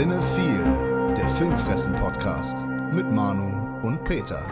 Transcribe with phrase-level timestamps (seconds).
[0.00, 4.48] Cinephile, der Filmfressen-Podcast mit Manu und Peter.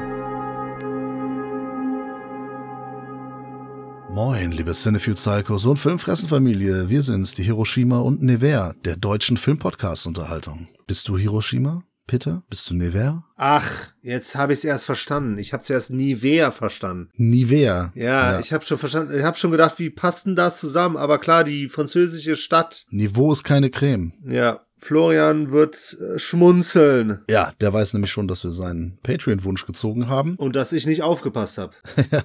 [4.11, 6.91] Moin, liebe Cinephile Psychos und Filmfressenfamilie.
[6.91, 10.69] Wir sind's, die Hiroshima und Nevers der deutschen Filmpodcast-Unterhaltung.
[10.87, 11.83] Bist du Hiroshima?
[12.09, 12.43] Peter?
[12.51, 13.23] Bist du Nevers?
[13.37, 15.39] Ach, jetzt habe ich es erst verstanden.
[15.39, 17.11] Ich habe zuerst Nivea verstanden.
[17.15, 17.93] Nivea.
[17.95, 18.41] Ja, ja.
[18.41, 19.17] ich habe schon verstanden.
[19.17, 20.97] Ich habe schon gedacht, wie passt denn das zusammen?
[20.97, 22.87] Aber klar, die französische Stadt.
[22.91, 24.15] Niveau ist keine Creme.
[24.27, 27.21] Ja, Florian wird äh, schmunzeln.
[27.29, 30.37] Ja, der weiß nämlich schon, dass wir seinen Patreon-Wunsch gezogen haben.
[30.37, 31.73] Und dass ich nicht aufgepasst habe.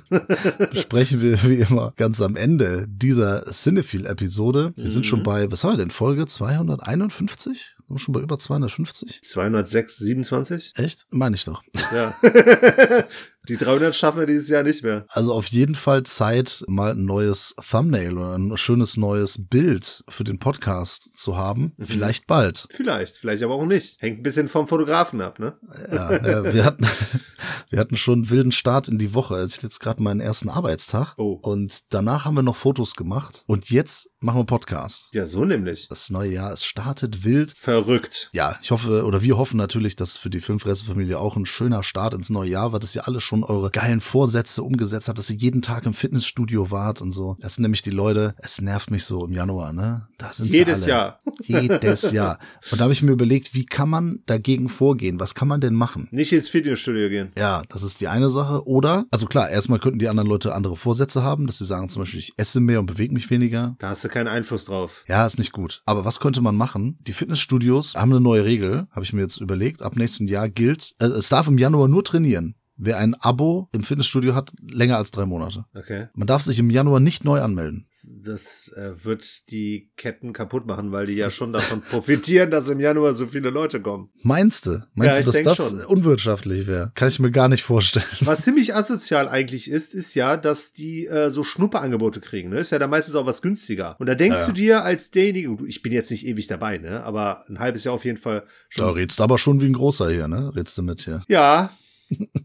[0.72, 4.73] Besprechen wir wie immer ganz am Ende dieser Cinephile-Episode.
[4.76, 4.90] Wir mhm.
[4.90, 7.76] sind schon bei, was haben wir denn, Folge 251?
[7.88, 9.22] Sind wir schon bei über 250?
[9.23, 10.73] 206, 27?
[10.76, 11.05] Echt?
[11.12, 11.64] Meine ich doch.
[11.94, 12.16] Ja.
[13.50, 15.06] Die 300 schaffen wir dieses Jahr nicht mehr.
[15.09, 20.23] Also auf jeden Fall Zeit, mal ein neues Thumbnail oder ein schönes neues Bild für
[20.23, 21.73] den Podcast zu haben.
[21.76, 21.84] Mhm.
[21.84, 22.67] Vielleicht bald.
[22.70, 24.02] Vielleicht, vielleicht aber auch nicht.
[24.02, 25.58] Hängt ein bisschen vom Fotografen ab, ne?
[25.92, 26.88] Ja, äh, wir hatten,
[27.70, 29.45] wir hatten schon einen wilden Start in die Woche.
[29.45, 31.16] Ich jetzt gerade meinen ersten Arbeitstag.
[31.17, 31.38] Oh.
[31.42, 33.44] Und danach haben wir noch Fotos gemacht.
[33.48, 35.14] Und jetzt machen wir Podcast.
[35.14, 35.88] Ja, so nämlich.
[35.90, 37.54] Das neue Jahr, es startet wild.
[37.58, 38.30] Verrückt.
[38.34, 42.14] Ja, ich hoffe, oder wir hoffen natürlich, dass für die Filmfressenfamilie auch ein schöner Start
[42.14, 45.30] ins neue Jahr war, dass ihr alle schon schon eure geilen Vorsätze umgesetzt habt, dass
[45.32, 47.36] ihr jeden Tag im Fitnessstudio wart und so.
[47.40, 50.08] Das sind nämlich die Leute, es nervt mich so im Januar, ne?
[50.20, 51.20] Da sind Jedes Jahr.
[51.42, 52.38] Jedes Jahr.
[52.72, 55.20] Und da habe ich mir überlegt, wie kann man dagegen vorgehen?
[55.20, 56.10] Was kann man denn machen?
[56.12, 57.32] Nicht ins Fitnessstudio gehen.
[57.36, 58.68] Ja, das ist die eine Sache.
[58.68, 62.04] Oder, also klar, erstmal könnten die anderen Leute andere Vorsätze haben, dass sie sagen zum
[62.04, 63.76] Beispiel, ich esse mehr und bewege mich weniger.
[63.80, 65.03] Da hast du keinen Einfluss drauf.
[65.08, 65.81] Ja, ist nicht gut.
[65.86, 66.97] Aber was könnte man machen?
[67.02, 69.81] Die Fitnessstudios haben eine neue Regel, habe ich mir jetzt überlegt.
[69.81, 73.84] Ab nächstem Jahr gilt, äh, es darf im Januar nur trainieren wer ein Abo im
[73.84, 75.66] Fitnessstudio hat, länger als drei Monate.
[75.74, 76.08] Okay.
[76.16, 77.88] Man darf sich im Januar nicht neu anmelden.
[78.22, 82.80] Das äh, wird die Ketten kaputt machen, weil die ja schon davon profitieren, dass im
[82.80, 84.10] Januar so viele Leute kommen.
[84.22, 84.86] Meinst du?
[84.94, 85.86] Meinst ja, du, dass das schon.
[85.86, 86.92] unwirtschaftlich wäre?
[86.95, 88.06] Kann ich mir gar nicht vorstellen.
[88.22, 92.50] Was ziemlich asozial eigentlich ist, ist ja, dass die äh, so Schnupperangebote kriegen.
[92.50, 92.60] Ne?
[92.60, 93.95] Ist ja da meistens auch was günstiger.
[94.00, 94.45] Und da denkst ja.
[94.48, 97.04] du dir als derjenige, ich bin jetzt nicht ewig dabei, ne?
[97.04, 98.86] aber ein halbes Jahr auf jeden Fall schon.
[98.86, 100.52] Da redst du aber schon wie ein großer hier, ne?
[100.56, 101.23] Redst du mit hier.
[101.28, 101.72] Ja,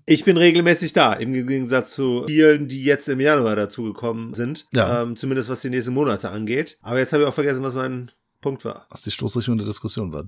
[0.07, 4.67] ich bin regelmäßig da, im Gegensatz zu vielen, die jetzt im Januar dazugekommen sind.
[4.73, 5.03] Ja.
[5.03, 6.79] Ähm, zumindest was die nächsten Monate angeht.
[6.83, 8.87] Aber jetzt habe ich auch vergessen, was mein Punkt war.
[8.91, 10.25] Was die Stoßrichtung der Diskussion war.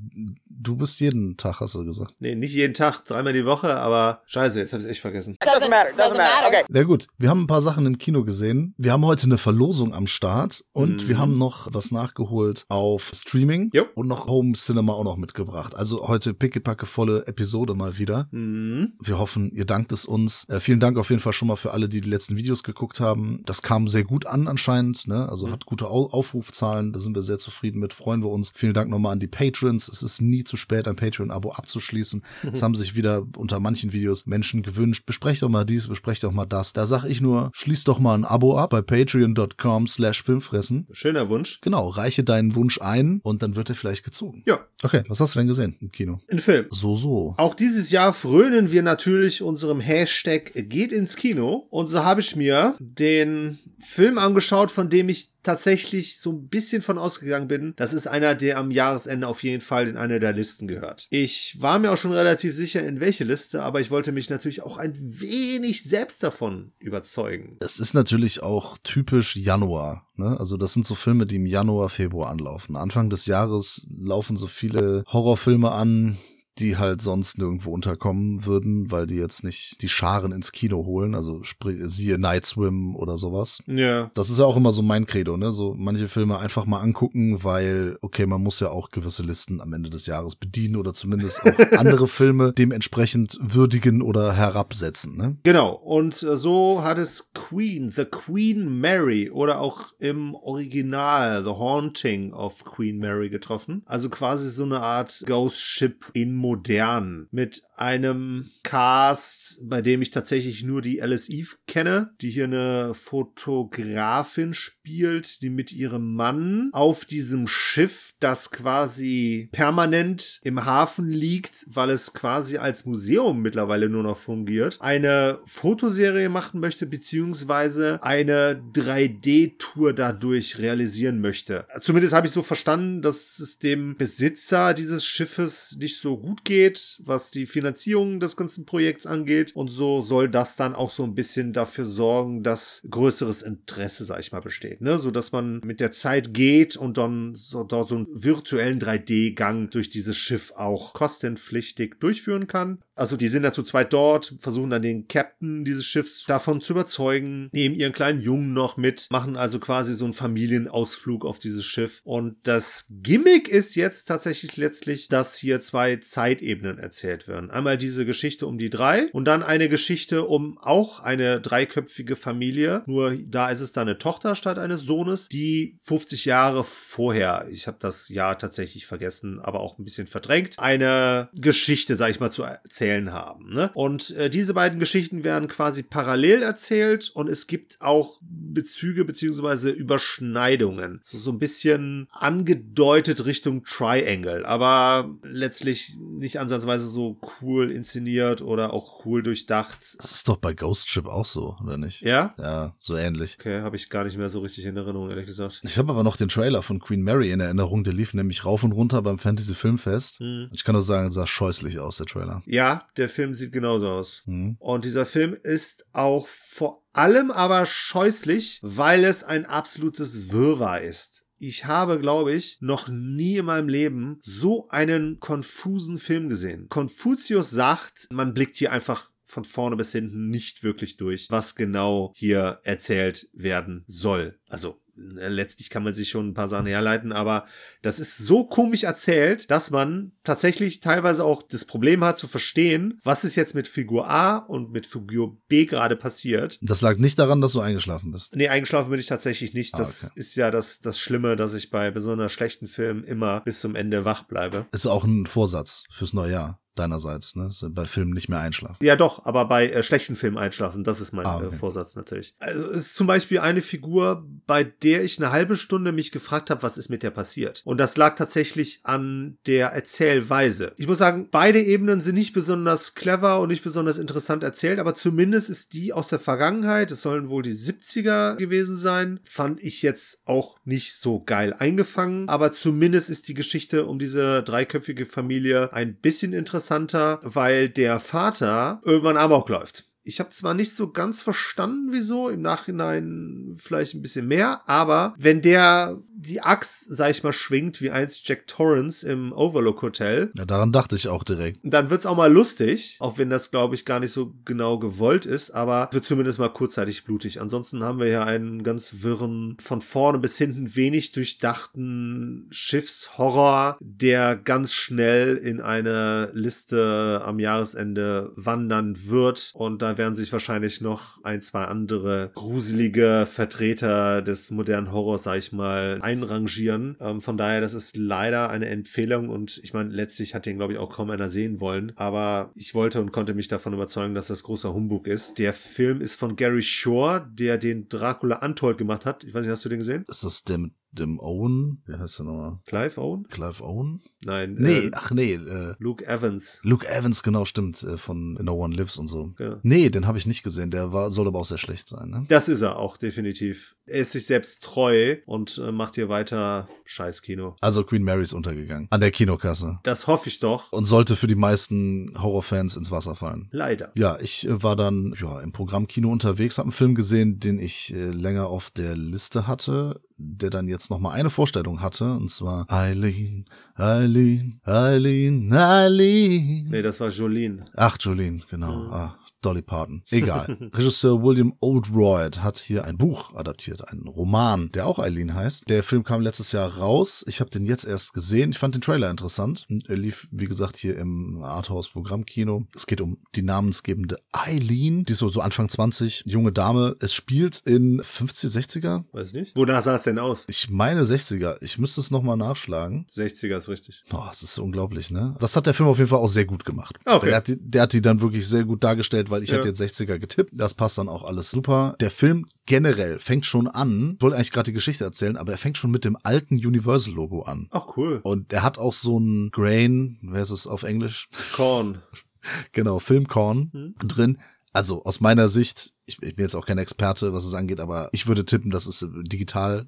[0.48, 2.14] Du bist jeden Tag, hast du gesagt.
[2.18, 5.36] Nee, nicht jeden Tag, dreimal die Woche, aber scheiße, jetzt habe ich echt vergessen.
[5.40, 6.48] Doesn't matter, doesn't matter.
[6.48, 6.64] Okay.
[6.72, 8.74] Ja gut, wir haben ein paar Sachen im Kino gesehen.
[8.78, 11.08] Wir haben heute eine Verlosung am Start und mhm.
[11.08, 13.84] wir haben noch was nachgeholt auf Streaming jo.
[13.94, 15.74] und noch Home Cinema auch noch mitgebracht.
[15.76, 18.28] Also heute pickepacke volle Episode mal wieder.
[18.32, 18.94] Mhm.
[19.00, 20.48] Wir hoffen, ihr dankt es uns.
[20.48, 23.00] Äh, vielen Dank auf jeden Fall schon mal für alle, die die letzten Videos geguckt
[23.00, 23.42] haben.
[23.46, 25.28] Das kam sehr gut an anscheinend, ne?
[25.28, 25.52] Also mhm.
[25.52, 28.52] hat gute Au Aufrufzahlen, da sind wir sehr zufrieden mit, freuen wir uns.
[28.54, 29.88] Vielen Dank nochmal an die Patrons.
[29.88, 32.22] Es ist nie zu spät, ein Patreon-Abo abzuschließen.
[32.52, 35.06] Es haben sich wieder unter manchen Videos Menschen gewünscht.
[35.06, 36.72] Besprecht doch mal dies, besprecht doch mal das.
[36.72, 40.86] Da sag ich nur, schließ doch mal ein Abo ab bei patreon.com slash filmfressen.
[40.92, 41.60] Schöner Wunsch.
[41.60, 44.42] Genau, reiche deinen Wunsch ein und dann wird er vielleicht gezogen.
[44.46, 44.60] Ja.
[44.82, 46.20] Okay, was hast du denn gesehen im Kino?
[46.30, 46.66] Ein Film.
[46.70, 47.34] So, so.
[47.36, 51.66] Auch dieses Jahr frönen wir natürlich unserem Hashtag geht ins Kino.
[51.70, 56.82] Und so habe ich mir den Film angeschaut, von dem ich tatsächlich so ein bisschen
[56.82, 57.74] von ausgegangen bin.
[57.76, 61.06] Das ist einer, der am Jahresende auf jeden Fall in eine der Listen gehört.
[61.10, 64.62] Ich war mir auch schon relativ sicher, in welche Liste, aber ich wollte mich natürlich
[64.62, 67.56] auch ein wenig selbst davon überzeugen.
[67.60, 70.06] Es ist natürlich auch typisch Januar.
[70.16, 70.38] Ne?
[70.38, 72.76] Also das sind so Filme, die im Januar, Februar anlaufen.
[72.76, 76.18] Anfang des Jahres laufen so viele Horrorfilme an,
[76.60, 81.14] die halt sonst nirgendwo unterkommen würden, weil die jetzt nicht die Scharen ins Kino holen,
[81.14, 83.62] also siehe Night Swim oder sowas.
[83.66, 84.10] Ja.
[84.14, 85.52] Das ist ja auch immer so mein Credo, ne?
[85.52, 89.72] So manche Filme einfach mal angucken, weil, okay, man muss ja auch gewisse Listen am
[89.72, 95.36] Ende des Jahres bedienen oder zumindest auch andere Filme dementsprechend würdigen oder herabsetzen, ne?
[95.42, 95.72] Genau.
[95.72, 102.32] Und äh, so hat es Queen, The Queen Mary oder auch im Original The Haunting
[102.32, 103.82] of Queen Mary getroffen.
[103.86, 110.10] Also quasi so eine Art Ghost Ship in modern mit einem Cast, bei dem ich
[110.10, 116.70] tatsächlich nur die Alice Eve kenne, die hier eine Fotografin spielt, die mit ihrem Mann
[116.72, 123.88] auf diesem Schiff, das quasi permanent im Hafen liegt, weil es quasi als Museum mittlerweile
[123.88, 131.66] nur noch fungiert, eine Fotoserie machen möchte, beziehungsweise eine 3D-Tour dadurch realisieren möchte.
[131.80, 136.44] Zumindest habe ich so verstanden, dass es dem Besitzer dieses Schiffes nicht so gut gut
[136.44, 139.54] geht, was die Finanzierung des ganzen Projekts angeht.
[139.56, 144.20] Und so soll das dann auch so ein bisschen dafür sorgen, dass größeres Interesse, sag
[144.20, 144.80] ich mal, besteht.
[144.80, 144.98] Ne?
[144.98, 149.70] So dass man mit der Zeit geht und dann so, dort so einen virtuellen 3D-Gang
[149.70, 152.78] durch dieses Schiff auch kostenpflichtig durchführen kann.
[153.00, 157.48] Also die sind dazu zweit dort, versuchen dann den Captain dieses Schiffs davon zu überzeugen,
[157.50, 162.02] nehmen ihren kleinen Jungen noch mit, machen also quasi so einen Familienausflug auf dieses Schiff.
[162.04, 167.50] Und das Gimmick ist jetzt tatsächlich letztlich, dass hier zwei Zeitebenen erzählt werden.
[167.50, 172.82] Einmal diese Geschichte um die drei und dann eine Geschichte um auch eine dreiköpfige Familie.
[172.84, 177.66] Nur da ist es dann eine Tochter statt eines Sohnes, die 50 Jahre vorher, ich
[177.66, 182.30] habe das Jahr tatsächlich vergessen, aber auch ein bisschen verdrängt, eine Geschichte, sag ich mal,
[182.30, 183.52] zu erzählen erzählen haben.
[183.52, 183.70] Ne?
[183.74, 189.70] Und äh, diese beiden Geschichten werden quasi parallel erzählt und es gibt auch Bezüge beziehungsweise
[189.70, 191.00] Überschneidungen.
[191.02, 198.72] So, so ein bisschen angedeutet Richtung Triangle, aber letztlich nicht ansatzweise so cool inszeniert oder
[198.72, 199.96] auch cool durchdacht.
[199.98, 202.02] Das ist doch bei Ghost Ship auch so, oder nicht?
[202.02, 202.34] Ja?
[202.38, 203.36] Ja, so ähnlich.
[203.38, 205.60] Okay, habe ich gar nicht mehr so richtig in Erinnerung, ehrlich gesagt.
[205.64, 208.64] Ich habe aber noch den Trailer von Queen Mary in Erinnerung, der lief nämlich rauf
[208.64, 210.20] und runter beim Fantasy Filmfest.
[210.20, 210.50] Hm.
[210.52, 212.42] Ich kann nur sagen, sah scheußlich aus, der Trailer.
[212.46, 214.22] Ja, der Film sieht genauso aus.
[214.26, 214.56] Mhm.
[214.58, 221.24] Und dieser Film ist auch vor allem aber scheußlich, weil es ein absolutes Wirrwarr ist.
[221.38, 226.68] Ich habe, glaube ich, noch nie in meinem Leben so einen konfusen Film gesehen.
[226.68, 232.12] Konfuzius sagt, man blickt hier einfach von vorne bis hinten nicht wirklich durch, was genau
[232.14, 234.38] hier erzählt werden soll.
[234.48, 237.44] Also letztlich kann man sich schon ein paar Sachen herleiten, aber
[237.82, 243.00] das ist so komisch erzählt, dass man tatsächlich teilweise auch das Problem hat zu verstehen,
[243.04, 246.58] was ist jetzt mit Figur A und mit Figur B gerade passiert.
[246.62, 248.34] Das lag nicht daran, dass du eingeschlafen bist.
[248.36, 249.74] Nee, eingeschlafen bin ich tatsächlich nicht.
[249.74, 250.12] Ah, Das okay.
[250.16, 254.04] ist ja das, das Schlimme, dass ich bei besonders schlechten Filmen immer bis zum Ende
[254.04, 254.66] wach bleibe.
[254.72, 257.50] Ist auch ein Vorsatz fürs neue Jahr deinerseits, ne?
[257.70, 258.76] Bei Filmen nicht mehr einschlafen.
[258.82, 261.46] Ja, doch, aber bei äh, schlechten Filmen einschlafen, das ist mein Ah, okay.
[261.46, 262.34] äh, Vorsatz natürlich.
[262.38, 266.50] Also es ist zum Beispiel eine Figur, bei der ich eine halbe Stunde mich gefragt
[266.50, 267.62] habe, was ist mit der passiert.
[267.64, 270.72] Und das lag tatsächlich an der Erzählweise.
[270.76, 274.94] Ich muss sagen, beide Ebenen sind nicht besonders clever und nicht besonders interessant erzählt, aber
[274.94, 279.82] zumindest ist die aus der Vergangenheit, es sollen wohl die 70er gewesen sein, fand ich
[279.82, 282.28] jetzt auch nicht so geil eingefangen.
[282.28, 286.32] Aber zumindest ist die Geschichte um diese dreiköpfige Familie ein bisschen
[286.70, 289.89] interessanter, weil der Vater irgendwann Amok läuft.
[290.02, 295.14] Ich habe zwar nicht so ganz verstanden, wieso, im Nachhinein vielleicht ein bisschen mehr, aber
[295.18, 300.30] wenn der die Axt, sag ich mal, schwingt, wie einst Jack Torrance im Overlook Hotel,
[300.36, 301.60] Ja, daran dachte ich auch direkt.
[301.62, 305.24] dann wird's auch mal lustig, auch wenn das, glaube ich, gar nicht so genau gewollt
[305.26, 307.40] ist, aber wird zumindest mal kurzzeitig blutig.
[307.40, 314.36] Ansonsten haben wir hier einen ganz wirren, von vorne bis hinten wenig durchdachten Schiffshorror, der
[314.36, 319.52] ganz schnell in eine Liste am Jahresende wandern wird.
[319.54, 325.52] Und werden sich wahrscheinlich noch ein, zwei andere gruselige Vertreter des modernen Horrors, sag ich
[325.52, 326.96] mal, einrangieren.
[327.00, 330.72] Ähm, von daher, das ist leider eine Empfehlung und ich meine, letztlich hat den, glaube
[330.72, 331.92] ich, auch kaum einer sehen wollen.
[331.96, 335.38] Aber ich wollte und konnte mich davon überzeugen, dass das großer Humbug ist.
[335.38, 339.24] Der Film ist von Gary Shore, der den Dracula Untold gemacht hat.
[339.24, 340.04] Ich weiß nicht, hast du den gesehen?
[340.08, 341.82] Ist das der mit dem Owen?
[341.86, 342.58] Wie heißt der nochmal?
[342.66, 343.28] Clive Owen?
[343.28, 344.00] Clive Owen?
[344.24, 344.56] Nein.
[344.58, 346.60] Nee, äh, ach nee, äh, Luke Evans.
[346.62, 349.32] Luke Evans, genau, stimmt, äh, von No One Lives und so.
[349.36, 349.56] Genau.
[349.62, 350.70] Nee, den habe ich nicht gesehen.
[350.70, 352.24] Der war, soll aber auch sehr schlecht sein, ne?
[352.28, 353.76] Das ist er auch, definitiv.
[353.90, 357.56] Er ist sich selbst treu und äh, macht hier weiter Scheißkino.
[357.60, 358.86] Also Queen Mary ist untergegangen.
[358.90, 359.78] An der Kinokasse.
[359.82, 360.72] Das hoffe ich doch.
[360.72, 363.48] Und sollte für die meisten Horrorfans ins Wasser fallen.
[363.50, 363.90] Leider.
[363.96, 367.92] Ja, ich äh, war dann ja im Programmkino unterwegs, habe einen Film gesehen, den ich
[367.92, 372.28] äh, länger auf der Liste hatte, der dann jetzt noch mal eine Vorstellung hatte, und
[372.28, 376.68] zwar Eileen, Eileen, Eileen, Eileen.
[376.68, 377.64] Nee, das war Jolene.
[377.74, 378.84] Ach, Jolene, genau.
[378.84, 378.92] Mhm.
[378.92, 380.02] Ah, Dolly Parton.
[380.10, 380.56] Egal.
[380.74, 385.68] Regisseur William Oldroyd hat hier ein Buch adaptiert, einen Roman, der auch Eileen heißt.
[385.68, 387.24] Der Film kam letztes Jahr raus.
[387.26, 388.50] Ich habe den jetzt erst gesehen.
[388.50, 389.66] Ich fand den Trailer interessant.
[389.88, 392.66] Er lief, wie gesagt, hier im Arthouse-Programmkino.
[392.74, 395.04] Es geht um die namensgebende Eileen.
[395.04, 396.94] Die ist so, so Anfang 20, junge Dame.
[397.00, 399.04] Es spielt in 50, 60er.
[399.12, 399.56] Weiß nicht.
[399.56, 400.46] Wonach sah es denn aus?
[400.48, 401.56] Ich meine 60er.
[401.62, 403.06] Ich müsste es nochmal nachschlagen.
[403.10, 404.04] 60er ist richtig.
[404.08, 405.36] Boah, das ist unglaublich, ne?
[405.38, 406.98] Das hat der Film auf jeden Fall auch sehr gut gemacht.
[407.04, 407.26] Okay.
[407.26, 409.56] Der, hat die, der hat die dann wirklich sehr gut dargestellt, weil ich Ja.
[409.56, 410.50] hätte jetzt 60er getippt.
[410.54, 411.96] Das passt dann auch alles super.
[412.00, 415.58] Der Film generell fängt schon an, ich wollte eigentlich gerade die Geschichte erzählen, aber er
[415.58, 417.68] fängt schon mit dem alten Universal-Logo an.
[417.70, 418.20] Ach, cool.
[418.22, 421.28] Und er hat auch so ein Grain, wer ist es auf Englisch?
[421.52, 422.02] Korn.
[422.72, 423.94] Genau, Filmkorn Hm.
[424.08, 424.38] drin.
[424.72, 428.08] Also aus meiner Sicht, ich, ich bin jetzt auch kein Experte, was es angeht, aber
[428.12, 429.86] ich würde tippen, das ist äh, digital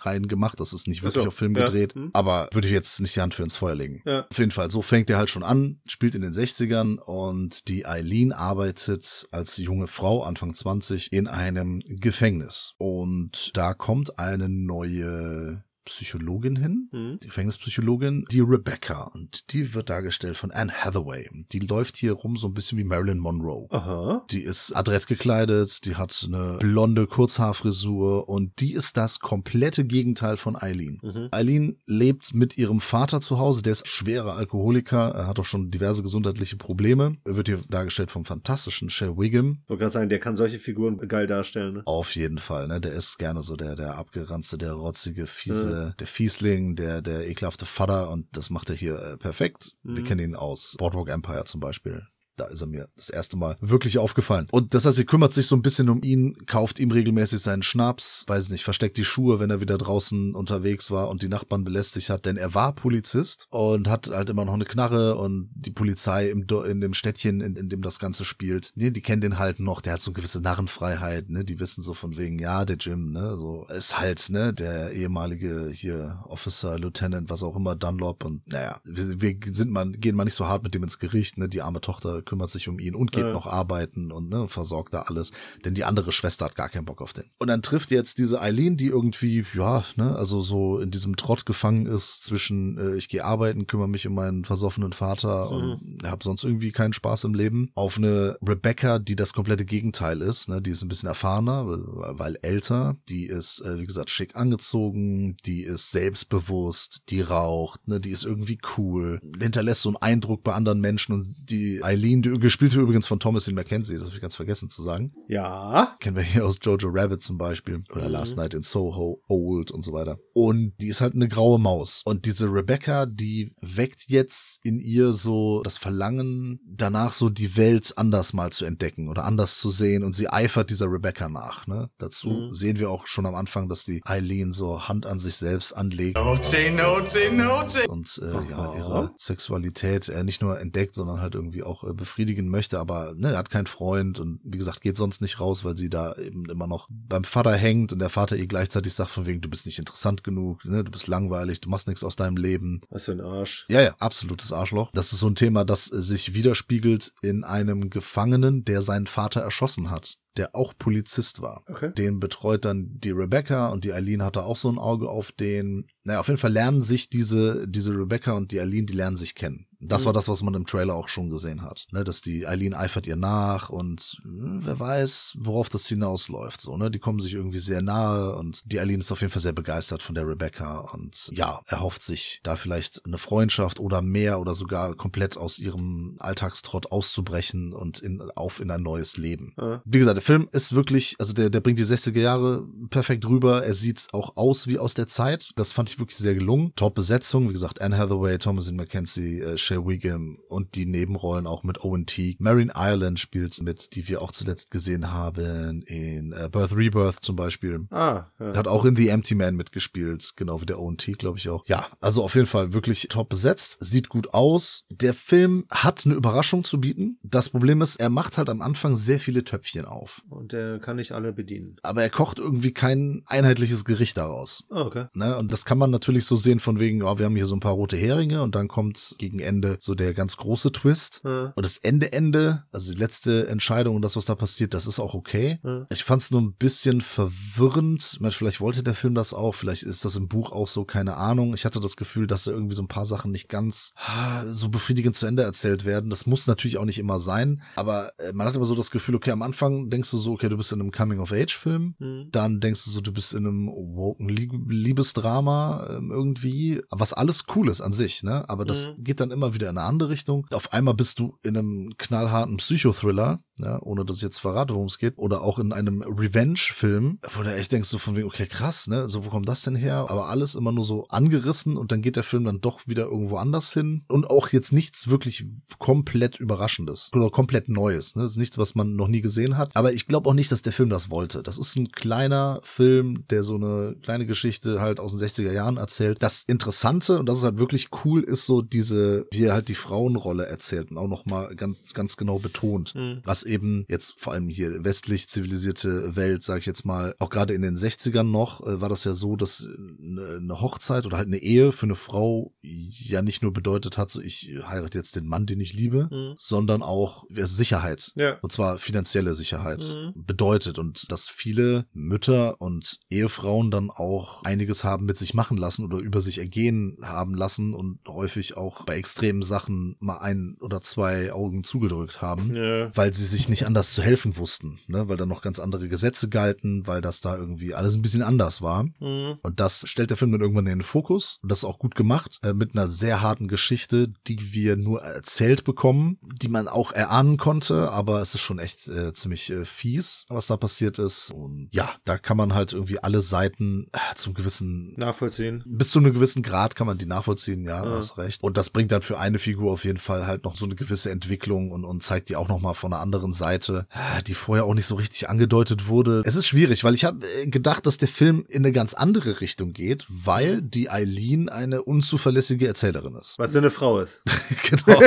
[0.00, 0.60] rein gemacht.
[0.60, 1.64] Das ist nicht wirklich so, auf Film ja.
[1.64, 1.94] gedreht.
[1.94, 2.10] Hm.
[2.12, 4.02] Aber würde ich jetzt nicht die Hand für ins Feuer legen.
[4.04, 4.26] Ja.
[4.30, 7.86] Auf jeden Fall, so fängt er halt schon an, spielt in den 60ern und die
[7.86, 12.74] Eileen arbeitet als junge Frau, Anfang 20, in einem Gefängnis.
[12.78, 17.18] Und da kommt eine neue Psychologin hin, Mhm.
[17.22, 19.02] die Gefängnispsychologin, die Rebecca.
[19.14, 21.28] Und die wird dargestellt von Anne Hathaway.
[21.52, 23.66] Die läuft hier rum so ein bisschen wie Marilyn Monroe.
[23.70, 24.24] Aha.
[24.30, 30.36] Die ist adrett gekleidet, die hat eine blonde Kurzhaarfrisur und die ist das komplette Gegenteil
[30.36, 30.98] von Eileen.
[31.02, 31.28] Mhm.
[31.30, 35.70] Eileen lebt mit ihrem Vater zu Hause, der ist schwerer Alkoholiker, er hat auch schon
[35.70, 37.16] diverse gesundheitliche Probleme.
[37.24, 39.58] Er wird hier dargestellt vom fantastischen Shea Wiggum.
[39.64, 41.74] Ich wollte gerade sagen, der kann solche Figuren geil darstellen.
[41.74, 41.82] Ne?
[41.86, 42.80] Auf jeden Fall, ne?
[42.80, 47.66] Der ist gerne so der, der abgeranzte, der rotzige, fiese, der Fiesling, der, der ekelhafte
[47.66, 49.72] Vater und das macht er hier äh, perfekt.
[49.82, 50.06] Wir Mhm.
[50.06, 52.02] kennen ihn aus Boardwalk Empire zum Beispiel.
[52.38, 54.48] Da ist er mir das erste Mal wirklich aufgefallen.
[54.50, 57.62] Und das heißt, sie kümmert sich so ein bisschen um ihn, kauft ihm regelmäßig seinen
[57.62, 61.64] Schnaps, weiß nicht, versteckt die Schuhe, wenn er wieder draußen unterwegs war und die Nachbarn
[61.64, 65.70] belästigt hat, denn er war Polizist und hat halt immer noch eine Knarre und die
[65.70, 69.38] Polizei im, in dem Städtchen, in, in dem das Ganze spielt, ne, die kennen den
[69.38, 72.64] halt noch, der hat so eine gewisse Narrenfreiheit, ne, die wissen so von wegen, ja,
[72.64, 77.76] der Jim, ne, so, ist halt, ne, der ehemalige hier Officer, Lieutenant, was auch immer,
[77.76, 80.98] Dunlop und naja, wir, wir sind mal, gehen mal nicht so hart mit dem ins
[80.98, 83.32] Gericht, ne, die arme Tochter kümmert sich um ihn und geht Ja.
[83.32, 85.32] noch arbeiten und ne, versorgt da alles,
[85.64, 87.24] denn die andere Schwester hat gar keinen Bock auf den.
[87.38, 91.46] Und dann trifft jetzt diese Eileen, die irgendwie, ja, ne, also so in diesem Trott
[91.46, 96.22] gefangen ist zwischen, äh, ich gehe arbeiten, kümmere mich um meinen versoffenen Vater und habe
[96.22, 100.60] sonst irgendwie keinen Spaß im Leben, auf eine Rebecca, die das komplette Gegenteil ist, ne,
[100.60, 105.36] die ist ein bisschen erfahrener, weil, weil älter, die ist, äh, wie gesagt, schick angezogen,
[105.46, 110.52] die ist selbstbewusst, die raucht, ne, die ist irgendwie cool, hinterlässt so einen Eindruck bei
[110.52, 114.20] anderen Menschen und die Eileen, die gespielt wird übrigens von Thomasin McKenzie, das habe ich
[114.22, 115.12] ganz vergessen zu sagen.
[115.28, 115.96] Ja.
[116.00, 117.82] Kennen wir hier aus Jojo Rabbit zum Beispiel.
[117.92, 118.12] Oder Mhm.
[118.12, 120.18] Last Night in Soho, Old und so weiter.
[120.34, 122.02] Und die ist halt eine graue Maus.
[122.04, 127.92] Und diese Rebecca, die weckt jetzt in ihr so das Verlangen, danach so die Welt
[127.96, 130.04] anders mal zu entdecken oder anders zu sehen.
[130.04, 131.66] Und sie eifert dieser Rebecca nach.
[131.66, 131.90] Ne?
[131.98, 132.52] Dazu Mhm.
[132.54, 136.16] sehen wir auch schon am Anfang, dass die Eileen so Hand an sich selbst anlegt
[136.16, 137.88] Naughty, naughty, naughty.
[137.88, 142.48] und äh, ja, ihre Sexualität äh, nicht nur entdeckt, sondern halt irgendwie auch äh, befriedigen
[142.48, 145.76] möchte, aber ne, er hat keinen Freund und wie gesagt, geht sonst nicht raus, weil
[145.76, 149.26] sie da eben immer noch beim Vater hängt und der Vater ihr gleichzeitig sagt von
[149.26, 152.36] wegen, du bist nicht interessant genug, ne, du bist langweilig, du machst nichts aus deinem
[152.36, 152.80] Leben.
[152.88, 153.66] Was für ein Arsch.
[153.68, 154.90] Ja, ja, absolutes Arschloch.
[154.92, 159.90] Das ist so ein Thema, das sich widerspiegelt in einem Gefangenen, der seinen Vater erschossen
[159.90, 161.64] hat, der auch Polizist war.
[161.68, 161.92] Okay.
[161.92, 165.88] Den betreut dann die Rebecca und die Eileen hatte auch so ein Auge auf den.
[166.04, 169.34] Naja, auf jeden Fall lernen sich diese, diese Rebecca und die Eileen, die lernen sich
[169.34, 169.67] kennen.
[169.80, 170.06] Das Mhm.
[170.06, 171.86] war das, was man im Trailer auch schon gesehen hat.
[171.92, 176.60] Ne, dass die Eileen eifert ihr nach und hm, wer weiß, worauf das hinausläuft.
[176.60, 176.90] So, ne?
[176.90, 180.02] Die kommen sich irgendwie sehr nahe und die Eileen ist auf jeden Fall sehr begeistert
[180.02, 184.94] von der Rebecca und ja, erhofft sich da vielleicht eine Freundschaft oder mehr oder sogar
[184.94, 189.52] komplett aus ihrem Alltagstrott auszubrechen und in, auf in ein neues Leben.
[189.56, 189.80] Ah.
[189.84, 193.64] Wie gesagt, der Film ist wirklich, also der, der bringt die 60er Jahre perfekt rüber.
[193.64, 195.52] Er sieht auch aus wie aus der Zeit.
[195.56, 196.72] Das fand ich wirklich sehr gelungen.
[196.76, 201.84] Top-Besetzung, wie gesagt, Anne Hathaway, Thomasin McKenzie, äh, Shea Wiggum und die Nebenrollen auch mit
[201.84, 202.36] Owen Teague.
[202.38, 207.36] Marion Ireland spielt mit, die wir auch zuletzt gesehen haben in äh, Birth Rebirth zum
[207.36, 207.86] Beispiel.
[207.90, 208.56] Ah, ja.
[208.56, 211.66] Hat auch in The Empty Man mitgespielt, genau wie der Owen Teague, glaube ich auch.
[211.66, 214.86] Ja, also auf jeden Fall wirklich top besetzt, sieht gut aus.
[214.90, 217.18] Der Film hat eine Überraschung zu bieten.
[217.22, 220.22] Das Problem ist, er macht halt am Anfang sehr viele Töpfchen auf.
[220.30, 221.76] Und der kann nicht alle bedienen.
[221.82, 224.64] Aber er kocht irgendwie kein einheitliches Gericht daraus.
[224.70, 225.06] Ah, okay.
[225.12, 225.36] Ne?
[225.36, 227.60] Und das kann man natürlich so sehen von wegen, ja, wir haben hier so ein
[227.60, 231.22] paar rote Heringe und dann kommt gegen Ende so der ganz große Twist.
[231.24, 234.86] Ah, Und das Ende, Ende, also die letzte Entscheidung und das, was da passiert, das
[234.86, 235.58] ist auch okay.
[235.64, 235.86] ah.
[235.90, 238.10] Ich fand es nur ein bisschen verwirrend.
[238.14, 240.84] Ich meine, vielleicht wollte der Film das auch, vielleicht ist das im Buch auch so,
[240.84, 241.54] keine Ahnung.
[241.54, 244.68] Ich hatte das Gefühl, dass da irgendwie so ein paar Sachen nicht ganz ah, so
[244.68, 246.10] befriedigend zu Ende erzählt werden.
[246.10, 249.14] Das muss natürlich auch nicht immer sein, aber äh, man hat immer so das Gefühl,
[249.14, 251.94] okay, am Anfang denkst du so, okay, du bist in einem Coming-of-Age-Film.
[251.98, 252.28] Hm.
[252.32, 257.44] Dann denkst du so, du bist in einem woken Lieb Liebesdrama ähm, irgendwie, was alles
[257.54, 258.48] cool ist an sich, ne?
[258.48, 259.04] Aber das Mhm.
[259.04, 260.46] geht dann immer wieder in eine andere Richtung.
[260.52, 264.86] Auf einmal bist du in einem knallharten Psychothriller, ja, ohne dass ich jetzt verrate, worum
[264.86, 268.46] es geht, oder auch in einem Revenge-Film, wo du echt denkst so von wegen, okay,
[268.46, 269.08] krass, ne?
[269.08, 270.06] So, wo kommt das denn her?
[270.08, 273.36] Aber alles immer nur so angerissen und dann geht der Film dann doch wieder irgendwo
[273.36, 274.04] anders hin.
[274.08, 275.46] Und auch jetzt nichts wirklich
[275.78, 278.22] komplett Überraschendes oder komplett Neues, ne?
[278.22, 279.70] Das ist nichts, was man noch nie gesehen hat.
[279.74, 281.42] Aber ich glaube auch nicht, dass der Film das wollte.
[281.42, 285.76] Das ist ein kleiner Film, der so eine kleine Geschichte halt aus den 60er Jahren
[285.76, 286.22] erzählt.
[286.22, 290.46] Das Interessante, und das ist halt wirklich cool, ist so diese, er halt die Frauenrolle
[290.46, 293.20] erzählt und auch nochmal ganz, ganz genau betont, Mhm.
[293.24, 297.54] was eben jetzt vor allem hier westlich zivilisierte Welt, sage ich jetzt mal, auch gerade
[297.54, 301.26] in den 60ern noch, äh, war das ja so, dass eine, eine Hochzeit oder halt
[301.26, 305.26] eine Ehe für eine Frau ja nicht nur bedeutet hat, so ich heirate jetzt den
[305.26, 306.34] Mann, den ich liebe, Mhm.
[306.36, 308.12] sondern auch äh, Sicherheit.
[308.16, 308.38] Ja.
[308.42, 310.24] Und zwar finanzielle Sicherheit Mhm.
[310.24, 315.84] bedeutet und dass viele Mütter und Ehefrauen dann auch einiges haben mit sich machen lassen
[315.84, 320.80] oder über sich ergehen haben lassen und häufig auch bei extremen Sachen mal ein oder
[320.80, 322.54] zwei Augen zugedrückt haben.
[322.54, 322.90] Ja.
[322.96, 325.08] Weil sie sich nicht anders zu helfen wussten, ne?
[325.08, 328.62] weil da noch ganz andere Gesetze galten, weil das da irgendwie alles ein bisschen anders
[328.62, 328.84] war.
[329.00, 329.38] Mhm.
[329.42, 331.38] Und das stellt der Film dann irgendwann in den Fokus.
[331.42, 335.02] Und das ist auch gut gemacht, äh, mit einer sehr harten Geschichte, die wir nur
[335.02, 339.64] erzählt bekommen, die man auch erahnen konnte, aber es ist schon echt äh, ziemlich äh,
[339.64, 341.30] fies, was da passiert ist.
[341.30, 345.62] Und ja, da kann man halt irgendwie alle Seiten äh, zum gewissen Nachvollziehen.
[345.66, 347.90] bis zu einem gewissen Grad kann man die nachvollziehen, ja, Ja.
[347.96, 348.42] hast recht.
[348.42, 351.10] Und das bringt dann für eine Figur auf jeden Fall halt noch so eine gewisse
[351.10, 353.86] Entwicklung und, und zeigt die auch noch mal von einer anderen Seite,
[354.26, 356.22] die vorher auch nicht so richtig angedeutet wurde.
[356.24, 359.72] Es ist schwierig, weil ich habe gedacht, dass der Film in eine ganz andere Richtung
[359.72, 363.38] geht, weil die Eileen eine unzuverlässige Erzählerin ist.
[363.38, 364.22] Was eine Frau ist.
[364.70, 365.00] genau,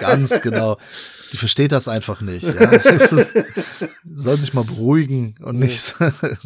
[0.00, 0.76] ganz genau.
[1.34, 2.44] Die versteht das einfach nicht.
[2.44, 2.70] Ja.
[4.04, 5.96] Soll sich mal beruhigen und nicht.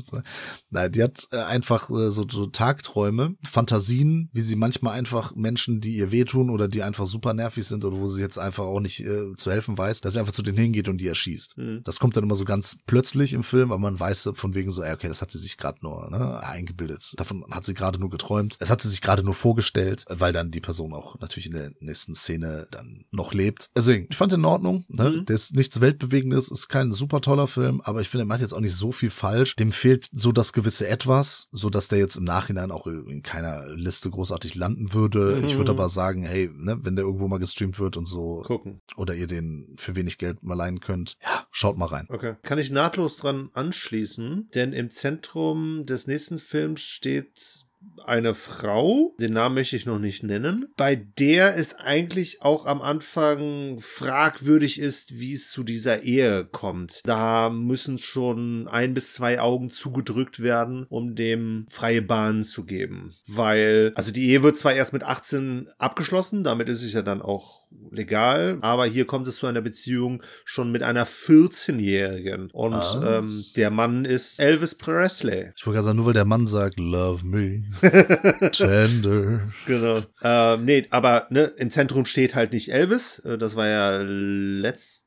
[0.70, 5.82] Nein, die hat äh, einfach äh, so, so Tagträume, Fantasien, wie sie manchmal einfach Menschen,
[5.82, 8.80] die ihr wehtun oder die einfach super nervig sind oder wo sie jetzt einfach auch
[8.80, 11.58] nicht äh, zu helfen weiß, dass sie einfach zu denen hingeht und die erschießt.
[11.58, 11.82] Mhm.
[11.84, 14.82] Das kommt dann immer so ganz plötzlich im Film, aber man weiß von wegen so,
[14.82, 17.12] ey, okay, das hat sie sich gerade nur ne, eingebildet.
[17.18, 18.56] Davon hat sie gerade nur geträumt.
[18.58, 21.72] Es hat sie sich gerade nur vorgestellt, weil dann die Person auch natürlich in der
[21.80, 23.68] nächsten Szene dann noch lebt.
[23.76, 24.77] Deswegen, ich fand in Ordnung.
[24.88, 25.10] Ne?
[25.10, 25.24] Mhm.
[25.26, 28.52] Der ist nichts Weltbewegendes, ist kein super toller Film, aber ich finde, er macht jetzt
[28.52, 29.56] auch nicht so viel falsch.
[29.56, 33.66] Dem fehlt so das gewisse Etwas, so dass der jetzt im Nachhinein auch in keiner
[33.74, 35.42] Liste großartig landen würde.
[35.46, 35.78] Ich würde Mhm.
[35.78, 38.80] aber sagen, hey, ne, wenn der irgendwo mal gestreamt wird und so, Gucken.
[38.96, 42.06] oder ihr den für wenig Geld mal leihen könnt, ja, schaut mal rein.
[42.08, 42.36] Okay.
[42.42, 47.66] Kann ich nahtlos dran anschließen, denn im Zentrum des nächsten Films steht
[48.04, 52.82] eine Frau, den Namen möchte ich noch nicht nennen, bei der es eigentlich auch am
[52.82, 57.02] Anfang fragwürdig ist, wie es zu dieser Ehe kommt.
[57.04, 63.14] Da müssen schon ein bis zwei Augen zugedrückt werden, um dem freie Bahn zu geben.
[63.26, 67.22] Weil, also die Ehe wird zwar erst mit 18 abgeschlossen, damit ist es ja dann
[67.22, 72.50] auch legal, aber hier kommt es zu einer Beziehung schon mit einer 14-Jährigen.
[72.52, 73.18] Und Ah.
[73.18, 75.52] ähm, der Mann ist Elvis Presley.
[75.56, 77.62] Ich wollte gerade sagen, nur weil der Mann sagt, love me,
[78.52, 79.40] tender.
[79.66, 80.02] Genau.
[80.22, 83.18] Ähm, nee, aber ne, im Zentrum steht halt nicht Elvis.
[83.20, 85.06] Äh, Das war ja letztes,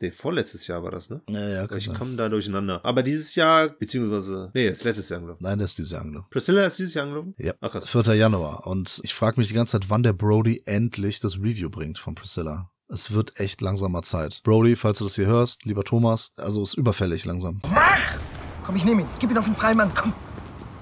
[0.00, 1.22] nee, vorletztes Jahr war das, ne?
[1.28, 2.84] Ja, ja, kann Ich komme da durcheinander.
[2.84, 5.42] Aber dieses Jahr, beziehungsweise, nee, ist letztes Jahr angelaufen.
[5.42, 6.28] Nein, das ist dieses Jahr angelaufen.
[6.30, 7.34] Priscilla ist dieses Jahr angelaufen?
[7.38, 7.88] Ja, Ach, krass.
[7.88, 8.14] 4.
[8.14, 8.66] Januar.
[8.66, 12.14] Und ich frage mich die ganze Zeit, wann der Brody endlich das Review bringt von
[12.14, 12.70] Priscilla.
[12.88, 14.40] Es wird echt langsamer Zeit.
[14.42, 17.62] Brody, falls du das hier hörst, lieber Thomas, also ist überfällig langsam.
[18.64, 19.08] Komm, ich nehme ihn.
[19.20, 20.12] Gib ihn auf den Freimann, komm.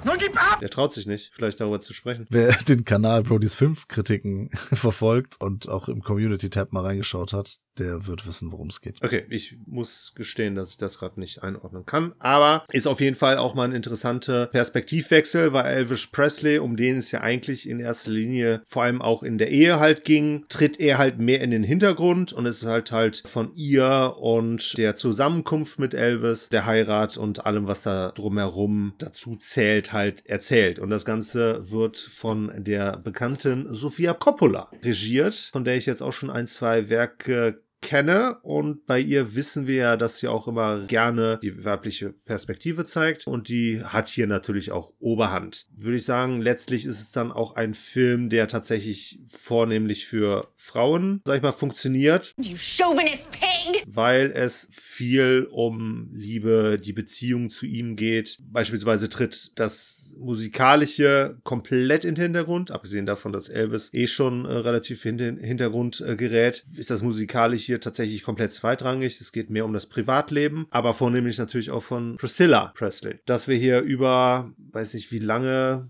[0.05, 0.61] Nun gib ab!
[0.61, 2.27] Der traut sich nicht, vielleicht darüber zu sprechen.
[2.31, 8.27] Wer den Kanal Brodys Filmkritiken verfolgt und auch im Community-Tab mal reingeschaut hat, der wird
[8.27, 9.03] wissen, worum es geht.
[9.03, 12.15] Okay, ich muss gestehen, dass ich das gerade nicht einordnen kann.
[12.19, 16.99] Aber ist auf jeden Fall auch mal ein interessanter Perspektivwechsel, weil Elvis Presley, um den
[16.99, 20.81] es ja eigentlich in erster Linie vor allem auch in der Ehe halt ging, tritt
[20.81, 25.79] er halt mehr in den Hintergrund und ist halt halt von ihr und der Zusammenkunft
[25.79, 30.79] mit Elvis, der Heirat und allem, was da drumherum dazu zählt, halt erzählt.
[30.79, 36.13] Und das Ganze wird von der bekannten Sofia Coppola regiert, von der ich jetzt auch
[36.13, 40.87] schon ein, zwei Werke kenne und bei ihr wissen wir ja, dass sie auch immer
[40.87, 45.67] gerne die weibliche Perspektive zeigt und die hat hier natürlich auch Oberhand.
[45.77, 51.23] Würde ich sagen, letztlich ist es dann auch ein Film, der tatsächlich vornehmlich für Frauen,
[51.25, 53.85] sag ich mal, funktioniert, You chauvinist pig!
[53.87, 58.39] weil es viel um Liebe, die Beziehung zu ihm geht.
[58.51, 64.53] Beispielsweise tritt das Musikalische komplett in den Hintergrund, abgesehen davon, dass Elvis eh schon äh,
[64.53, 69.21] relativ in den Hintergrund äh, gerät, ist das Musikalische hier tatsächlich komplett zweitrangig.
[69.21, 73.21] Es geht mehr um das Privatleben, aber vornehmlich natürlich auch von Priscilla Presley.
[73.25, 75.89] Dass wir hier über, weiß nicht wie lange,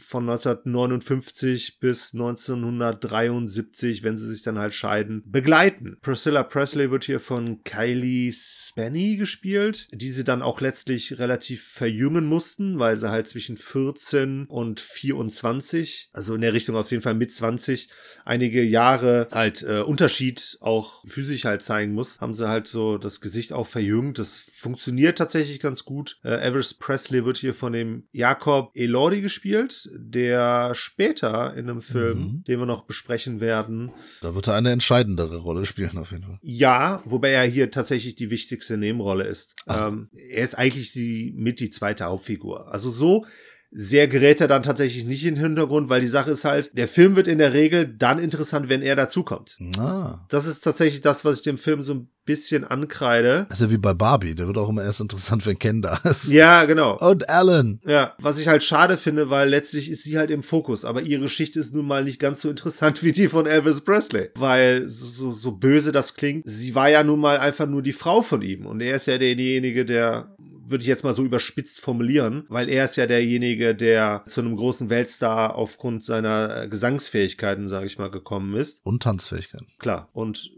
[0.00, 5.96] von 1959 bis 1973, wenn sie sich dann halt scheiden, begleiten.
[6.00, 12.26] Priscilla Presley wird hier von Kylie Spenny gespielt, die sie dann auch letztlich relativ verjüngen
[12.26, 17.14] mussten, weil sie halt zwischen 14 und 24, also in der Richtung auf jeden Fall
[17.14, 17.88] mit 20,
[18.24, 23.20] einige Jahre halt äh, Unterschied auch physisch halt zeigen muss, haben sie halt so das
[23.20, 24.18] Gesicht auch verjüngt.
[24.18, 26.18] Das funktioniert tatsächlich ganz gut.
[26.24, 29.89] Äh, Elvis Presley wird hier von dem Jakob Elordi gespielt.
[29.92, 32.44] Der später in einem Film, Mhm.
[32.44, 33.90] den wir noch besprechen werden,
[34.22, 36.38] Da wird er eine entscheidendere Rolle spielen, auf jeden Fall.
[36.42, 39.54] ja, wobei er hier tatsächlich die wichtigste Nebenrolle ist.
[39.66, 39.88] Ach.
[39.88, 42.72] Ähm, er ist eigentlich die, mit die zweite Hauptfigur.
[42.72, 43.24] Also so
[43.72, 46.88] sehr gerät er dann tatsächlich nicht in den Hintergrund, weil die Sache ist halt, der
[46.88, 49.58] Film wird in der Regel dann interessant, wenn er dazukommt.
[49.78, 50.20] Ah.
[50.28, 53.46] Das ist tatsächlich das, was ich dem Film so ein bisschen ankreide.
[53.48, 54.34] Das ist ja wie bei Barbie.
[54.34, 56.32] Der wird auch immer erst interessant, wenn Ken da ist.
[56.32, 56.96] Ja, genau.
[56.98, 57.80] Und Alan.
[57.86, 61.22] Ja, was ich halt schade finde, weil letztlich ist sie halt im Fokus, aber ihre
[61.22, 64.30] Geschichte ist nun mal nicht ganz so interessant wie die von Elvis Presley.
[64.36, 67.92] Weil, so, so, so böse das klingt, sie war ja nun mal einfach nur die
[67.92, 70.36] Frau von ihm und er ist ja derjenige, der
[70.70, 74.56] würde ich jetzt mal so überspitzt formulieren, weil er ist ja derjenige, der zu einem
[74.56, 78.84] großen Weltstar aufgrund seiner äh, Gesangsfähigkeiten, sage ich mal, gekommen ist.
[78.84, 79.62] Und Tanzfähigkeit.
[79.78, 80.08] Klar.
[80.12, 80.50] Und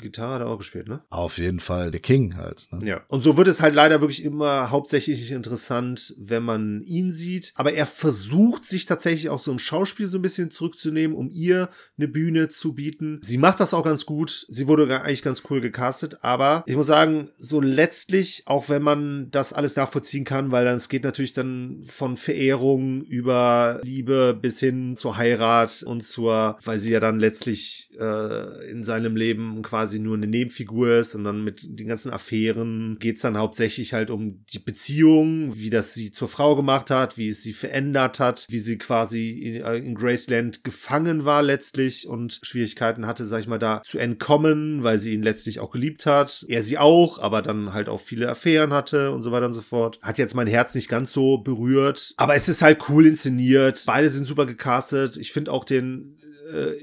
[0.00, 1.02] Gitarre hat er auch gespielt, ne?
[1.10, 2.68] Auf jeden Fall der King halt.
[2.70, 2.86] Ne?
[2.86, 3.00] Ja.
[3.08, 7.52] Und so wird es halt leider wirklich immer hauptsächlich interessant, wenn man ihn sieht.
[7.56, 11.68] Aber er versucht sich tatsächlich auch so im Schauspiel so ein bisschen zurückzunehmen, um ihr
[11.96, 13.20] eine Bühne zu bieten.
[13.22, 14.46] Sie macht das auch ganz gut.
[14.48, 16.18] Sie wurde eigentlich ganz cool gecastet.
[16.22, 20.76] Aber ich muss sagen, so letztlich, auch wenn man das alles nachvollziehen kann, weil dann
[20.76, 26.78] es geht natürlich dann von Verehrung über Liebe bis hin zur Heirat und zur, weil
[26.78, 31.42] sie ja dann letztlich äh, in seinem Leben quasi nur eine Nebenfigur ist und dann
[31.42, 36.28] mit den ganzen Affären geht's dann hauptsächlich halt um die Beziehung, wie das sie zur
[36.28, 40.64] Frau gemacht hat, wie es sie verändert hat, wie sie quasi in, äh, in Graceland
[40.64, 45.22] gefangen war letztlich und Schwierigkeiten hatte, sag ich mal, da zu entkommen, weil sie ihn
[45.22, 46.44] letztlich auch geliebt hat.
[46.48, 49.62] Er sie auch, aber dann halt auch viele Affären hatte und so weiter und so
[49.62, 49.98] fort.
[50.02, 53.82] Hat jetzt mein Herz nicht ganz so berührt, aber es ist halt cool inszeniert.
[53.86, 55.16] Beide sind super gecastet.
[55.16, 56.19] Ich finde auch den
[56.52, 56.78] äh,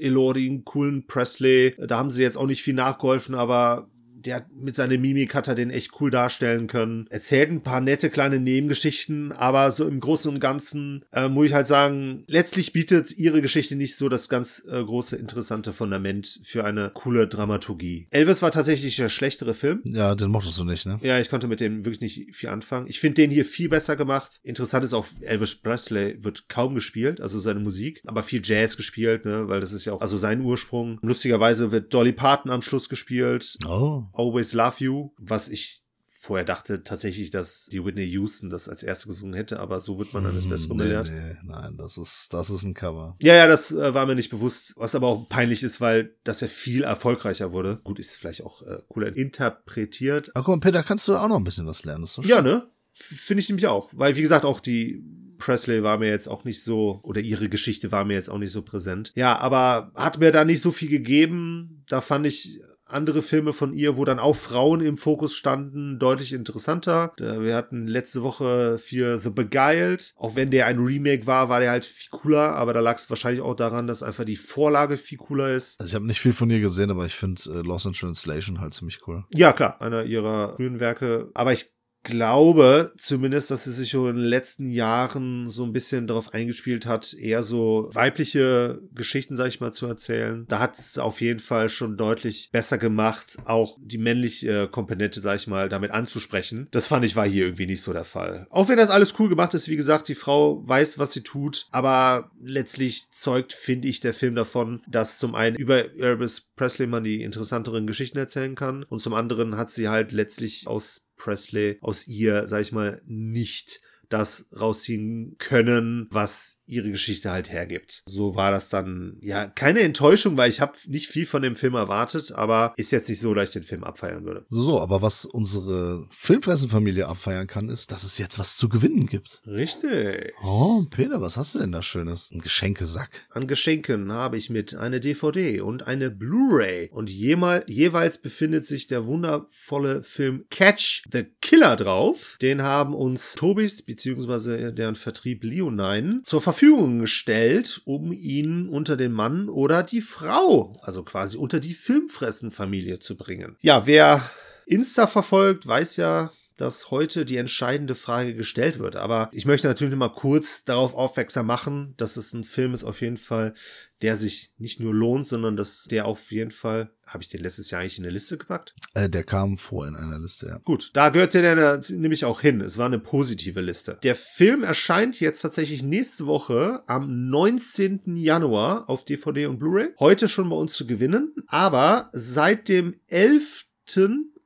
[0.46, 1.74] einen coolen Presley.
[1.78, 3.88] Da haben sie jetzt auch nicht viel nachgeholfen, aber
[4.28, 7.06] der hat mit seiner Mimik hat er den echt cool darstellen können.
[7.08, 11.54] Erzählt ein paar nette kleine Nebengeschichten, aber so im Großen und Ganzen äh, muss ich
[11.54, 16.64] halt sagen, letztlich bietet ihre Geschichte nicht so das ganz äh, große interessante Fundament für
[16.64, 18.06] eine coole Dramaturgie.
[18.10, 19.80] Elvis war tatsächlich der schlechtere Film.
[19.84, 20.98] Ja, den mochtest du nicht, ne?
[21.02, 22.86] Ja, ich konnte mit dem wirklich nicht viel anfangen.
[22.86, 24.40] Ich finde den hier viel besser gemacht.
[24.42, 29.24] Interessant ist auch, Elvis Presley wird kaum gespielt, also seine Musik, aber viel Jazz gespielt,
[29.24, 30.98] ne, weil das ist ja auch also sein Ursprung.
[31.00, 33.56] Lustigerweise wird Dolly Parton am Schluss gespielt.
[33.66, 34.04] Oh.
[34.18, 35.82] Always Love You, was ich
[36.20, 40.12] vorher dachte tatsächlich, dass die Whitney Houston das als erste gesungen hätte, aber so wird
[40.12, 41.10] man dann das Bessere Hm, nee, belehrt.
[41.14, 43.16] nee, nein, das ist, das ist ein Cover.
[43.22, 46.40] Ja, ja, das äh, war mir nicht bewusst, was aber auch peinlich ist, weil das
[46.40, 47.80] ja viel erfolgreicher wurde.
[47.84, 51.36] Gut, ist vielleicht auch äh, cooler interpretiert, Aber guck mal, Peter, kannst du auch noch
[51.36, 52.02] ein bisschen was lernen?
[52.02, 52.68] Das ist Ja, ne?
[52.92, 53.90] Finde ich nämlich auch.
[53.92, 55.04] Weil, wie gesagt, auch die
[55.38, 58.50] Presley war mir jetzt auch nicht so, oder ihre Geschichte war mir jetzt auch nicht
[58.50, 59.12] so präsent.
[59.14, 61.84] Ja, aber hat mir da nicht so viel gegeben.
[61.88, 66.32] Da fand ich andere Filme von ihr, wo dann auch Frauen im Fokus standen, deutlich
[66.32, 67.12] interessanter.
[67.16, 70.14] Wir hatten letzte Woche für The Beguiled.
[70.16, 72.54] Auch wenn der ein Remake war, war der halt viel cooler.
[72.54, 75.80] Aber da lag es wahrscheinlich auch daran, dass einfach die Vorlage viel cooler ist.
[75.80, 78.60] Also ich habe nicht viel von ihr gesehen, aber ich finde äh, Lost in Translation
[78.60, 79.24] halt ziemlich cool.
[79.34, 81.30] Ja, klar, einer ihrer frühen Werke.
[81.34, 81.70] Aber ich
[82.02, 86.86] glaube zumindest, dass sie sich so in den letzten Jahren so ein bisschen darauf eingespielt
[86.86, 90.44] hat, eher so weibliche Geschichten, sag ich mal, zu erzählen.
[90.48, 95.36] Da hat es auf jeden Fall schon deutlich besser gemacht, auch die männliche Komponente, sag
[95.36, 96.68] ich mal, damit anzusprechen.
[96.70, 98.46] Das fand ich war hier irgendwie nicht so der Fall.
[98.50, 101.66] Auch wenn das alles cool gemacht ist, wie gesagt, die Frau weiß, was sie tut,
[101.70, 107.04] aber letztlich zeugt, finde ich, der Film davon, dass zum einen über Elvis Presley man
[107.04, 112.06] die interessanteren Geschichten erzählen kann und zum anderen hat sie halt letztlich aus Presley, aus
[112.06, 118.02] ihr, sag ich mal, nicht das rausziehen können, was ihre Geschichte halt hergibt.
[118.06, 121.74] So war das dann, ja, keine Enttäuschung, weil ich habe nicht viel von dem Film
[121.74, 124.44] erwartet, aber ist jetzt nicht so, dass ich den Film abfeiern würde.
[124.48, 129.06] So, so, aber was unsere Filmfressenfamilie abfeiern kann, ist, dass es jetzt was zu gewinnen
[129.06, 129.40] gibt.
[129.46, 130.34] Richtig.
[130.44, 132.30] Oh, Peter, was hast du denn da Schönes?
[132.30, 133.26] Ein Geschenkesack.
[133.30, 138.88] An Geschenken habe ich mit eine DVD und eine Blu-ray und jemal, jeweils befindet sich
[138.88, 142.36] der wundervolle Film Catch the Killer drauf.
[142.42, 144.72] Den haben uns Tobis bzw.
[144.72, 146.57] deren Vertrieb Leonine zur Verfügung
[146.98, 153.16] gestellt, um ihn unter den Mann oder die Frau, also quasi unter die Filmfressenfamilie zu
[153.16, 153.56] bringen.
[153.60, 154.28] Ja, wer
[154.66, 158.96] Insta verfolgt, weiß ja, dass heute die entscheidende Frage gestellt wird.
[158.96, 163.00] Aber ich möchte natürlich mal kurz darauf aufmerksam machen, dass es ein Film ist auf
[163.00, 163.54] jeden Fall,
[164.02, 167.70] der sich nicht nur lohnt, sondern dass der auf jeden Fall, habe ich den letztes
[167.70, 168.74] Jahr eigentlich in eine Liste gepackt?
[168.94, 170.58] Äh, der kam vor in einer Liste, ja.
[170.58, 172.60] Gut, da gehört der dann nämlich auch hin.
[172.60, 173.98] Es war eine positive Liste.
[174.02, 178.16] Der Film erscheint jetzt tatsächlich nächste Woche am 19.
[178.16, 179.90] Januar auf DVD und Blu-ray.
[179.98, 183.64] Heute schon bei uns zu gewinnen, aber seit dem 11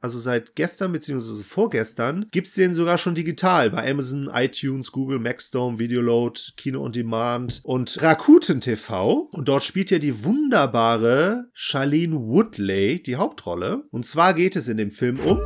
[0.03, 1.43] also seit gestern bzw.
[1.43, 7.61] vorgestern, gibt's den sogar schon digital bei Amazon, iTunes, Google, Maxdome, Videoload, Kino on Demand
[7.65, 9.29] und Rakuten TV.
[9.33, 13.85] Und dort spielt ja die wunderbare Charlene Woodley die Hauptrolle.
[13.91, 15.41] Und zwar geht es in dem Film um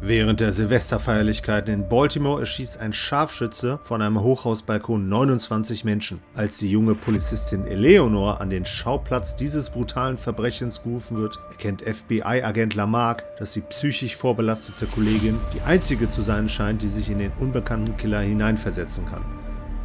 [0.00, 6.20] Während der Silvesterfeierlichkeiten in Baltimore erschießt ein Scharfschütze von einem Hochhausbalkon 29 Menschen.
[6.36, 12.76] Als die junge Polizistin Eleonor an den Schauplatz dieses brutalen Verbrechens gerufen wird, erkennt FBI-Agent
[12.76, 17.32] Lamarck, dass die psychisch vorbelastete Kollegin die einzige zu sein scheint, die sich in den
[17.40, 19.24] unbekannten Killer hineinversetzen kann.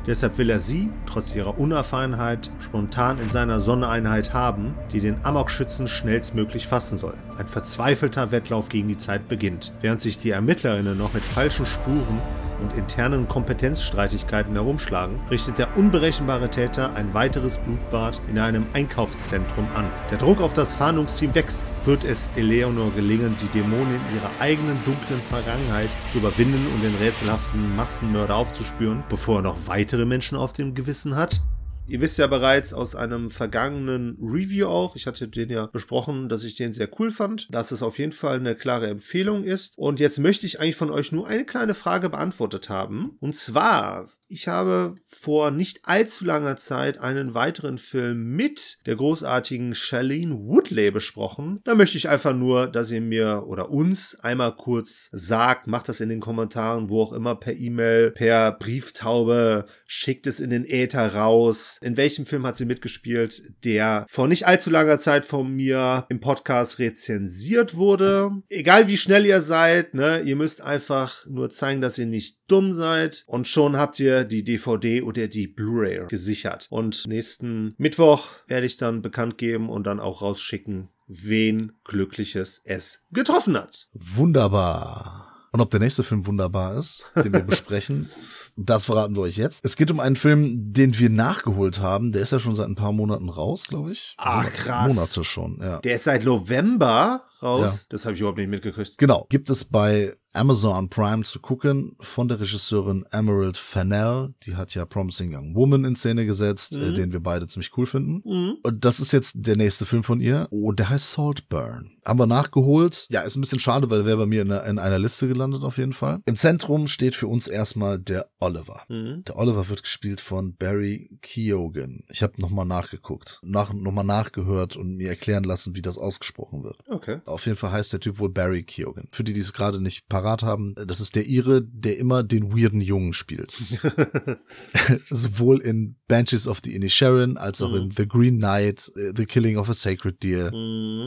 [0.05, 5.87] Deshalb will er sie, trotz ihrer Unerfahrenheit, spontan in seiner Sondereinheit haben, die den Amokschützen
[5.87, 7.13] schnellstmöglich fassen soll.
[7.37, 9.73] Ein verzweifelter Wettlauf gegen die Zeit beginnt.
[9.81, 12.19] Während sich die Ermittlerinnen noch mit falschen Spuren
[12.63, 19.85] und internen Kompetenzstreitigkeiten herumschlagen, richtet der unberechenbare Täter ein weiteres Blutbad in einem Einkaufszentrum an.
[20.09, 21.63] Der Druck auf das Fahndungsteam wächst.
[21.85, 27.75] Wird es Eleonor gelingen, die Dämonen ihrer eigenen dunklen Vergangenheit zu überwinden und den rätselhaften
[27.75, 31.41] Massenmörder aufzuspüren, bevor er noch weitere Menschen auf dem Gewissen hat?
[31.85, 36.45] Ihr wisst ja bereits aus einem vergangenen Review auch, ich hatte den ja besprochen, dass
[36.45, 39.77] ich den sehr cool fand, dass es auf jeden Fall eine klare Empfehlung ist.
[39.77, 43.17] Und jetzt möchte ich eigentlich von euch nur eine kleine Frage beantwortet haben.
[43.19, 49.75] Und zwar, ich habe vor nicht allzu langer Zeit einen weiteren Film mit der großartigen
[49.75, 51.61] Charlene Woodley besprochen.
[51.63, 56.01] Da möchte ich einfach nur, dass ihr mir oder uns einmal kurz sagt, macht das
[56.01, 61.13] in den Kommentaren, wo auch immer, per E-Mail, per Brieftaube, schickt es in den Äther
[61.13, 61.77] raus.
[61.81, 66.19] In welchem Film hat sie mitgespielt, der vor nicht allzu langer Zeit von mir im
[66.19, 68.31] Podcast rezensiert wurde.
[68.49, 72.73] Egal wie schnell ihr seid, ne, ihr müsst einfach nur zeigen, dass ihr nicht dumm
[72.73, 76.67] seid und schon habt ihr die DVD oder die Blu-ray gesichert.
[76.69, 83.03] Und nächsten Mittwoch werde ich dann bekannt geben und dann auch rausschicken, wen Glückliches es
[83.11, 83.87] getroffen hat.
[83.93, 85.29] Wunderbar.
[85.51, 88.09] Und ob der nächste Film wunderbar ist, den wir besprechen,
[88.55, 89.63] das verraten wir euch jetzt.
[89.63, 92.11] Es geht um einen Film, den wir nachgeholt haben.
[92.11, 94.15] Der ist ja schon seit ein paar Monaten raus, glaube ich.
[94.17, 94.93] Ach, krass.
[94.93, 95.79] Monate schon, ja.
[95.79, 97.81] Der ist seit November raus.
[97.81, 97.85] Ja.
[97.89, 98.97] Das habe ich überhaupt nicht mitgekriegt.
[98.97, 99.27] Genau.
[99.29, 104.33] Gibt es bei Amazon Prime zu gucken von der Regisseurin Emerald Fennell.
[104.43, 107.85] Die hat ja Promising Young Woman in Szene gesetzt, äh, den wir beide ziemlich cool
[107.85, 108.21] finden.
[108.63, 110.47] Und das ist jetzt der nächste Film von ihr.
[110.49, 111.92] Und der heißt Saltburn.
[112.05, 113.07] Haben wir nachgeholt.
[113.09, 115.63] Ja, ist ein bisschen schade, weil wäre bei mir in, einer- in einer Liste gelandet
[115.63, 116.19] auf jeden Fall.
[116.25, 118.81] Im Zentrum steht für uns erstmal der Oliver.
[118.89, 122.03] Der Oliver wird gespielt von Barry Keoghan.
[122.09, 126.77] Ich habe nochmal nachgeguckt, nach, nochmal nachgehört und mir erklären lassen, wie das ausgesprochen wird.
[126.89, 127.19] Okay.
[127.25, 129.07] Auf jeden Fall heißt der Typ wohl Barry Keoghan.
[129.11, 132.51] Für die, die es gerade nicht parat haben, das ist der Ire, der immer den
[132.53, 133.53] weirden Jungen spielt.
[135.09, 139.57] Sowohl in Banshees of the Inisherin als auch in The Green Knight, äh, The Killing
[139.57, 140.51] of a Sacred Deer.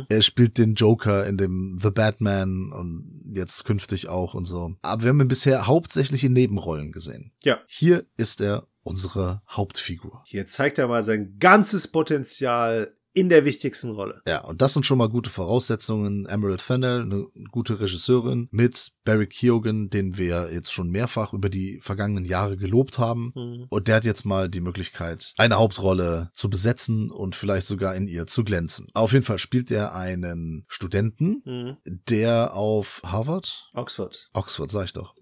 [0.09, 4.77] Er spielt den Joker in dem The Batman und jetzt künftig auch und so.
[4.83, 7.33] Aber wir haben ihn bisher hauptsächlich in Nebenrollen gesehen.
[7.43, 7.59] Ja.
[7.67, 10.23] Hier ist er unsere Hauptfigur.
[10.27, 14.21] Hier zeigt er mal sein ganzes Potenzial in der wichtigsten Rolle.
[14.29, 16.27] Ja, und das sind schon mal gute Voraussetzungen.
[16.27, 21.81] Emerald Fennell, eine gute Regisseurin, mit Barry Keoghan, den wir jetzt schon mehrfach über die
[21.81, 23.33] vergangenen Jahre gelobt haben.
[23.71, 28.07] Und der hat jetzt mal die Möglichkeit, eine Hauptrolle zu besetzen und vielleicht sogar in
[28.07, 28.89] ihr zu glänzen.
[28.93, 34.29] Auf jeden Fall spielt er einen Studenten, der auf Harvard, Oxford.
[34.35, 35.15] Oxford, sag ich doch.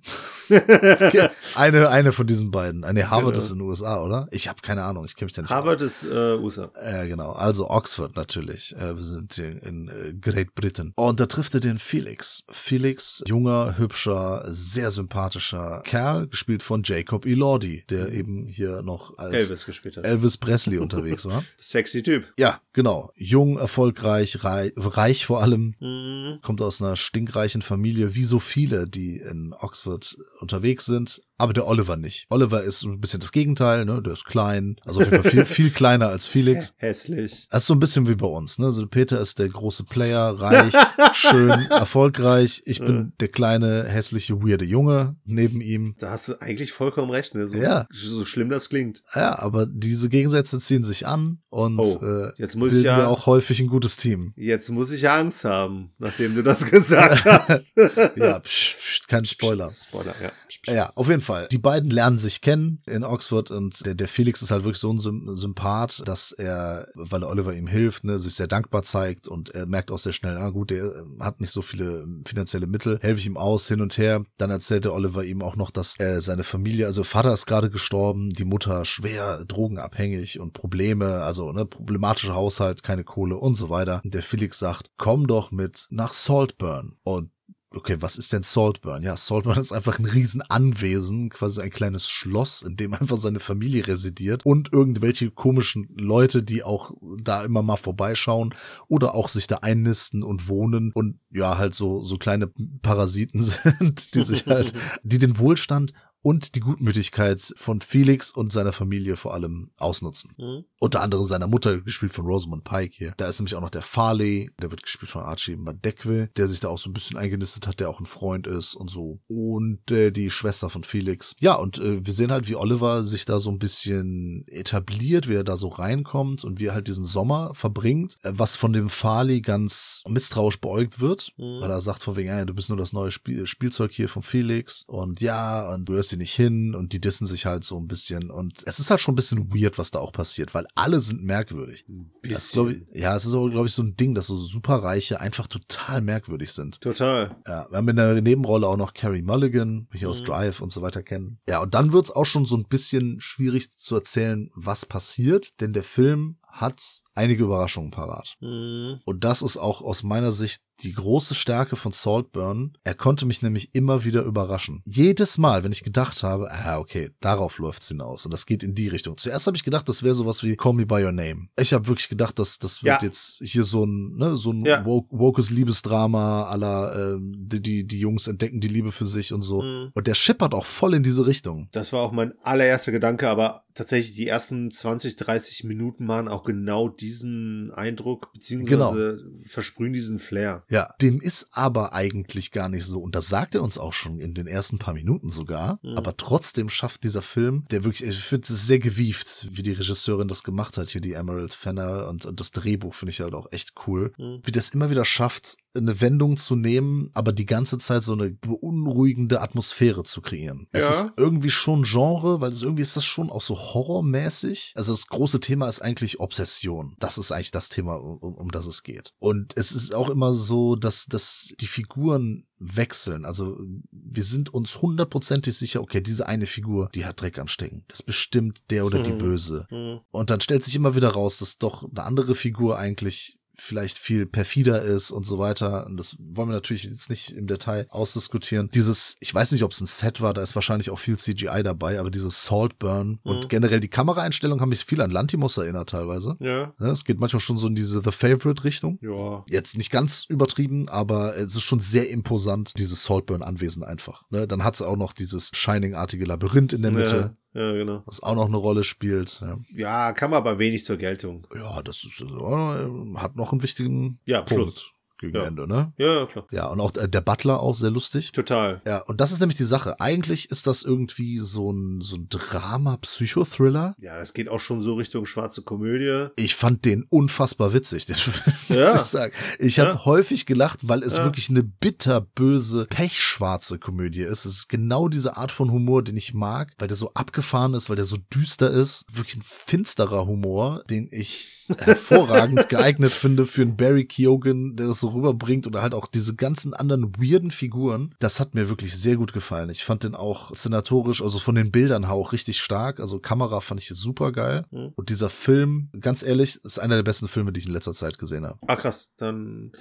[1.55, 2.83] eine, eine von diesen beiden.
[2.83, 3.39] Eine Harvard Genau.
[3.45, 4.27] ist in den USA, oder?
[4.33, 5.57] Ich habe keine Ahnung, ich kenne mich da nicht aus.
[5.57, 6.73] Harvard ist äh, USA.
[6.85, 7.31] Ja, genau.
[7.33, 7.84] Also Oxford
[8.15, 8.75] natürlich.
[8.77, 10.93] Äh, wir sind hier in äh, Great Britain.
[10.97, 12.45] Und da trifft er den Felix.
[12.51, 19.35] Felix, junger, hübscher, sehr sympathischer Kerl, gespielt von Jacob Elordi, der eben hier noch als
[19.35, 20.05] Elvis gespielt hat.
[20.05, 21.45] Elvis Presley unterwegs war.
[21.59, 22.33] Sexy Typ.
[22.39, 23.11] Ja, genau.
[23.17, 25.75] Jung, erfolgreich, rei reich vor allem.
[25.81, 26.41] Mhm.
[26.43, 31.23] Kommt aus einer stinkreichen Familie, wie so viele, die in Oxford unterwegs sind.
[31.37, 32.27] Aber der Oliver nicht.
[32.31, 34.01] Oliver ist ein bisschen das Gegenteil, ne?
[34.01, 36.75] Der ist klein, also auf jeden Fall viel, viel kleiner als Felix.
[36.77, 37.49] Hässlich.
[37.51, 38.67] Ist so ein bisschen wie bei uns, ne?
[38.67, 40.73] Also Peter ist der große Player, reich,
[41.13, 42.63] schön, erfolgreich.
[42.67, 45.97] Ich bin der kleine, hässliche, weirde Junge neben ihm.
[45.99, 47.49] Da hast du eigentlich vollkommen recht, ne?
[47.49, 47.87] So, Ja.
[47.91, 49.03] so schlimm das klingt.
[49.15, 53.09] Ja, aber diese Gegensätze ziehen sich an und Oh, äh, jetzt muss ich ja- wir
[53.09, 54.33] auch häufig ein gutes Team.
[54.37, 57.73] Jetzt muss ich Angst haben, nachdem du das gesagt hast.
[58.17, 59.71] Ja, psch, psch, kein Spoiler.
[59.71, 60.33] Spoiler, ja.
[60.75, 61.47] Ja, auf jeden Fall.
[61.51, 64.93] Die beiden lernen sich kennen in Oxford und der, der Felix ist halt wirklich so
[64.93, 69.51] ein Sym Sympath, dass er, weil Oliver ihm hilft, ne, sich sehr dankbar zeigt und
[69.51, 70.91] er merkt auch sehr schnell, ah gut, der äh,
[71.21, 74.25] hat nicht so viele finanzielle Mittel, helfe ich ihm aus, hin und her.
[74.39, 77.71] Dann erzählt der Oliver ihm auch noch, dass er seine Familie, also Vater ist gerade
[77.71, 83.71] gestorben, die Mutter schwer drogenabhängig und Probleme, also ne, problematischer Haushalt, keine Kohle und so
[83.71, 84.01] weiter.
[84.05, 87.31] Und der Felix sagt, komm doch mit nach Saltburn und
[87.77, 89.03] okay, was ist denn Saltburn?
[89.03, 93.87] Ja, Saltburn ist einfach ein Riesenanwesen, quasi ein kleines Schloss, in dem einfach seine Familie
[93.87, 98.55] residiert und irgendwelche komischen Leute, die auch da immer mal vorbeischauen
[98.89, 102.49] oder auch sich da einnisten und wohnen und ja, halt so, so kleine
[102.83, 105.93] Parasiten sind, die sich halt, die den Wohlstand
[106.25, 110.33] und die Gutmütigkeit von Felix und seiner Familie vor allem ausnutzen.
[110.39, 110.65] Mhm.
[110.81, 113.13] Unter anderem seiner Mutter, gespielt von Rosamund Pike hier.
[113.19, 116.61] Da ist nämlich auch noch der Farley, der wird gespielt von Archie Madekwe, der sich
[116.61, 119.21] da auch so ein bisschen eingenistet hat, der auch ein Freund ist und so.
[119.29, 121.37] Und äh, die Schwester von Felix.
[121.41, 125.35] Ja, und äh, wir sehen halt, wie Oliver sich da so ein bisschen etabliert, wie
[125.35, 128.89] er da so reinkommt und wie er halt diesen Sommer verbringt, äh, was von dem
[128.89, 131.61] Farley ganz misstrauisch beäugt wird, Mhm.
[131.61, 134.23] weil er sagt von wegen, ja, du bist nur das neue Spiel Spielzeug hier von
[134.23, 137.79] Felix und ja, und du hörst sie nicht hin und die dissen sich halt so
[137.79, 140.67] ein bisschen und es ist halt schon ein bisschen weird, was da auch passiert, weil
[140.75, 141.85] alle sind merkwürdig.
[142.23, 145.21] Das glaub ich, ja, es ist auch, glaube ich, so ein Ding, dass so Superreiche
[145.21, 146.81] einfach total merkwürdig sind.
[146.81, 147.37] Total.
[147.47, 150.25] Ja, wir haben in der Nebenrolle auch noch Carrie Mulligan, die ich aus Mhm.
[150.27, 151.39] Drive und so weiter kennen.
[151.49, 155.73] Ja, und dann wird's auch schon so ein bisschen schwierig zu erzählen, was passiert, denn
[155.73, 158.37] der Film hat einige Überraschungen parat.
[158.41, 159.01] Mhm.
[159.05, 162.77] Und das ist auch aus meiner Sicht die große Stärke von Saltburn.
[162.83, 164.83] Er konnte mich nämlich immer wieder überraschen.
[164.85, 168.75] Jedes Mal, wenn ich gedacht habe, ah, okay, darauf läuft's hinaus und das geht in
[168.75, 169.17] die Richtung.
[169.17, 171.47] Zuerst habe ich gedacht, das wäre sowas wie Call Me By Your Name.
[171.57, 173.07] Ich habe wirklich gedacht, dass das wird Ja.
[173.07, 174.85] jetzt hier so ein, ne, so ein Ja.
[174.85, 179.43] woke, wokes Liebesdrama aller ähm, die, die, die Jungs entdecken die Liebe für sich und
[179.43, 179.63] so.
[179.63, 179.91] Mhm.
[179.95, 181.69] Und der schippert auch voll in diese Richtung.
[181.73, 186.45] Das war auch mein allererster Gedanke, aber tatsächlich die ersten 20, 30 Minuten machen auch
[186.45, 190.65] genau diesen Eindruck, beziehungsweise versprühen diesen Flair.
[190.69, 193.01] Ja, dem ist aber eigentlich gar nicht so.
[193.01, 195.81] Und das sagt er uns auch schon in den ersten paar Minuten sogar.
[195.83, 195.97] Mhm.
[195.97, 200.29] Aber trotzdem schafft dieser Film, der wirklich, ich finde es sehr gewieft, wie die Regisseurin
[200.29, 203.51] das gemacht hat, hier die Emerald Fenner und, und das Drehbuch finde ich halt auch
[203.51, 204.13] echt cool.
[204.19, 204.41] Mhm.
[204.45, 208.31] Wie das immer wieder schafft, eine Wendung zu nehmen, aber die ganze Zeit so eine
[208.31, 210.69] beunruhigende Atmosphäre zu kreieren.
[210.73, 210.91] Es Ja.
[210.91, 214.73] ist irgendwie schon Genre, weil es irgendwie ist das schon auch so horrormäßig.
[214.77, 216.95] Also das große Thema ist eigentlich Obsession.
[216.99, 219.13] Das ist eigentlich das Thema, um, um das es geht.
[219.19, 223.25] Und es ist auch immer so, dass, dass die Figuren wechseln.
[223.25, 223.59] Also
[223.91, 227.85] wir sind uns hundertprozentig sicher, okay, diese eine Figur, die hat Dreck am Stecken.
[227.89, 229.19] Das bestimmt der oder die Mhm.
[229.19, 229.67] Böse.
[229.71, 230.01] Mhm.
[230.11, 234.27] Und dann stellt sich immer wieder raus, dass doch eine andere Figur eigentlich vielleicht viel
[234.27, 235.87] perfider ist und so weiter.
[235.87, 238.69] Und das wollen wir natürlich jetzt nicht im Detail ausdiskutieren.
[238.75, 241.63] Dieses, ich weiß nicht, ob es ein Set war, da ist wahrscheinlich auch viel CGI
[241.63, 243.49] dabei, aber dieses Saltburn und Mhm.
[243.49, 246.37] generell die Kameraeinstellung haben mich viel an Lantimos erinnert teilweise.
[246.41, 246.73] Ja.
[246.79, 248.99] Ja, es geht manchmal schon so in diese The Favorite Richtung.
[249.03, 249.45] Ja.
[249.49, 254.23] Jetzt nicht ganz übertrieben, aber es ist schon sehr imposant, dieses Saltburn-Anwesen einfach.
[254.31, 254.47] Ne?
[254.49, 258.03] Dann hat es auch noch dieses Shining-artige Labyrinth in der Mitte, Ja, ja, genau.
[258.07, 259.41] was auch noch eine Rolle spielt.
[259.41, 259.59] Ja.
[259.75, 261.47] Ja, kam aber wenig zur Geltung.
[261.55, 264.94] Ja, das ist, äh, hat noch einen wichtigen Ja, Punkt Schluss.
[265.25, 265.45] Gegen Ja.
[265.45, 265.93] Ende, ne?
[265.99, 266.47] Ja, ja, klar.
[266.51, 268.33] Ja, und auch äh, der Butler auch sehr lustig.
[268.33, 268.81] Total.
[268.87, 270.01] Ja, und das ist nämlich die Sache.
[270.01, 273.95] Eigentlich ist das irgendwie so ein, so ein Drama-Psychothriller.
[273.99, 276.29] Ja, es geht auch schon so Richtung schwarze Komödie.
[276.37, 278.95] Ich fand den unfassbar witzig, den Film, muss Ja.
[278.95, 279.33] ich sagen.
[279.59, 280.05] Ich habe Ja.
[280.05, 284.45] häufig gelacht, weil es wirklich eine bitterböse, pechschwarze Komödie ist.
[284.45, 287.89] Es ist genau diese Art von Humor, den ich mag, weil der so abgefahren ist,
[287.89, 289.05] weil der so düster ist.
[289.13, 295.01] Wirklich ein finsterer Humor, den ich hervorragend geeignet finde für einen Barry Keoghan, der das
[295.01, 298.15] so rüberbringt oder halt auch diese ganzen anderen weirden Figuren.
[298.19, 299.71] Das hat mir wirklich sehr gut gefallen.
[299.71, 303.01] Ich fand den auch senatorisch, also von den Bildern auch richtig stark.
[303.01, 304.65] Also Kamera fand ich super geil.
[304.71, 304.93] Mhm.
[304.97, 308.19] Und dieser Film, ganz ehrlich, ist einer der besten Filme, die ich in letzter Zeit
[308.19, 308.59] gesehen habe.
[308.67, 309.13] Ah, krass.
[309.17, 309.73] Dann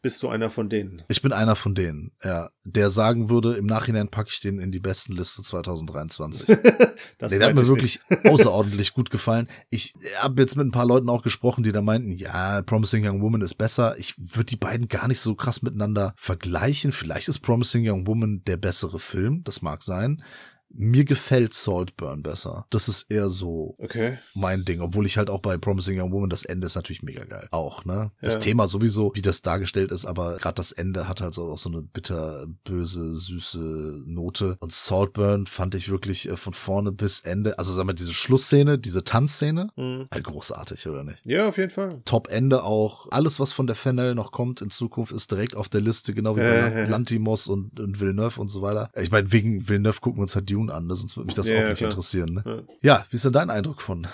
[0.00, 1.02] bist du einer von denen.
[1.08, 4.72] Ich bin einer von denen, ja, der sagen würde, im Nachhinein packe ich den in
[4.72, 6.46] die besten Liste 2023.
[7.18, 9.48] Das Nee, der hat mir ich wirklich außerordentlich gut gefallen.
[9.70, 13.22] Ich habe jetzt mit ein paar Leuten auch gesprochen, die da meinten, ja, Promising Young
[13.22, 13.96] Woman ist besser.
[13.98, 16.92] Ich würde die beiden gar nicht so krass miteinander vergleichen.
[16.92, 20.22] Vielleicht ist Promising Young Woman der bessere Film, das mag sein.
[20.74, 22.66] Mir gefällt Saltburn besser.
[22.70, 23.74] Das ist eher so.
[23.78, 24.18] Okay.
[24.34, 27.24] mein Ding, obwohl ich halt auch bei Promising Young Woman das Ende ist natürlich mega
[27.24, 27.46] geil.
[27.50, 28.10] Auch, ne?
[28.20, 28.40] Das Ja.
[28.40, 31.68] Thema sowieso, wie das dargestellt ist, aber gerade das Ende hat halt so auch so
[31.70, 34.56] eine bitter, böse, süße Note.
[34.60, 38.78] Und Saltburn fand ich wirklich äh, von vorne bis Ende, also sagen wir diese Schlussszene,
[38.78, 40.06] diese Tanzszene, Mhm.
[40.10, 41.24] äh, großartig, oder nicht?
[41.26, 42.00] Ja, auf jeden Fall.
[42.04, 43.08] Top-Ende auch.
[43.10, 46.36] Alles, was von der Fennel noch kommt in Zukunft, ist direkt auf der Liste, genau
[46.36, 46.60] wie bei.
[46.88, 48.90] Lan- Lantimos und, und Villeneuve und so weiter.
[49.00, 50.96] Ich meine, wegen Villeneuve gucken wir uns halt Dune an, ne?
[50.96, 51.90] sonst würde mich das Ja, auch nicht klar.
[51.90, 52.34] interessieren.
[52.34, 52.64] Ne?
[52.82, 52.96] Ja.
[52.98, 54.06] Ja, wie ist denn dein Eindruck von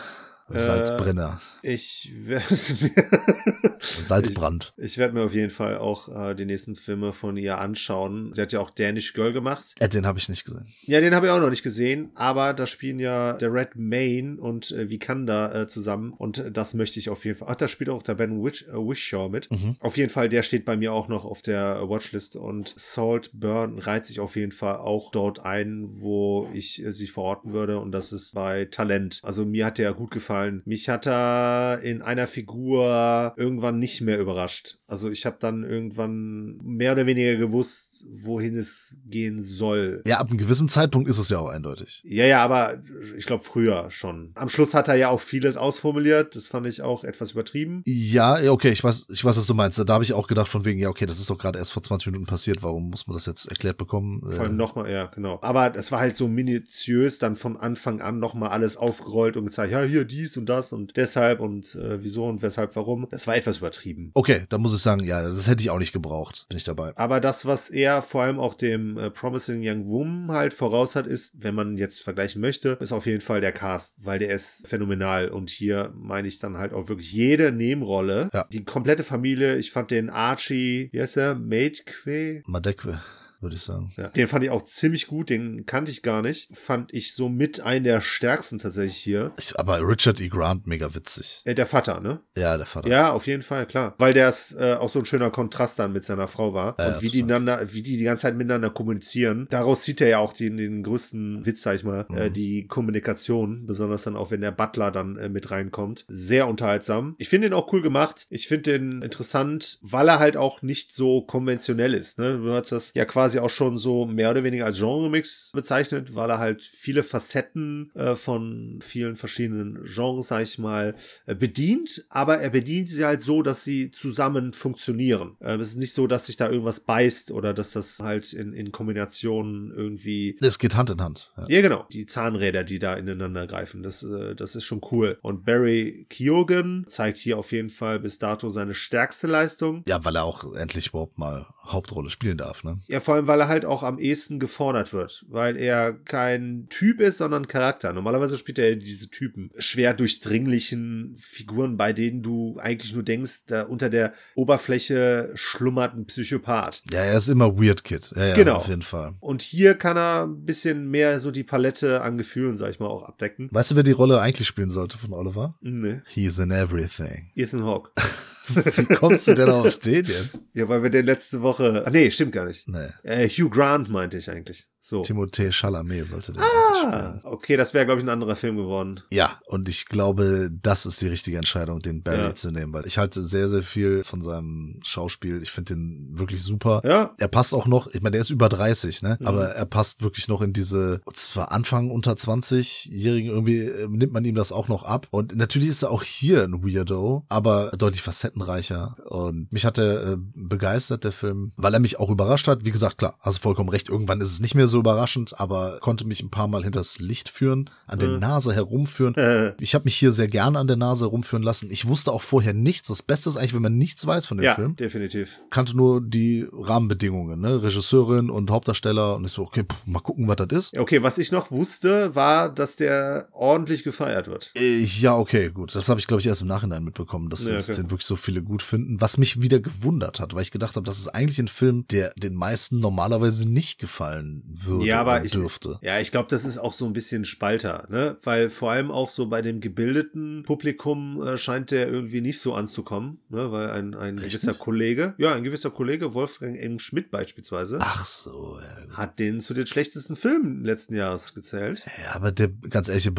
[0.48, 1.40] Salzbrenner.
[1.62, 2.44] Ich werde.
[3.80, 4.72] Salzbrand.
[4.76, 8.32] Ich, ich werde mir auf jeden Fall auch äh, die nächsten Filme von ihr anschauen.
[8.34, 9.74] Sie hat ja auch Danish Girl gemacht.
[9.78, 10.66] Äh, den habe ich nicht gesehen.
[10.82, 14.38] Ja, den habe ich auch noch nicht gesehen, aber da spielen ja der Red Main
[14.38, 17.48] und äh, Vikanda äh, zusammen und äh, das möchte ich auf jeden Fall.
[17.50, 19.50] Ach, da spielt auch der Ben Wish, äh, Wishaw mit.
[19.50, 19.76] Mhm.
[19.80, 23.78] Auf jeden Fall, der steht bei mir auch noch auf der Watchlist und Salt Burn
[23.78, 27.92] reiht sich auf jeden Fall auch dort ein, wo ich äh, sie verorten würde und
[27.92, 29.20] das ist bei Talent.
[29.22, 30.62] Also mir hat der gut gefallen.
[30.64, 34.78] Mich hat er in einer Figur irgendwann nicht mehr überrascht.
[34.86, 40.02] Also ich habe dann irgendwann mehr oder weniger gewusst, wohin es gehen soll.
[40.06, 42.02] Ja, ab einem gewissen Zeitpunkt ist es ja auch eindeutig.
[42.04, 42.82] Ja, ja, aber
[43.16, 44.32] ich glaube früher schon.
[44.34, 46.34] Am Schluss hat er ja auch vieles ausformuliert.
[46.36, 47.82] Das fand ich auch etwas übertrieben.
[47.86, 49.78] Ja, okay, ich weiß, ich weiß, was du meinst.
[49.78, 51.82] Da habe ich auch gedacht von wegen, ja, okay, das ist doch gerade erst vor
[51.82, 52.62] 20 Minuten passiert.
[52.62, 54.20] Warum muss man das jetzt erklärt bekommen?
[54.22, 55.38] Vor allem Äh, nochmal, ja, genau.
[55.42, 59.72] Aber das war halt so minutiös, dann von Anfang an nochmal alles aufgerollt und gezeigt,
[59.72, 63.06] ja, hier dies und das und deshalb und äh, wieso und weshalb, warum.
[63.10, 64.10] Das war etwas übertrieben.
[64.14, 66.46] Okay, da muss ich sagen, ja, das hätte ich auch nicht gebraucht.
[66.48, 66.92] Bin ich dabei.
[66.96, 71.06] Aber das, was er vor allem auch dem äh, Promising Young Woman halt voraus hat,
[71.06, 74.66] ist, wenn man jetzt vergleichen möchte, ist auf jeden Fall der Cast, weil der ist
[74.66, 75.28] phänomenal.
[75.28, 78.28] Und hier meine ich dann halt auch wirklich jede Nebenrolle.
[78.32, 78.46] Ja.
[78.52, 79.56] Die komplette Familie.
[79.56, 81.34] Ich fand den Archie, wie heißt er?
[81.34, 82.42] Maidque?
[82.46, 83.00] Madekwe,
[83.40, 83.92] würde ich sagen.
[83.96, 84.08] Ja.
[84.08, 86.48] Den fand ich auch ziemlich gut, den kannte ich gar nicht.
[86.56, 89.32] Fand ich so mit einen der stärksten tatsächlich hier.
[89.38, 90.28] Ich, aber Richard E.
[90.28, 91.42] Grant, mega witzig.
[91.44, 92.20] Äh, der Vater, ne?
[92.36, 92.88] Ja, der Vater.
[92.88, 93.94] Ja, auf jeden Fall, klar.
[93.98, 96.76] Weil der ist äh, auch so ein schöner Kontrast dann mit seiner Frau war.
[96.78, 99.46] Ja, und ja, wie die, einander, wie die die ganze Zeit miteinander kommunizieren.
[99.50, 102.16] Daraus zieht er ja auch den, den größten Witz, sag ich mal, Mhm.
[102.16, 103.66] äh, die Kommunikation.
[103.66, 106.04] Besonders dann auch, wenn der Butler dann äh, mit reinkommt.
[106.08, 107.14] Sehr unterhaltsam.
[107.18, 108.26] Ich finde ihn auch cool gemacht.
[108.30, 112.18] Ich finde den interessant, weil er halt auch nicht so konventionell ist.
[112.18, 112.38] Ne?
[112.38, 116.30] Du hast das ja quasi auch schon so mehr oder weniger als Genre-Mix bezeichnet, weil
[116.30, 120.94] er halt viele Facetten äh, von vielen verschiedenen Genres, sag ich mal,
[121.26, 125.36] äh, bedient, aber er bedient sie halt so, dass sie zusammen funktionieren.
[125.40, 128.52] Ähm, es ist nicht so, dass sich da irgendwas beißt oder dass das halt in,
[128.52, 131.32] in Kombination irgendwie Es geht Hand in Hand.
[131.36, 131.46] Ja.
[131.48, 131.86] ja, genau.
[131.92, 133.82] Die Zahnräder, die da ineinander greifen.
[133.82, 135.18] Das, äh, das ist schon cool.
[135.22, 139.82] Und Barry Keoghan zeigt hier auf jeden Fall bis dato seine stärkste Leistung.
[139.86, 142.80] ja, weil er auch endlich überhaupt mal Hauptrolle spielen darf, ne?
[142.88, 145.24] Ja, vor allem, weil er halt auch am ehesten gefordert wird.
[145.28, 147.92] Weil er kein Typ ist, sondern Charakter.
[147.92, 149.50] Normalerweise spielt er diese Typen.
[149.58, 156.06] Schwer durchdringlichen Figuren, bei denen du eigentlich nur denkst, da unter der Oberfläche schlummert ein
[156.06, 156.82] Psychopath.
[156.92, 158.12] Ja, er ist immer Weird Kid.
[158.16, 158.56] Ja, ja, Genau.
[158.56, 159.14] auf jeden Fall.
[159.20, 162.86] Und hier kann er ein bisschen mehr so die Palette an Gefühlen, sag ich mal,
[162.86, 163.48] auch abdecken.
[163.52, 165.54] Weißt du, wer die Rolle eigentlich spielen sollte von Oliver?
[165.60, 166.02] Ne.
[166.08, 167.30] He's in everything.
[167.34, 167.90] Ethan Hawke.
[168.48, 170.42] Wie kommst du denn auf den jetzt?
[170.54, 171.84] Ja, weil wir den letzte Woche.
[171.86, 172.66] Ah, nee, stimmt gar nicht.
[172.68, 172.88] Nee.
[173.02, 174.68] Äh, Hugh Grant meinte ich eigentlich.
[174.88, 175.02] So.
[175.02, 176.94] Timothée Chalamet sollte den eigentlich spielen.
[176.94, 179.02] Ah, okay, das wäre, glaube ich, ein anderer Film geworden.
[179.12, 182.34] Ja, und ich glaube, das ist die richtige Entscheidung, den Barry Ja.
[182.34, 185.42] zu nehmen, weil ich halte sehr, sehr viel von seinem Schauspiel.
[185.42, 186.80] Ich finde den wirklich super.
[186.86, 187.14] Ja.
[187.18, 189.18] Er passt auch noch, ich meine, der ist über 30, ne?
[189.20, 189.26] Mhm.
[189.26, 194.24] Aber er passt wirklich noch in diese, zwar Anfang unter 20-Jährigen, irgendwie äh, nimmt man
[194.24, 195.06] ihm das auch noch ab.
[195.10, 198.96] Und natürlich ist er auch hier ein Weirdo, aber deutlich facettenreicher.
[199.06, 202.64] Und mich hat er äh, begeistert, der Film, weil er mich auch überrascht hat.
[202.64, 205.78] Wie gesagt, klar, hast du vollkommen recht, irgendwann ist es nicht mehr so überraschend, aber
[205.80, 208.18] konnte mich ein paar Mal hinters Licht führen, an der Mhm.
[208.20, 209.14] Nase herumführen.
[209.16, 211.70] Äh, Ich habe mich hier sehr gerne an der Nase herumführen lassen.
[211.70, 212.88] Ich wusste auch vorher nichts.
[212.88, 215.38] Das Beste ist eigentlich, wenn man nichts weiß von dem ja, Film definitiv.
[215.50, 217.62] kannte nur die Rahmenbedingungen, ne?
[217.62, 220.78] Regisseurin und Hauptdarsteller und ich so, okay, pff, mal gucken, was das ist.
[220.78, 224.52] Okay, was ich noch wusste, war, dass der ordentlich gefeiert wird.
[224.56, 225.74] Äh, Ja, okay, gut.
[225.74, 227.80] Das habe ich, glaube ich, erst im Nachhinein mitbekommen, dass Ja, es okay.
[227.82, 229.00] den wirklich so viele gut finden.
[229.00, 232.12] Was mich wieder gewundert hat, weil ich gedacht habe, das ist eigentlich ein Film, der
[232.16, 235.78] den meisten normalerweise nicht gefallen würde Ja, aber ich, dürfte.
[235.82, 238.16] ja, ich glaube, das ist auch so ein bisschen Spalter, ne?
[238.22, 242.54] Weil vor allem auch so bei dem gebildeten Publikum äh, scheint der irgendwie nicht so
[242.54, 243.50] anzukommen, ne?
[243.52, 244.54] Weil ein, ein gewisser?
[244.54, 246.78] Kollege, ja, ein gewisser Kollege, Wolfgang M.
[246.78, 251.84] Schmidt beispielsweise, Ach so, ja, hat den zu den schlechtesten Filmen letzten Jahres gezählt.
[252.02, 253.10] Ja, aber der, ganz ehrlich,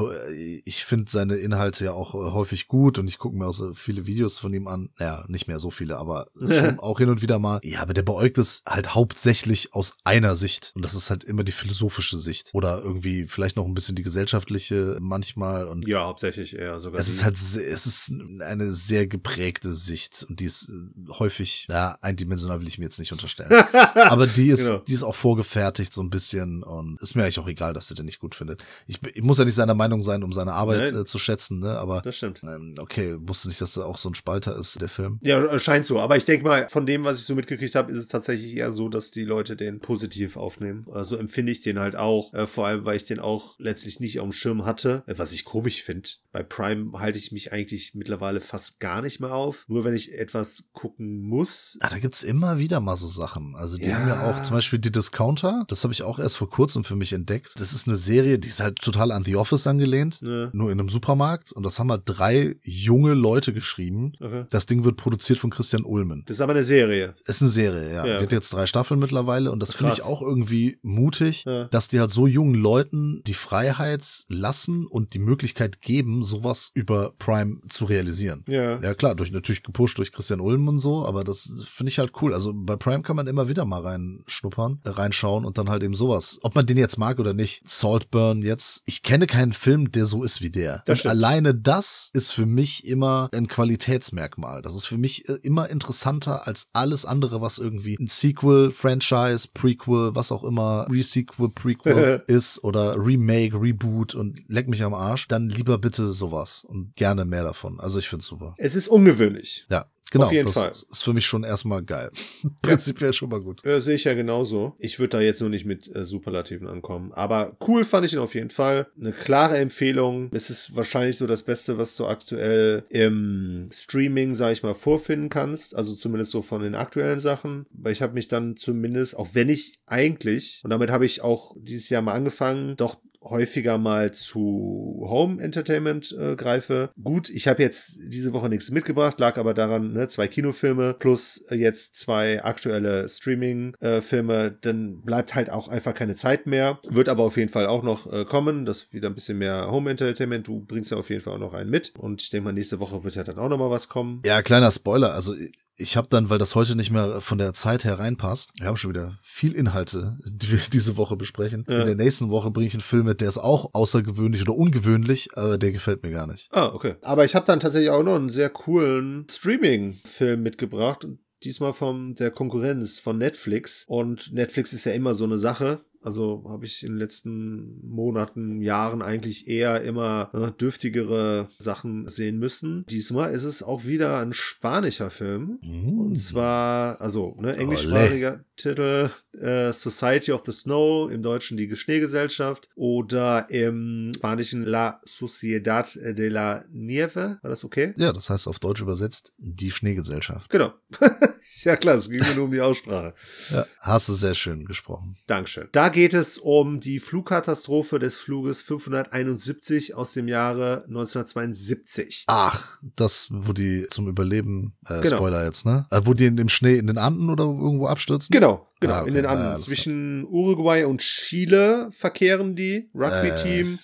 [0.65, 3.73] ich finde seine Inhalte ja auch äh, häufig gut und ich gucke mir auch so
[3.73, 4.89] viele Videos von ihm an.
[4.99, 7.59] Ja, nicht mehr so viele, aber schon auch hin und wieder mal.
[7.63, 10.71] Ja, aber der beäugt es halt hauptsächlich aus einer Sicht.
[10.75, 12.49] Und das ist halt immer die philosophische Sicht.
[12.53, 15.65] Oder irgendwie vielleicht noch ein bisschen die gesellschaftliche manchmal.
[15.67, 16.99] Und Ja, hauptsächlich eher sogar.
[16.99, 17.55] es ist halt, es
[17.85, 22.85] ist eine sehr geprägte Sicht und die ist äh, häufig, ja, eindimensional will ich mir
[22.85, 23.51] jetzt nicht unterstellen.
[23.95, 24.79] Aber die ist, Genau.
[24.79, 27.95] die ist auch vorgefertigt so ein bisschen und ist mir eigentlich auch egal, dass er
[27.95, 28.63] den nicht gut findet.
[28.87, 31.77] Ich, ich muss ja nicht seiner Meinung sein, um seine Arbeit äh, zu schätzen, ne?
[31.77, 32.41] Aber das stimmt.
[32.43, 35.19] ähm, okay, wusste nicht, dass er auch so ein Spalter ist, der Film.
[35.21, 35.99] Ja, äh, scheint so.
[35.99, 38.71] Aber ich denke mal, von dem, was ich so mitgekriegt habe, ist es tatsächlich eher
[38.71, 40.85] so, dass die Leute den positiv aufnehmen.
[40.91, 42.33] Also empfinde ich den halt auch.
[42.33, 45.03] Äh, vor allem, weil ich den auch letztlich nicht auf dem Schirm hatte.
[45.05, 46.09] Äh, was ich komisch finde.
[46.31, 49.65] Bei Prime halte ich mich eigentlich mittlerweile fast gar nicht mehr auf.
[49.67, 51.77] Nur wenn ich etwas gucken muss.
[51.81, 53.55] Ah, da gibt's immer wieder mal so Sachen.
[53.55, 53.95] Also die Ja.
[53.99, 55.65] haben ja auch zum Beispiel die Discounter.
[55.67, 57.53] Das habe ich auch erst vor kurzem für mich entdeckt.
[57.59, 60.21] Das ist eine Serie, die ist halt total an The Office angelehnt.
[60.21, 61.51] Ne, Nur in einem Supermarkt.
[61.51, 64.13] Und das haben halt drei junge Leute geschrieben.
[64.19, 64.45] okay.
[64.49, 66.23] Das Ding wird produziert von Christian Ulmen.
[66.27, 67.15] Das ist aber eine Serie.
[67.25, 68.05] Ist eine Serie, ja.
[68.05, 71.08] Ja, Die hat jetzt drei Staffeln mittlerweile und das finde ich auch irgendwie mutig,
[71.45, 71.65] Ja.
[71.65, 77.13] dass die halt so jungen Leuten die Freiheit lassen und die Möglichkeit geben, sowas über
[77.17, 78.43] Prime zu realisieren.
[78.47, 78.79] Ja.
[78.79, 82.13] Ja klar, durch natürlich gepusht durch Christian Ulm und so, aber das finde ich halt
[82.21, 82.33] cool.
[82.33, 85.93] Also bei Prime kann man immer wieder mal reinschnuppern, äh, reinschauen und dann halt eben
[85.93, 86.39] sowas.
[86.41, 87.61] Ob man den jetzt mag oder nicht.
[87.67, 88.83] Saltburn jetzt.
[88.85, 90.83] Ich kenne keinen Film, der so ist wie der.
[90.85, 94.61] Das alleine das ist für mich immer ein Qualitätsmerkmal.
[94.61, 99.47] Das ist für mich äh, immer interessanter als alles andere, was irgendwie ein Sequel, Franchise,
[99.53, 105.27] Prequel, was auch immer, Resequel, Prequel ist oder Remake, Reboot und leck mich am Arsch.
[105.27, 107.79] Dann lieber bitte sowas und gerne mehr davon.
[107.79, 108.53] Also ich find's super.
[108.57, 109.65] Es ist ungewöhnlich.
[109.69, 110.25] Ja, genau.
[110.25, 110.71] Auf jeden das Fall.
[110.71, 112.11] ist für mich schon erstmal geil.
[112.61, 113.65] Prinzipiell schon mal gut.
[113.65, 114.75] Äh, sehe ich ja genauso.
[114.79, 117.11] Ich würde da jetzt nur nicht mit äh, Superlativen ankommen.
[117.13, 118.87] Aber cool fand ich ihn auf jeden Fall.
[118.99, 120.29] Eine klare Empfehlung.
[120.33, 125.29] Es ist wahrscheinlich so das Beste, was du aktuell im Streaming, sag ich mal, vorfinden
[125.29, 125.75] kannst.
[125.75, 127.65] Also zumindest so von den aktuellen Sachen.
[127.71, 131.55] Weil ich habe mich dann zumindest, auch wenn ich eigentlich, und damit habe ich auch
[131.57, 136.89] dieses Jahr mal angefangen, doch häufiger mal zu Home Entertainment äh, greife.
[137.01, 141.43] Gut, ich habe jetzt diese Woche nichts mitgebracht, lag aber daran, ne, zwei Kinofilme plus
[141.49, 146.79] äh, jetzt zwei aktuelle Streaming-Filme, dann bleibt halt auch einfach keine Zeit mehr.
[146.87, 149.89] Wird aber auf jeden Fall auch noch äh, kommen, das wieder ein bisschen mehr Home
[149.89, 150.47] Entertainment.
[150.47, 152.79] Du bringst ja auf jeden Fall auch noch einen mit und ich denke mal, nächste
[152.79, 154.21] Woche wird ja dann auch noch mal was kommen.
[154.25, 155.13] Ja, kleiner Spoiler.
[155.13, 155.35] Also
[155.79, 158.77] ich habe dann, weil das heute nicht mehr von der Zeit her reinpasst, wir haben
[158.77, 161.65] schon wieder viel Inhalte, die wir diese Woche besprechen.
[161.69, 161.79] Ja.
[161.79, 165.29] In der nächsten Woche bringe ich einen Film mit, der ist auch außergewöhnlich oder ungewöhnlich,
[165.35, 166.47] aber der gefällt mir gar nicht.
[166.51, 166.95] Ah, okay.
[167.03, 171.07] Aber ich habe dann tatsächlich auch noch einen sehr coolen Streaming-Film mitgebracht.
[171.43, 173.85] Diesmal von der Konkurrenz von Netflix.
[173.87, 175.81] Und Netflix ist ja immer so eine Sache.
[176.01, 182.39] Also habe ich in den letzten Monaten, Jahren eigentlich eher immer ne, dürftigere Sachen sehen
[182.39, 182.85] müssen.
[182.89, 185.59] Diesmal ist es auch wieder ein spanischer Film.
[185.63, 192.69] Und zwar, also ne, englischsprachiger Titel äh, Society of the Snow, im Deutschen die Schneegesellschaft
[192.75, 197.39] oder im Spanischen La Sociedad de la Nieve.
[197.41, 197.93] War das okay?
[197.97, 200.49] Ja, das heißt auf Deutsch übersetzt die Schneegesellschaft.
[200.49, 200.73] Genau.
[201.65, 203.13] ja klar, es ging mir nur um die Aussprache.
[203.51, 205.15] Ja, hast du sehr schön gesprochen.
[205.27, 205.67] Dankeschön.
[205.71, 212.23] Da geht es um die Flugkatastrophe des Fluges 571 aus dem Jahre 1972.
[212.27, 215.17] Ach, das, wo die zum Überleben, äh, Genau.
[215.17, 215.85] Spoiler jetzt, ne?
[215.91, 218.31] Äh, wo die in dem Schnee in den Anden oder irgendwo abstürzen?
[218.31, 218.93] Genau, genau.
[218.93, 219.09] Ah, okay.
[219.09, 219.45] In den Ja, Anden.
[219.45, 222.89] alles Zwischen Uruguay und Chile verkehren die.
[222.93, 223.73] Rugby-Team.
[223.75, 223.77] Äh.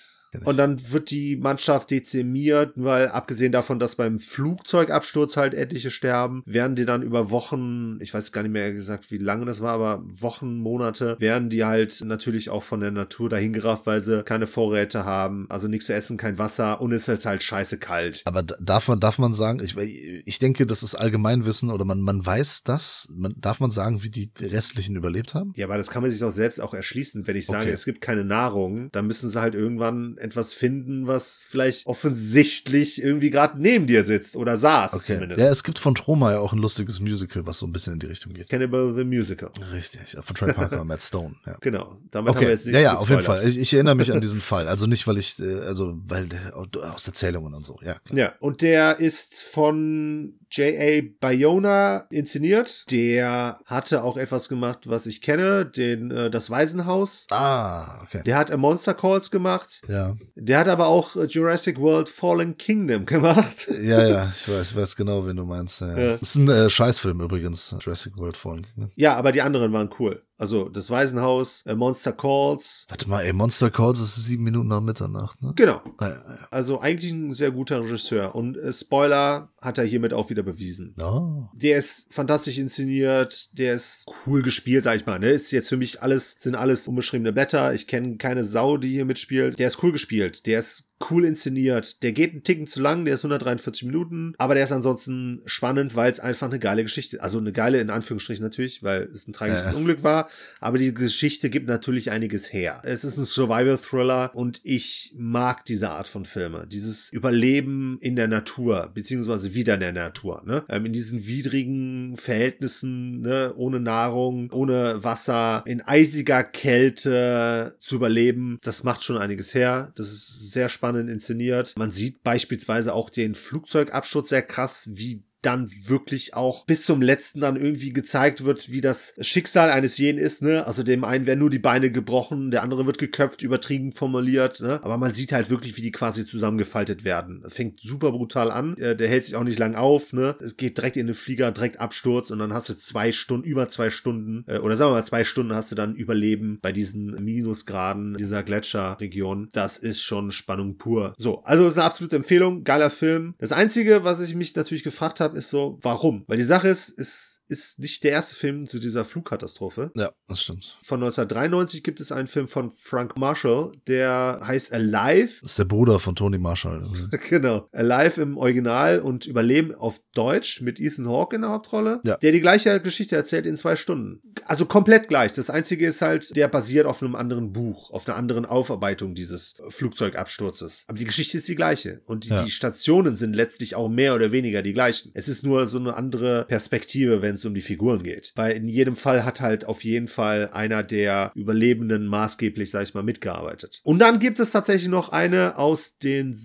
[0.44, 6.42] Und dann wird die Mannschaft dezimiert, weil abgesehen davon, dass beim Flugzeugabsturz halt etliche sterben,
[6.46, 9.72] werden die dann über Wochen, ich weiß gar nicht mehr gesagt, wie lange das war,
[9.72, 14.46] aber Wochen, Monate, werden die halt natürlich auch von der Natur dahingerafft, weil sie keine
[14.46, 18.22] Vorräte haben, also nichts zu essen, kein Wasser und es ist halt scheiße kalt.
[18.24, 22.24] Aber darf man, darf man sagen, ich, ich denke, das ist Allgemeinwissen oder man, man
[22.24, 25.52] weiß das, man, darf man sagen, wie die restlichen überlebt haben?
[25.56, 27.26] Ja, aber das kann man sich doch selbst auch erschließen.
[27.26, 27.70] Wenn ich sage, Okay.
[27.72, 33.30] es gibt keine Nahrung, dann müssen sie halt irgendwann etwas finden, was vielleicht offensichtlich irgendwie
[33.30, 35.14] gerade neben dir sitzt oder saß Okay.
[35.14, 35.40] zumindest.
[35.40, 37.98] Ja, es gibt von Troma ja auch ein lustiges Musical, was so ein bisschen in
[38.00, 38.48] die Richtung geht.
[38.48, 39.50] Cannibal the Musical.
[39.72, 41.56] Richtig, von Trey Parker und Matt Stone, ja.
[41.60, 41.98] Genau.
[42.10, 43.22] Damit haben wir Okay, jetzt ja, ja, auf jeden.
[43.22, 43.46] Fall.
[43.48, 44.68] Ich, ich erinnere mich an diesen Fall.
[44.68, 47.94] Also nicht, weil ich, äh, also, weil der, aus Erzählungen und so, ja.
[48.04, 48.18] Klar.
[48.18, 51.02] Ja, und der ist von J.A.
[51.20, 52.84] Bayona inszeniert.
[52.90, 57.26] Der hatte auch etwas gemacht, was ich kenne, den äh, das Waisenhaus.
[57.30, 58.22] Ah, okay.
[58.24, 59.82] Der hat A Monster Calls gemacht.
[59.88, 63.68] Ja, Der hat aber auch äh, Jurassic World Fallen Kingdom gemacht.
[63.82, 65.80] ja, ja, ich weiß, ich weiß genau, wen du meinst.
[65.80, 65.98] Ja.
[65.98, 66.16] Ja.
[66.16, 68.90] Das ist ein äh, Scheißfilm übrigens, Jurassic World Fallen Kingdom.
[68.96, 70.22] Ja, aber die anderen waren cool.
[70.38, 72.86] Also das Waisenhaus, äh, Monster Calls.
[72.88, 75.52] Warte mal, ey, Monster Calls ist sieben Minuten nach Mitternacht, ne?
[75.56, 75.80] Genau.
[75.98, 76.48] Ah, ja, ja.
[76.50, 78.34] Also eigentlich ein sehr guter Regisseur.
[78.34, 80.94] Und äh, Spoiler hat er hiermit auch wieder bewiesen.
[81.00, 81.44] Oh.
[81.54, 85.18] Der ist fantastisch inszeniert, der ist cool gespielt, sag ich mal.
[85.18, 85.30] Ne?
[85.30, 87.72] Ist jetzt für mich alles, sind alles unbeschriebene Blätter.
[87.72, 89.58] Ich kenne keine Sau, die hier mitspielt.
[89.58, 90.46] Der ist cool gespielt.
[90.46, 92.02] Der ist cool inszeniert.
[92.02, 95.94] Der geht einen Ticken zu lang, der ist 143 Minuten, aber der ist ansonsten spannend,
[95.94, 99.32] weil es einfach eine geile Geschichte, also eine geile in Anführungsstrichen natürlich, weil es ein
[99.32, 99.76] tragisches Ja.
[99.76, 100.28] Unglück war,
[100.60, 102.80] aber die Geschichte gibt natürlich einiges her.
[102.84, 106.66] Es ist ein Survival-Thriller und ich mag diese Art von Filme.
[106.66, 110.64] Dieses Überleben in der Natur, beziehungsweise wieder in der Natur, ne?
[110.68, 113.52] Ähm, in diesen widrigen Verhältnissen, ne?
[113.56, 119.92] Ohne Nahrung, ohne Wasser, in eisiger Kälte zu überleben, das macht schon einiges her.
[119.96, 121.74] Das ist sehr spannend inszeniert.
[121.76, 127.40] Man sieht beispielsweise auch den Flugzeugabsturz sehr krass, wie dann wirklich auch bis zum letzten
[127.40, 130.66] dann irgendwie gezeigt wird, wie das Schicksal eines jeden ist, ne?
[130.66, 134.80] Also dem einen werden nur die Beine gebrochen, der andere wird geköpft, übertrieben formuliert, ne?
[134.82, 137.44] Aber man sieht halt wirklich, wie die quasi zusammengefaltet werden.
[137.48, 138.76] Fängt super brutal an.
[138.76, 140.36] Äh, Der hält sich auch nicht lang auf, ne?
[140.40, 143.68] Es geht direkt in den Flieger, direkt Absturz und dann hast du zwei Stunden, über
[143.68, 147.22] zwei Stunden, äh, oder sagen wir mal zwei Stunden hast du dann Überleben bei diesen
[147.22, 149.48] Minusgraden dieser Gletscherregion.
[149.52, 151.14] Das ist schon Spannung pur.
[151.18, 153.34] So, also ist eine absolute Empfehlung, geiler Film.
[153.38, 156.24] Das Einzige, was ich mich natürlich gefragt habe, ist so, warum?
[156.26, 159.92] Weil die Sache ist, es ist nicht der erste Film zu dieser Flugkatastrophe.
[159.96, 160.78] Ja, das stimmt.
[160.82, 165.38] Von 1993 gibt es einen Film von Frank Marshall, der heißt Alive.
[165.42, 166.82] Das ist der Bruder von Tony Marshall.
[167.28, 167.68] Genau.
[167.72, 172.00] Alive im Original und Überleben auf Deutsch mit Ethan Hawke in der Hauptrolle.
[172.04, 172.16] Ja.
[172.16, 174.20] Der die gleiche Geschichte erzählt in zwei Stunden.
[174.44, 175.34] Also komplett gleich.
[175.34, 179.56] Das Einzige ist halt, der basiert auf einem anderen Buch, auf einer anderen Aufarbeitung dieses
[179.68, 180.84] Flugzeugabsturzes.
[180.88, 182.00] Aber die Geschichte ist die gleiche.
[182.06, 182.42] Und die, Ja.
[182.42, 185.10] die Stationen sind letztlich auch mehr oder weniger die gleichen.
[185.16, 188.32] Es ist nur so eine andere Perspektive, wenn es um die Figuren geht.
[188.34, 192.92] Weil in jedem Fall hat halt auf jeden Fall einer der Überlebenden maßgeblich, sag ich
[192.92, 193.80] mal, mitgearbeitet.
[193.82, 196.38] Und dann gibt es tatsächlich noch eine aus den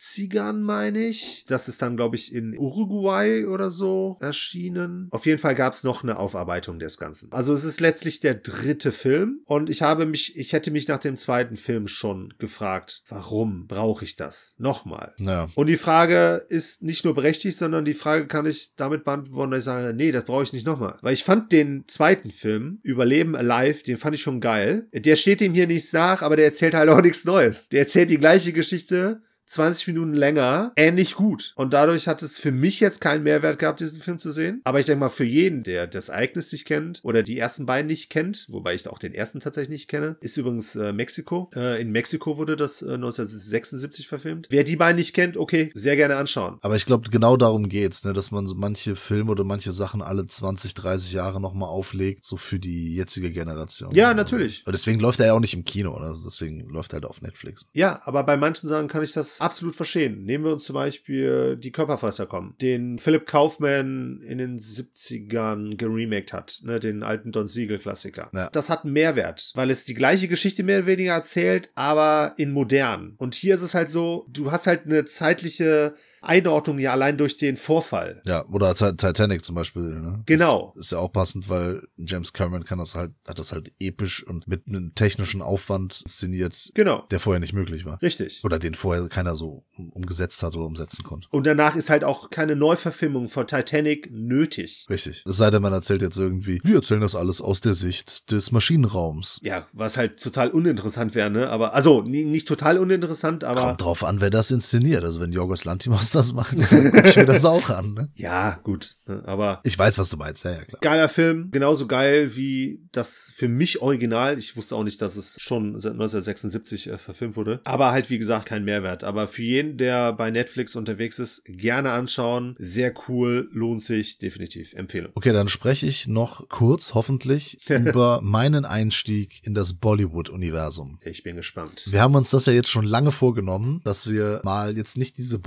[0.00, 1.44] 70ern, meine ich.
[1.46, 5.08] Das ist dann, glaube ich, in Uruguay oder so erschienen.
[5.10, 7.30] Auf jeden Fall gab es noch eine Aufarbeitung des Ganzen.
[7.32, 9.40] Also es ist letztlich der dritte Film.
[9.44, 14.04] Und ich habe mich, ich hätte mich nach dem zweiten Film schon gefragt, warum brauche
[14.04, 14.54] ich das?
[14.58, 15.14] Nochmal.
[15.18, 15.48] Ja.
[15.54, 19.60] Und die Frage ist nicht nur berechtigt, sondern die Frage kann ich damit beantworten, dass
[19.60, 20.98] ich sage, nee, das brauche ich nicht nochmal.
[21.02, 24.88] Weil ich fand den zweiten Film, Überleben Alive, den fand ich schon geil.
[24.92, 27.68] Der steht dem hier nichts nach, aber der erzählt halt auch nichts Neues.
[27.68, 29.22] Der erzählt die gleiche Geschichte.
[29.50, 31.54] 20 Minuten länger, ähnlich gut.
[31.56, 34.60] Und dadurch hat es für mich jetzt keinen Mehrwert gehabt, diesen Film zu sehen.
[34.62, 37.88] Aber ich denke mal, für jeden, der das Ereignis nicht kennt oder die ersten beiden
[37.88, 41.50] nicht kennt, wobei ich auch den ersten tatsächlich nicht kenne, ist übrigens äh, Mexiko.
[41.56, 44.46] Äh, in Mexiko wurde das äh, 1976 verfilmt.
[44.50, 46.58] Wer die beiden nicht kennt, okay, sehr gerne anschauen.
[46.62, 50.00] Aber ich glaube, genau darum geht's, ne, dass man so manche Filme oder manche Sachen
[50.00, 53.92] alle 20, 30 Jahre nochmal auflegt, so für die jetzige Generation.
[53.96, 54.62] Ja, natürlich.
[54.64, 56.06] Aber deswegen läuft er ja auch nicht im Kino, oder?
[56.06, 57.66] Also deswegen läuft er halt auf Netflix.
[57.72, 60.24] Ja, aber bei manchen Sachen kann ich das absolut verstehen.
[60.24, 66.32] Nehmen wir uns zum Beispiel die Körperfresser kommen, den Philipp Kaufman in den 70ern geremaked
[66.32, 68.30] hat, ne, den alten Don Siegel-Klassiker.
[68.34, 68.50] Ja.
[68.50, 72.52] Das hat einen Mehrwert, weil es die gleiche Geschichte mehr oder weniger erzählt, aber in
[72.52, 73.14] modern.
[73.18, 77.36] Und hier ist es halt so, du hast halt eine zeitliche Einordnung ja allein durch
[77.36, 78.22] den Vorfall.
[78.26, 80.22] Ja, oder Ti- Titanic zum Beispiel, ne?
[80.26, 80.72] Genau.
[80.74, 84.26] Das ist ja auch passend, weil James Cameron kann das halt, hat das halt episch
[84.26, 87.04] und mit einem technischen Aufwand inszeniert, Genau.
[87.10, 88.00] der vorher nicht möglich war.
[88.02, 88.42] Richtig.
[88.44, 91.28] Oder den vorher keiner so um- umgesetzt hat oder umsetzen konnte.
[91.30, 94.86] Und danach ist halt auch keine Neuverfilmung von Titanic nötig.
[94.90, 95.24] Richtig.
[95.26, 98.52] Es sei denn, man erzählt jetzt irgendwie, wir erzählen das alles aus der Sicht des
[98.52, 99.40] Maschinenraums.
[99.42, 101.48] Ja, was halt total uninteressant wäre, ne?
[101.48, 103.60] Aber, also, nicht total uninteressant, aber.
[103.62, 105.04] Kommt drauf an, wer das inszeniert.
[105.04, 107.94] Also wenn Jorgos Lantimos das macht, dann guck ich mir das auch an.
[107.94, 108.08] Ne?
[108.14, 108.96] Ja, gut.
[109.06, 110.44] ne, Aber Ich weiß, was du meinst.
[110.44, 110.80] Ja, ja, klar.
[110.80, 114.38] geiler Film, genauso geil wie das für mich Original.
[114.38, 117.60] Ich wusste auch nicht, dass es schon seit 1976 äh, verfilmt wurde.
[117.64, 119.04] Aber halt, wie gesagt, kein Mehrwert.
[119.04, 122.56] Aber für jeden, der bei Netflix unterwegs ist, gerne anschauen.
[122.58, 124.74] Sehr cool, lohnt sich, definitiv.
[124.74, 125.12] Empfehlung.
[125.14, 130.98] Okay, dann spreche ich noch kurz, hoffentlich, über meinen Einstieg in das Bollywood-Universum.
[131.04, 131.88] Ich bin gespannt.
[131.90, 135.38] Wir haben uns das ja jetzt schon lange vorgenommen, dass wir mal jetzt nicht diese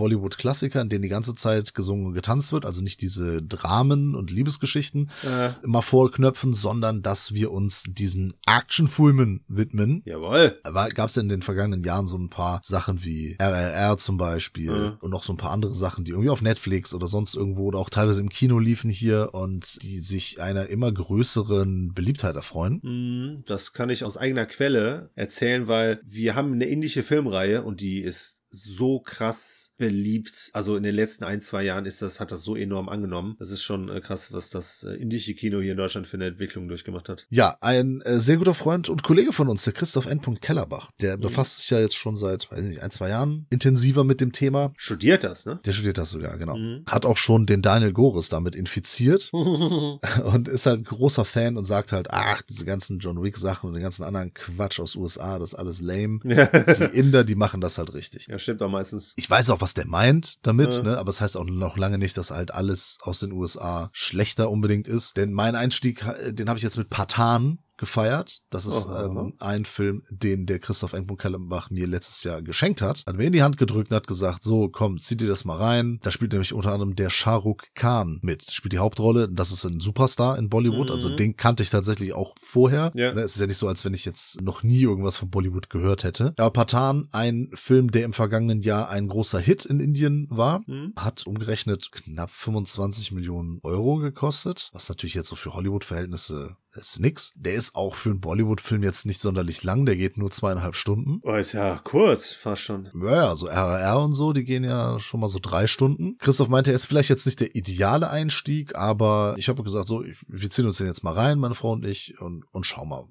[0.53, 4.31] Bollywood-Klassiker, in denen die ganze Zeit gesungen und getanzt wird, also nicht diese Dramen und
[4.31, 10.01] Liebesgeschichten Äh, immer vorknöpfen, sondern dass wir uns diesen Actionfilmen widmen.
[10.05, 10.59] jawohl.
[10.95, 14.97] Gab es in den vergangenen Jahren so ein paar Sachen wie RRR zum Beispiel Mhm.
[15.01, 17.79] und noch so ein paar andere Sachen, die irgendwie auf Netflix oder sonst irgendwo oder
[17.79, 22.79] auch teilweise im Kino liefen hier und die sich einer immer größeren Beliebtheit erfreuen.
[22.83, 27.81] Mm, Das kann ich aus eigener Quelle erzählen, weil wir haben eine indische Filmreihe und
[27.81, 30.51] die ist so krass beliebt.
[30.53, 33.35] Also in den letzten ein, zwei Jahren ist das, hat das so enorm angenommen.
[33.39, 36.27] Das ist schon äh, krass, was das äh, indische Kino hier in Deutschland für eine
[36.27, 37.25] Entwicklung durchgemacht hat.
[37.29, 40.21] Ja, ein äh, sehr guter Freund und Kollege von uns, der Christoph N.
[40.39, 44.21] Kellerbach, der befasst sich ja jetzt schon seit, weiß nicht, ein, zwei Jahren intensiver mit
[44.21, 44.73] dem Thema.
[44.77, 45.59] Studiert das, ne?
[45.65, 46.55] Der studiert das sogar, genau.
[46.55, 46.83] Mhm.
[46.87, 51.65] Hat auch schon den Daniel Goris damit infiziert und ist halt ein großer Fan und
[51.65, 55.39] sagt halt, ach, diese ganzen John Wick Sachen und den ganzen anderen Quatsch aus USA,
[55.39, 56.19] das ist alles lame.
[56.23, 56.45] Ja.
[56.45, 58.27] Die Inder, die machen das halt richtig.
[58.27, 59.13] ja, stimmt auch meistens.
[59.15, 60.83] Ich weiß auch, was der meint damit, Ja.
[60.83, 60.97] ne?
[60.97, 64.87] aber es heißt auch noch lange nicht, dass halt alles aus den USA schlechter unbedingt
[64.87, 65.17] ist.
[65.17, 68.41] Denn mein Einstieg, den habe ich jetzt mit Patan gefeiert.
[68.49, 69.05] Das ist Aha.
[69.05, 71.07] ähm, ein Film, den der Christoph N.
[71.17, 73.03] Kellenbach mir letztes Jahr geschenkt hat.
[73.05, 75.57] Hat mir in die Hand gedrückt und hat gesagt, so komm, zieh dir das mal
[75.57, 75.99] rein.
[76.01, 78.49] Da spielt nämlich unter anderem der Shah Rukh Khan mit.
[78.51, 79.29] Spielt die Hauptrolle.
[79.29, 80.89] Das ist ein Superstar in Bollywood.
[80.89, 80.95] Mhm.
[80.95, 82.91] Also den kannte ich tatsächlich auch vorher.
[82.95, 83.13] Ja.
[83.13, 85.69] Ne, Es ist ja nicht so, als wenn ich jetzt noch nie irgendwas von Bollywood
[85.69, 86.33] gehört hätte.
[86.37, 90.93] Aber Patan, ein Film, der im vergangenen Jahr ein großer Hit in Indien war, Mhm.
[90.95, 97.33] hat umgerechnet knapp 25 Millionen Euro gekostet, was natürlich jetzt so für Hollywood-Verhältnisse ist nix.
[97.35, 101.19] Der ist auch für einen Bollywood-Film jetzt nicht sonderlich lang, der geht nur zweieinhalb Stunden.
[101.23, 102.89] Oh, ist ja kurz, fast schon.
[103.01, 106.17] Ja, ja, so RRR und so, die gehen ja schon mal so drei Stunden.
[106.17, 110.03] Christoph meinte, er ist vielleicht jetzt nicht der ideale Einstieg, aber ich habe gesagt, so,
[110.27, 113.05] wir ziehen uns den jetzt mal rein, meine Frau und ich, und, und schau mal,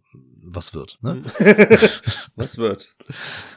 [0.54, 0.98] was wird.
[1.02, 1.22] Ne?
[2.36, 2.94] Was wird?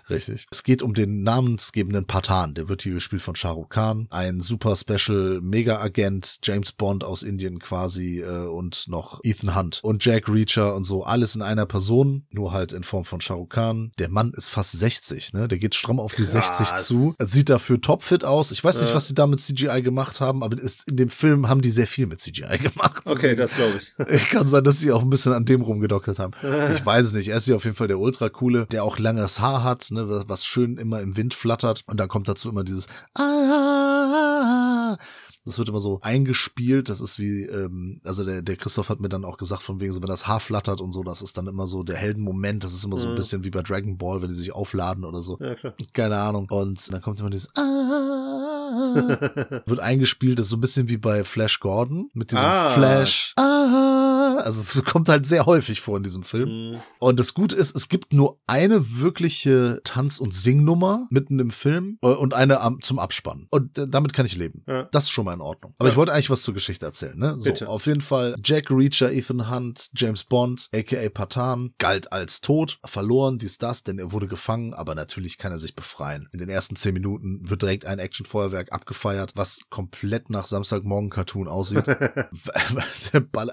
[0.09, 0.47] Richtig.
[0.51, 2.53] Es geht um den namensgebenden Patan.
[2.53, 4.07] Der wird hier gespielt von Shah Rukh Khan.
[4.11, 10.03] Ein super Special Mega-Agent, James Bond aus Indien quasi äh, und noch Ethan Hunt und
[10.03, 11.03] Jack Reacher und so.
[11.03, 13.91] Alles in einer Person, nur halt in Form von Shah Rukh Khan.
[13.97, 15.47] Der Mann ist fast 60, ne?
[15.47, 16.57] Der geht stramm auf die Krass.
[16.57, 17.15] 60 zu.
[17.19, 18.51] Sieht dafür topfit aus.
[18.51, 21.47] Ich weiß nicht, was sie da mit CGI gemacht haben, aber ist, in dem Film
[21.47, 23.03] haben die sehr viel mit CGI gemacht.
[23.05, 24.29] Okay, das glaube ich.
[24.29, 26.33] Kann sein, dass sie auch ein bisschen an dem rumgedoktert haben.
[26.73, 27.27] Ich weiß es nicht.
[27.29, 30.23] Er ist ja auf jeden Fall der ultra coole, der auch langes Haar hat, ne,
[30.27, 31.83] was- schön immer im Wind flattert.
[31.87, 32.87] Und dann kommt dazu immer dieses
[33.69, 34.97] Ah.
[35.47, 36.89] Das wird immer so eingespielt.
[36.89, 39.93] Das ist wie, ähm, also der, der Christoph hat mir dann auch gesagt, von wegen
[39.93, 42.63] so, wenn das Haar flattert und so, das ist dann immer so der Heldenmoment.
[42.63, 43.17] Das ist immer so ein Mhm.
[43.17, 45.37] bisschen wie bei Dragon Ball, wenn die sich aufladen oder so.
[45.39, 45.55] Ja.
[45.93, 46.47] Keine Ahnung.
[46.49, 48.34] Und dann kommt immer dieses Ah.
[49.65, 52.71] Wird eingespielt, das ist so ein bisschen wie bei Flash Gordon mit diesem Ah.
[52.71, 53.33] Flash.
[53.37, 54.35] Ah.
[54.43, 56.71] Also es kommt halt sehr häufig vor in diesem Film.
[56.73, 56.77] Mhm.
[56.99, 61.97] Und das Gute ist, es gibt nur eine wirkliche Tanz- und Singnummer mitten im Film
[62.01, 63.47] äh, und eine am, zum Abspann.
[63.51, 64.63] Und äh, damit kann ich leben.
[64.67, 64.83] Ja.
[64.91, 65.73] Das ist schon mal in Ordnung.
[65.77, 65.91] Aber Ja.
[65.93, 67.17] ich wollte eigentlich was zur Geschichte erzählen.
[67.17, 67.35] Ne?
[67.37, 67.69] So, Bitte.
[67.69, 73.37] auf jeden Fall Jack Reacher, Ethan Hunt, James Bond, aka Patan, galt als tot, verloren,
[73.39, 76.27] dies, das, denn er wurde gefangen, aber natürlich kann er sich befreien.
[76.33, 81.83] In den ersten zehn Minuten wird direkt ein Actionfeuerwerk abgefeiert, was komplett nach Samstagmorgen-Cartoon aussieht.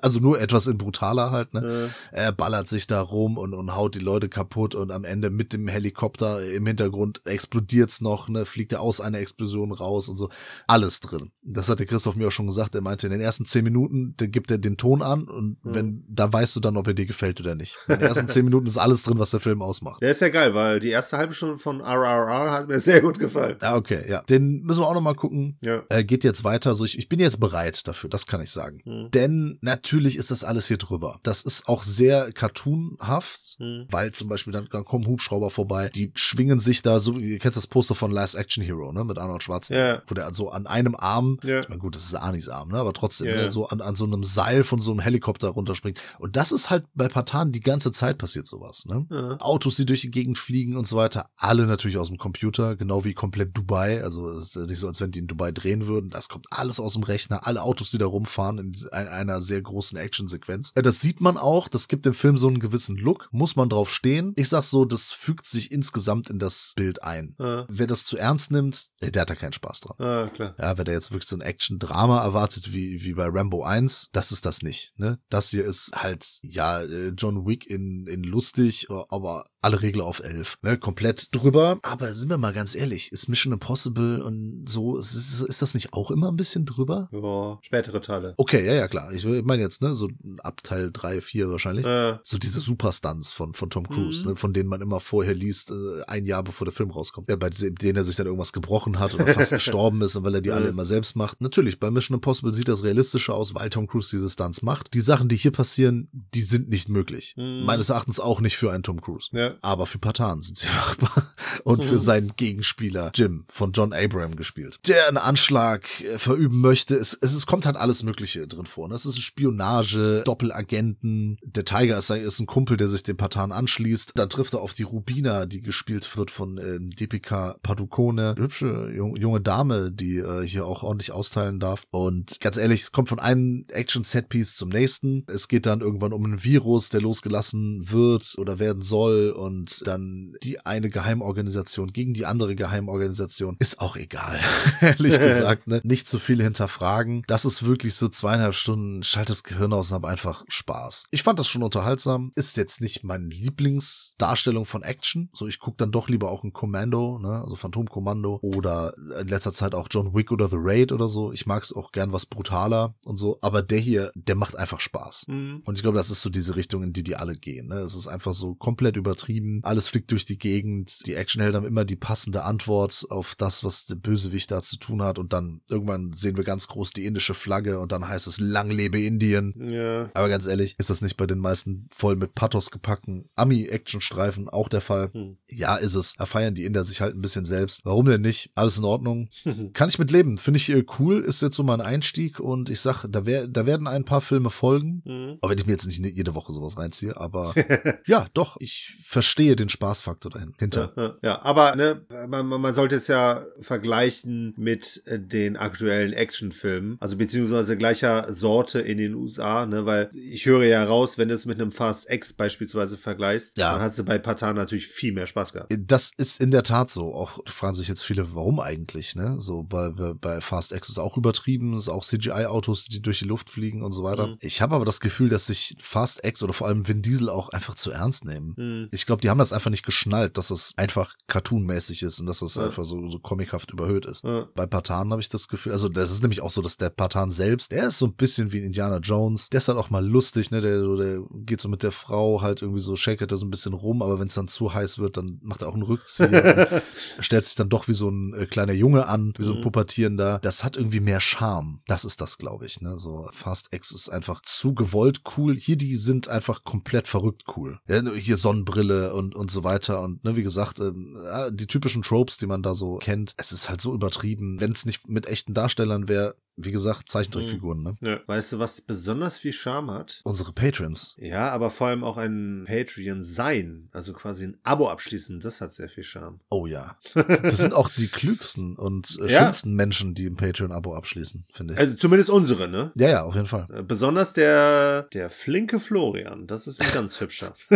[0.02, 1.90] Also nur etwas in brutaler halt, ne?
[2.12, 5.30] Äh, Er ballert sich da rum und, und haut die Leute kaputt und am Ende
[5.30, 10.16] mit dem Helikopter im Hintergrund explodiert's noch, ne, fliegt er aus einer Explosion raus und
[10.16, 10.28] so.
[10.66, 11.30] Alles drin.
[11.42, 12.74] Das hat der Christoph mir auch schon gesagt.
[12.74, 15.74] Er meinte, in den ersten zehn Minuten, gibt er den Ton an und Mhm.
[15.74, 17.76] wenn, da weißt du dann, ob er dir gefällt oder nicht.
[17.88, 20.00] In den ersten zehn Minuten ist alles drin, was der Film ausmacht.
[20.02, 23.18] der ist ja geil, weil die erste halbe Stunde von RRR hat mir sehr gut
[23.18, 23.56] gefallen.
[23.60, 24.22] Ja, okay, ja.
[24.22, 25.58] Den müssen wir auch noch mal gucken.
[25.60, 25.82] Ja.
[25.88, 26.74] Er geht jetzt weiter.
[26.74, 28.80] So, ich, ich bin jetzt bereit dafür, das kann ich sagen.
[28.84, 29.10] Mhm.
[29.10, 31.18] Denn natürlich ist das alles hier drüber.
[31.22, 33.86] Das ist auch sehr cartoonhaft, Mhm.
[33.90, 37.54] weil zum Beispiel dann, dann kommen Hubschrauber vorbei, die schwingen sich da so, ihr kennt
[37.56, 40.02] das Poster von Last Action Hero, ne, mit Arnold Schwarzenegger, Ja.
[40.06, 41.60] wo der so an einem Arm, Ja.
[41.60, 43.34] ich meine, gut, das ist Anis Arm, ne, aber trotzdem, Ja.
[43.36, 45.98] ne, so an, an so einem Seil von so einem Helikopter runterspringt.
[46.18, 49.06] Und das ist halt bei Patan die ganze Zeit passiert sowas, ne.
[49.10, 49.36] Ja.
[49.40, 53.04] Autos, die durch die Gegend fliegen und so weiter, alle natürlich aus dem Computer, genau
[53.04, 54.02] wie komplett Dubai.
[54.02, 54.30] Also
[54.66, 56.10] nicht so, als wenn die in Dubai drehen würden.
[56.10, 59.60] Das kommt alles aus dem Rechner, alle Autos, die da rumfahren in ein- einer sehr
[59.62, 60.72] großen Actionsequenz.
[60.74, 63.68] Äh, Das sieht man auch, das gibt dem Film so einen gewissen Look, muss man
[63.68, 64.32] drauf stehen.
[64.36, 67.34] Ich sag so, das fügt sich insgesamt in das Bild ein.
[67.38, 67.66] Ja.
[67.68, 69.96] Wer das zu ernst nimmt, äh, der hat da keinen Spaß dran.
[70.06, 70.54] Ah, klar.
[70.58, 74.32] Ja, wer da jetzt wirklich so ein Action-Drama erwartet, wie, wie bei Rambo 1, das
[74.32, 74.92] ist das nicht.
[74.96, 75.18] Ne?
[75.30, 80.20] Das hier ist halt, ja, äh, John Wick in, in lustig, aber alle Regel auf
[80.20, 80.58] elf.
[80.62, 80.76] Ne?
[80.78, 81.78] Komplett drüber.
[81.82, 85.74] Aber sind wir mal ganz ehrlich, ist Mission Impossible und so, ist, ist, ist das
[85.74, 87.08] nicht auch immer ein bisschen drüber?
[87.12, 88.34] Ja, spätere Teile.
[88.36, 89.12] Okay, ja, ja, klar.
[89.12, 90.08] Ich meine jetzt, ne, so
[90.42, 91.86] ab Teil 3, 4 wahrscheinlich.
[91.86, 94.30] Äh, So diese Superstunts von, von Tom Cruise, Mhm.
[94.30, 97.30] ne, von denen man immer vorher liest, äh, ein Jahr bevor der Film rauskommt.
[97.30, 100.34] Ja, bei denen er sich dann irgendwas gebrochen hat oder fast gestorben ist und weil
[100.34, 100.70] er die alle Mhm.
[100.70, 101.40] immer selbst macht.
[101.42, 104.94] Natürlich, bei Mission Impossible sieht das realistischer aus, weil Tom Cruise diese Stunts macht.
[104.94, 107.34] Die Sachen, die hier passieren, die sind nicht möglich.
[107.36, 107.64] Mhm.
[107.64, 109.28] Meines Erachtens auch nicht für einen Tom Cruise.
[109.32, 109.54] ja.
[109.62, 111.26] Aber für Patan sind sie machbar.
[111.64, 111.98] Und für Mhm.
[112.00, 116.94] seinen Gegenspieler Jim von John Abraham gespielt, der einen Anschlag äh, verüben möchte.
[116.94, 118.88] Es, es, es kommt halt alles Mögliche drin vor.
[118.88, 118.94] ne?
[118.94, 121.38] Es ist Spionage, Doppelagenten.
[121.42, 124.12] Der Tiger ist, ist ein Kumpel, der sich dem Patan anschließt.
[124.14, 128.34] Dann trifft er auf die Rubina, die gespielt wird von ähm, Deepika Padukone.
[128.38, 131.84] Hübsche junge Dame, die äh, hier auch ordentlich austeilen darf.
[131.90, 135.24] Und ganz ehrlich, es kommt von einem Action-Setpiece zum nächsten.
[135.28, 139.30] Es geht dann irgendwann um ein Virus, der losgelassen wird oder werden soll.
[139.30, 143.56] Und dann die eine Geheimorganisation gegen die andere Geheimorganisation.
[143.58, 144.40] Ist auch egal,
[144.80, 145.66] ehrlich gesagt.
[145.66, 145.80] Ne?
[145.84, 147.22] Nicht zu viel hinterfragen.
[147.26, 151.04] Das ist wirklich so zweieinhalb Stunden, schalt das Gehirn aus und hab einfach Spaß.
[151.10, 152.32] Ich fand das schon unterhaltsam.
[152.34, 155.30] Ist jetzt nicht meine Lieblingsdarstellung von Action.
[155.32, 157.42] So, ich gucke dann doch lieber auch ein Commando, ne?
[157.42, 161.32] also Phantomkommando oder in letzter Zeit auch John Wick oder The Raid oder so.
[161.32, 163.38] Ich mag es auch gern was brutaler und so.
[163.40, 165.26] Aber der hier, der macht einfach Spaß.
[165.28, 165.62] Mhm.
[165.64, 167.68] Und ich glaube, das ist so diese Richtung, in die die alle gehen.
[167.68, 167.76] Ne?
[167.76, 169.60] Es ist einfach so komplett übertrieben.
[169.62, 171.06] Alles fliegt durch die Gegend.
[171.06, 173.96] Die Actionhelden haben immer die passende Antwort auf das, was der
[174.32, 175.18] Bösewicht da zu tun hat.
[175.18, 178.70] Und dann irgendwann sehen wir ganz groß die indische Flagge und dann heißt es Lang
[178.70, 179.54] lebe Indien.
[179.70, 180.10] Ja.
[180.14, 184.68] Aber ganz ehrlich, ist das nicht bei den meisten voll mit Pathos gepackten Ami-Action-Streifen auch
[184.68, 185.10] der Fall?
[185.12, 185.36] Hm.
[185.48, 186.14] Ja, ist es.
[186.14, 187.84] Da feiern die Inder sich halt ein bisschen selbst.
[187.84, 188.50] Warum denn nicht?
[188.54, 189.28] Alles in Ordnung.
[189.74, 190.38] Kann ich mit leben.
[190.38, 191.20] Finde ich äh, cool.
[191.20, 194.50] Ist jetzt so mein Einstieg und ich sag, da, wer, da werden ein paar Filme
[194.50, 195.02] folgen.
[195.04, 195.38] Mhm.
[195.40, 197.54] Aber wenn ich mir jetzt nicht jede Woche sowas reinziehe, aber
[198.06, 200.92] ja, doch, ich verstehe den Spaßfaktor dahinter.
[200.96, 206.12] Ja, ja, aber ne, man, man man sollte es ja vergleichen mit äh, den aktuellen
[206.12, 211.28] Actionfilmen, also beziehungsweise gleicher Sorte in den USA, ne, weil ich höre ja raus, wenn
[211.28, 213.72] du es mit einem Fast X beispielsweise vergleichst, Ja.
[213.72, 215.74] dann hast du bei Patan natürlich viel mehr Spaß gehabt.
[215.78, 217.14] Das ist in der Tat so.
[217.14, 219.36] Auch fragen sich jetzt viele, warum eigentlich, ne?
[219.38, 223.18] So bei, bei, bei Fast X ist auch übertrieben, es ist auch CGI-Autos, die durch
[223.20, 224.28] die Luft fliegen und so weiter.
[224.28, 224.36] Mhm.
[224.40, 227.48] Ich habe aber das Gefühl, dass sich Fast X oder vor allem Vin Diesel auch
[227.50, 228.54] einfach zu ernst nehmen.
[228.56, 228.88] Hm.
[228.92, 232.42] Ich glaube, die haben das einfach nicht geschnallt, dass es einfach cartoonmäßig ist und dass
[232.42, 232.66] es Ja.
[232.66, 234.11] einfach so, so comichaft überhöht ist.
[234.22, 234.46] Ja.
[234.54, 237.30] Bei Patan habe ich das Gefühl, also das ist nämlich auch so, dass der Patan
[237.30, 239.48] selbst, der ist so ein bisschen wie ein Indiana Jones.
[239.48, 240.60] Der ist halt auch mal lustig, ne?
[240.60, 243.50] Der, so, der geht so mit der Frau halt irgendwie so, shakert er so ein
[243.50, 246.82] bisschen rum, aber wenn es dann zu heiß wird, dann macht er auch einen Rückzieher.
[247.20, 249.62] stellt sich dann doch wie so ein äh, kleiner Junge an, wie so ein Mhm.
[249.62, 250.38] Pubertierender.
[250.42, 251.80] Das hat irgendwie mehr Charme.
[251.86, 252.98] Das ist das, glaube ich, ne?
[252.98, 255.56] So Fast X ist einfach zu gewollt cool.
[255.56, 257.78] Hier, die sind einfach komplett verrückt cool.
[257.88, 260.02] Ja, hier Sonnenbrille und, und so weiter.
[260.02, 263.68] Und ne, wie gesagt, ja, die typischen Tropes, die man da so kennt, es ist
[263.68, 264.60] halt so übertrieben.
[264.60, 267.96] Wenn es nicht mit echten Darstellern wäre, wie gesagt, Zeichentrickfiguren, ne?
[268.02, 268.20] Ja.
[268.26, 270.20] Weißt du, was besonders viel Charme hat?
[270.24, 271.14] Unsere Patrons.
[271.16, 275.72] Ja, aber vor allem auch ein Patreon sein, also quasi ein Abo abschließen, das hat
[275.72, 276.40] sehr viel Charme.
[276.50, 276.98] Oh ja.
[277.42, 279.44] Das sind auch die klügsten und äh, Ja.
[279.44, 281.80] schönsten Menschen, die ein Patreon-Abo abschließen, finde ich.
[281.80, 282.92] Also zumindest unsere, ne?
[282.96, 283.66] ja, ja, auf jeden Fall.
[283.72, 287.54] Äh, Besonders der, der flinke Florian, das ist ein ganz hübscher.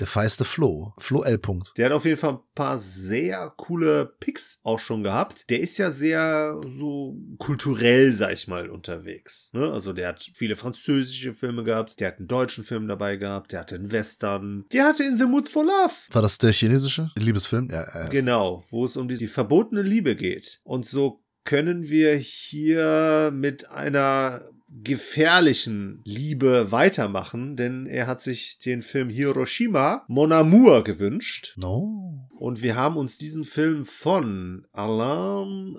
[0.00, 0.92] Der feiste Flo.
[0.98, 1.38] Flo L.
[1.38, 1.72] Punkt.
[1.76, 5.50] Der hat auf jeden Fall ein paar sehr coole Picks auch schon gehabt.
[5.50, 9.50] Der ist ja sehr so kulturell, sag ich mal, unterwegs.
[9.52, 9.70] Ne?
[9.70, 13.60] Also der hat viele französische Filme gehabt, der hat einen deutschen Film dabei gehabt, der
[13.60, 15.94] hatte einen Western, der hatte In the Mood for Love.
[16.10, 17.68] War das der chinesische Liebesfilm?
[17.70, 18.08] Ja, ja.
[18.08, 20.60] Genau, wo es um die, die verbotene Liebe geht.
[20.64, 24.42] Und so können wir hier mit einer
[24.82, 31.54] gefährlichen Liebe weitermachen, denn er hat sich den Film Hiroshima Mon Amour gewünscht.
[31.56, 32.28] No.
[32.38, 35.76] Und wir haben uns diesen Film von Alain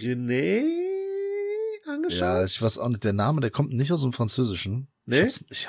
[0.00, 0.95] René
[2.06, 2.20] angeschaut.
[2.20, 4.88] Ja, ich weiß auch nicht, der Name, der kommt nicht aus dem Französischen.
[5.08, 5.20] Nee?
[5.20, 5.68] Ich hab's, ich,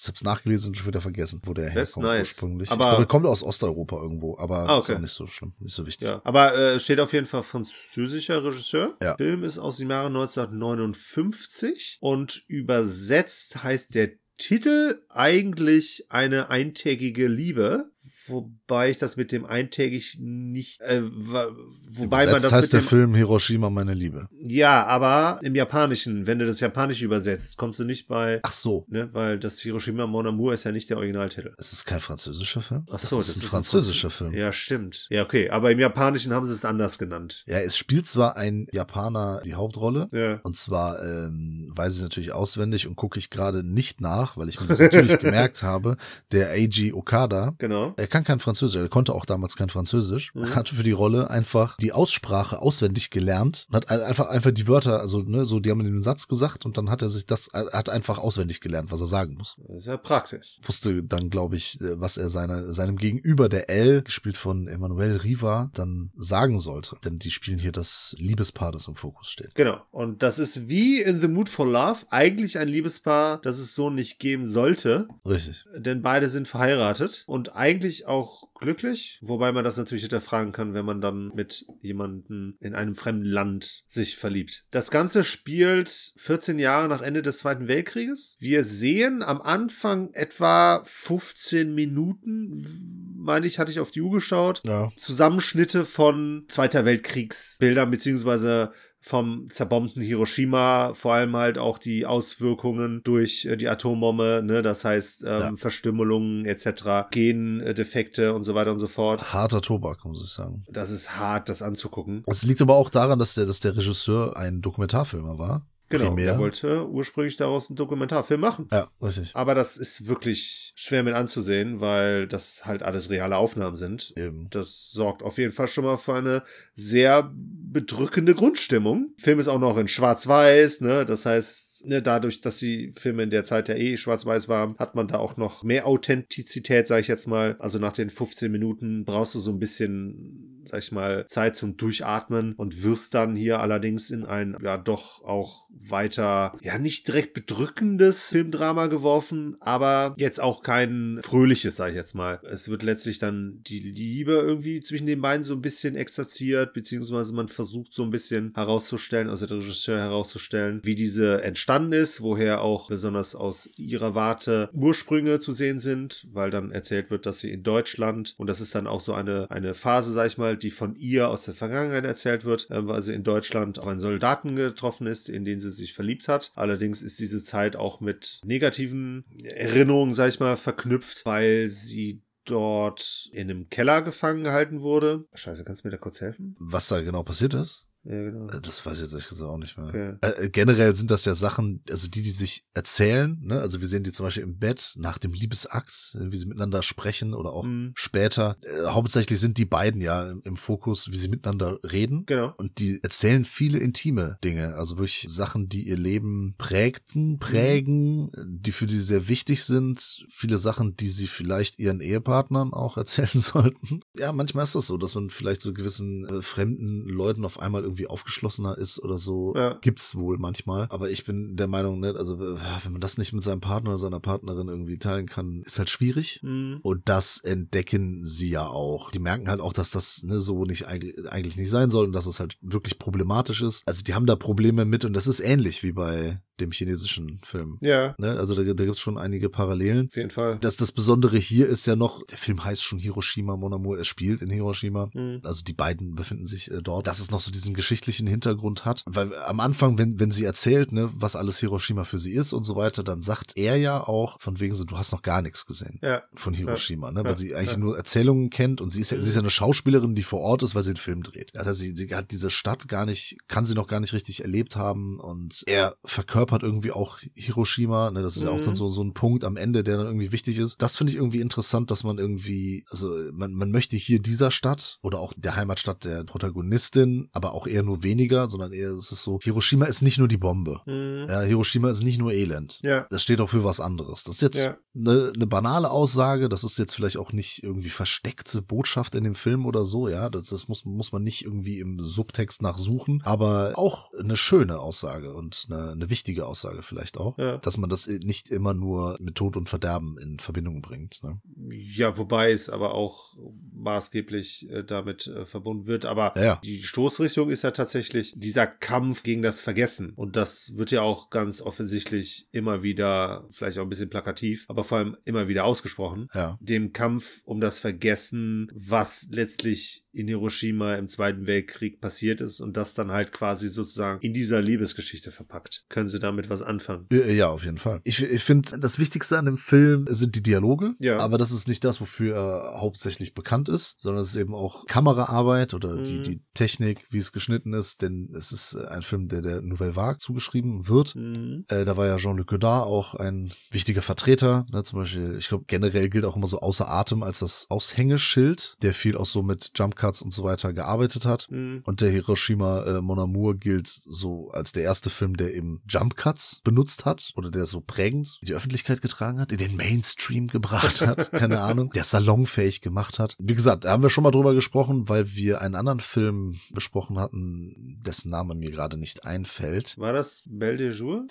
[0.00, 2.28] ich hab's nachgelesen und schon wieder vergessen, wo der ist herkommt nice.
[2.28, 2.70] ursprünglich.
[2.70, 4.94] Aber- glaube, er kommt aus Osteuropa irgendwo, aber Ah, ist okay.
[4.96, 6.08] auch nicht so schlimm, nicht so wichtig.
[6.08, 8.96] Ja, aber äh, steht auf jeden Fall französischer Regisseur.
[9.02, 9.16] Ja.
[9.16, 17.90] Film ist aus dem Jahre 1959 und übersetzt heißt der Titel eigentlich eine eintägige Liebe,
[18.30, 22.86] wobei ich das mit dem eintägig nicht, äh, wobei man das heißt mit der dem,
[22.86, 24.28] Film Hiroshima, meine Liebe.
[24.40, 28.84] ja, aber im Japanischen, wenn du das Japanisch übersetzt, kommst du nicht bei, Ach so.
[28.88, 31.52] ne, weil das Hiroshima Mon Amour ist ja nicht der Originaltitel.
[31.58, 32.84] Es ist kein französischer Film?
[32.90, 34.32] Ach so, das ist ein französischer Film.
[34.34, 35.06] Ja, stimmt.
[35.10, 37.44] Ja, okay, aber im Japanischen haben sie es anders genannt.
[37.46, 40.40] Ja, es spielt zwar ein Japaner die Hauptrolle, Ja.
[40.42, 44.60] und zwar ähm, weiß ich natürlich auswendig und gucke ich gerade nicht nach, weil ich
[44.60, 45.96] mir das natürlich gemerkt habe,
[46.32, 47.94] der Eiji Okada, Genau.
[47.96, 50.54] er kann kein Französisch, er konnte auch damals kein Französisch, Mhm.
[50.54, 54.66] hat für die Rolle einfach die Aussprache auswendig gelernt und hat ein- einfach einfach die
[54.68, 57.48] Wörter, also ne, so die haben den Satz gesagt und dann hat er sich das
[57.48, 59.56] er hat einfach auswendig gelernt, was er sagen muss.
[59.76, 60.58] Ist ja praktisch.
[60.62, 65.16] Wusste dann glaube ich, äh, was er seiner seinem Gegenüber der L, gespielt von Emmanuel
[65.16, 69.54] Riva, dann sagen sollte, denn die spielen hier das Liebespaar, das im Fokus steht.
[69.54, 69.80] Genau.
[69.90, 73.90] Und das ist wie in The Mood for Love eigentlich ein Liebespaar, das es so
[73.90, 75.64] nicht geben sollte, Richtig.
[75.76, 80.84] denn beide sind verheiratet und eigentlich auch glücklich, wobei man das natürlich hinterfragen kann, wenn
[80.84, 84.64] man dann mit jemandem in einem fremden Land sich verliebt.
[84.70, 88.36] Das Ganze spielt 14 Jahre nach Ende des Zweiten Weltkrieges.
[88.40, 94.62] Wir sehen am Anfang etwa 15 Minuten, meine ich, hatte ich auf die Uhr geschaut,
[94.66, 94.90] Ja.
[94.96, 103.44] Zusammenschnitte von Zweiter Weltkriegsbildern beziehungsweise vom zerbombten Hiroshima, vor allem halt auch die Auswirkungen durch
[103.44, 105.52] äh, die Atombombe, ne, das heißt ähm, Ja.
[105.56, 109.32] Verstümmelungen etc., Gendefekte und so weiter und so fort.
[109.32, 110.64] Harter Tobak, muss ich sagen.
[110.68, 112.24] Das ist hart, das anzugucken.
[112.26, 115.66] Es liegt aber auch daran, dass der, dass der Regisseur ein Dokumentarfilmer war.
[115.90, 116.32] Genau, Primär.
[116.32, 118.68] er wollte ursprünglich daraus einen Dokumentarfilm machen.
[118.70, 119.34] Ja, richtig.
[119.34, 124.12] Aber das ist wirklich schwer mit anzusehen, weil das halt alles reale Aufnahmen sind.
[124.16, 124.48] Eben.
[124.50, 126.42] Das sorgt auf jeden Fall schon mal für eine
[126.74, 129.14] sehr bedrückende Grundstimmung.
[129.16, 131.06] Film ist auch noch in Schwarz-Weiß, ne?
[131.06, 134.94] Das heißt, ne, dadurch, dass die Filme in der Zeit ja eh schwarz-weiß waren, hat
[134.94, 137.56] man da auch noch mehr Authentizität, sag ich jetzt mal.
[137.58, 141.76] Also nach den 15 Minuten brauchst du so ein bisschen, sag ich mal, Zeit zum
[141.76, 147.34] Durchatmen und wirst dann hier allerdings in ein, ja, doch auch weiter, ja, nicht direkt
[147.34, 152.40] bedrückendes Filmdrama geworfen, aber jetzt auch kein fröhliches, sag ich jetzt mal.
[152.44, 157.34] Es wird letztlich dann die Liebe irgendwie zwischen den beiden so ein bisschen exerziert, beziehungsweise
[157.34, 162.62] man versucht so ein bisschen herauszustellen, also der Regisseur herauszustellen, wie diese entstanden ist, woher
[162.62, 167.52] auch besonders aus ihrer Warte Ursprünge zu sehen sind, weil dann erzählt wird, dass sie
[167.52, 170.70] in Deutschland, und das ist dann auch so eine, eine Phase, sag ich mal, die
[170.70, 174.56] von ihr aus der Vergangenheit erzählt wird, äh, weil sie in Deutschland auf einen Soldaten
[174.56, 176.52] getroffen ist, in den sie sich verliebt hat.
[176.54, 183.28] Allerdings ist diese Zeit auch mit negativen Erinnerungen, sag ich mal, verknüpft, weil sie dort
[183.32, 185.26] in einem Keller gefangen gehalten wurde.
[185.34, 186.56] Scheiße, kannst du mir da kurz helfen?
[186.58, 187.87] Was da genau passiert ist?
[188.10, 188.46] Ja, genau.
[188.48, 189.86] Äh, Das weiß ich jetzt ehrlich gesagt auch nicht mehr.
[189.88, 190.14] Okay.
[190.22, 193.60] Äh, äh, generell sind das ja Sachen, also die, die sich erzählen, ne?
[193.60, 197.34] Also wir sehen die zum Beispiel im Bett nach dem Liebesakt, wie sie miteinander sprechen
[197.34, 197.92] oder auch Mhm.
[197.96, 198.56] später.
[198.62, 202.24] Äh, hauptsächlich sind die beiden ja im, im Fokus, wie sie miteinander reden.
[202.26, 202.54] Genau.
[202.56, 208.72] Und die erzählen viele intime Dinge, also wirklich Sachen, die ihr Leben prägten, prägen, die
[208.72, 210.24] für die sehr wichtig sind.
[210.30, 214.00] Viele Sachen, die sie vielleicht ihren Ehepartnern auch erzählen sollten.
[214.16, 217.82] Ja, manchmal ist das so, dass man vielleicht so gewissen äh, fremden Leuten auf einmal
[217.82, 219.54] irgendwie aufgeschlossener ist oder so.
[219.56, 219.78] Ja.
[219.80, 220.86] Gibt's wohl manchmal.
[220.90, 223.90] Aber ich bin der Meinung, ne, also äh, wenn man das nicht mit seinem Partner
[223.90, 226.40] oder seiner Partnerin irgendwie teilen kann, ist halt schwierig.
[226.42, 226.78] Mhm.
[226.82, 229.10] Und das entdecken sie ja auch.
[229.10, 232.12] Die merken halt auch, dass das ne, so nicht eigentlich, eigentlich nicht sein soll und
[232.12, 233.86] dass es halt wirklich problematisch ist.
[233.86, 237.78] Also die haben da Probleme mit und das ist ähnlich wie bei dem chinesischen Film.
[237.80, 238.30] Ja, Ne?
[238.38, 240.08] Also da, da gibt's schon einige Parallelen.
[240.08, 240.58] auf jeden Fall.
[240.60, 244.04] Das, das Besondere hier ist ja noch, der Film heißt schon Hiroshima Mon Amour, er
[244.04, 245.10] spielt in Hiroshima.
[245.14, 245.40] Mhm.
[245.44, 247.06] Also die beiden befinden sich äh, dort.
[247.06, 249.02] Dass es noch so diesen geschichtlichen Hintergrund hat.
[249.06, 252.64] Weil am Anfang, wenn, wenn sie erzählt, ne, was alles Hiroshima für sie ist und
[252.64, 255.66] so weiter, dann sagt er ja auch von wegen so, du hast noch gar nichts
[255.66, 256.22] gesehen Ja.
[256.34, 257.22] von Hiroshima, ne?
[257.24, 257.78] Weil ja, sie eigentlich ja.
[257.78, 260.62] nur Erzählungen kennt und sie ist ja, sie ist ja eine Schauspielerin, die vor Ort
[260.62, 261.52] ist, weil sie den Film dreht.
[261.56, 264.76] Heißt, sie, sie hat diese Stadt gar nicht, kann sie noch gar nicht richtig erlebt
[264.76, 268.22] haben und er verkörpert irgendwie auch Hiroshima, ne?
[268.22, 268.64] Das ist ja auch Mhm.
[268.64, 270.76] dann so, so ein Punkt am Ende, der dann irgendwie wichtig ist.
[270.82, 274.98] Das finde ich irgendwie interessant, dass man irgendwie, also man, man möchte hier dieser Stadt
[275.02, 279.22] oder auch der Heimatstadt der Protagonistin, aber auch eher nur weniger, sondern eher ist es
[279.22, 280.80] so, Hiroshima ist nicht nur die Bombe.
[280.86, 281.26] Mhm.
[281.28, 282.80] Ja, Hiroshima ist nicht nur Elend.
[282.82, 283.06] Ja.
[283.10, 284.24] Das steht auch für was anderes.
[284.24, 284.76] Das ist jetzt Ja.
[284.96, 286.48] eine, eine banale Aussage.
[286.48, 290.08] Das ist jetzt vielleicht auch nicht irgendwie versteckte Botschaft in dem Film oder so.
[290.08, 293.22] Ja, das, das muss, muss man nicht irgendwie im Subtext nachsuchen.
[293.24, 297.36] Aber auch eine schöne Aussage und eine, eine wichtige Aussage vielleicht auch.
[297.38, 297.58] Ja.
[297.58, 301.22] Dass man das nicht immer nur mit Tod und Verderben in Verbindung bringt.
[301.22, 301.40] Ne?
[301.70, 303.36] Ja, wobei es aber auch
[303.72, 306.06] maßgeblich äh, damit äh, verbunden wird.
[306.06, 306.60] Aber ja.
[306.64, 310.12] die Stoßrichtung ist ja tatsächlich dieser Kampf gegen das Vergessen.
[310.14, 314.84] Und das wird ja auch ganz offensichtlich immer wieder, vielleicht auch ein bisschen plakativ, aber
[314.84, 316.28] vor allem immer wieder ausgesprochen.
[316.34, 316.58] Ja.
[316.60, 322.76] Dem Kampf um das Vergessen, was letztlich in Hiroshima im Zweiten Weltkrieg passiert ist und
[322.76, 325.84] das dann halt quasi sozusagen in dieser Liebesgeschichte verpackt.
[325.88, 327.06] Können Sie damit was anfangen?
[327.10, 328.00] Ja, auf jeden Fall.
[328.04, 330.94] Ich, ich finde, das Wichtigste an dem Film sind die Dialoge.
[330.98, 331.18] Ja.
[331.18, 334.86] Aber das ist nicht das, wofür er hauptsächlich bekannt ist, sondern es ist eben auch
[334.86, 336.22] Kameraarbeit oder die, Mhm.
[336.24, 338.02] die Technik, wie es geschnitten ist.
[338.02, 341.14] Denn es ist ein Film, der der Nouvelle Vague zugeschrieben wird.
[341.14, 341.64] Mhm.
[341.68, 344.66] Äh, da war ja Jean-Luc Godard auch ein wichtiger Vertreter.
[344.72, 344.82] Ne?
[344.82, 348.94] Zum Beispiel, ich glaube, generell gilt auch immer so außer Atem als das Aushängeschild, der
[348.94, 351.46] viel auch so mit Jump Cuts und so weiter gearbeitet hat.
[351.50, 351.82] Mhm.
[351.84, 356.16] Und der Hiroshima äh, Mon Amour gilt so als der erste Film, der eben Jump
[356.16, 360.48] Cuts benutzt hat oder der so prägend in die Öffentlichkeit getragen hat, in den Mainstream
[360.48, 363.36] gebracht hat, keine Ahnung, der salonfähig gemacht hat.
[363.38, 367.18] Wie gesagt, da haben wir schon mal drüber gesprochen, weil wir einen anderen Film besprochen
[367.18, 369.98] hatten, dessen Name mir gerade nicht einfällt.
[369.98, 371.26] War das Belle de Jour?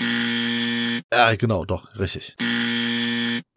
[1.11, 2.35] Ja, genau, doch, richtig.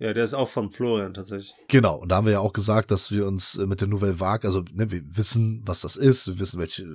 [0.01, 1.55] Ja, der ist auch von Florian tatsächlich.
[1.69, 4.19] Genau, und da haben wir ja auch gesagt, dass wir uns äh, mit der Nouvelle
[4.19, 6.87] Vague, also ne, wir wissen, was das ist, wir wissen, welche,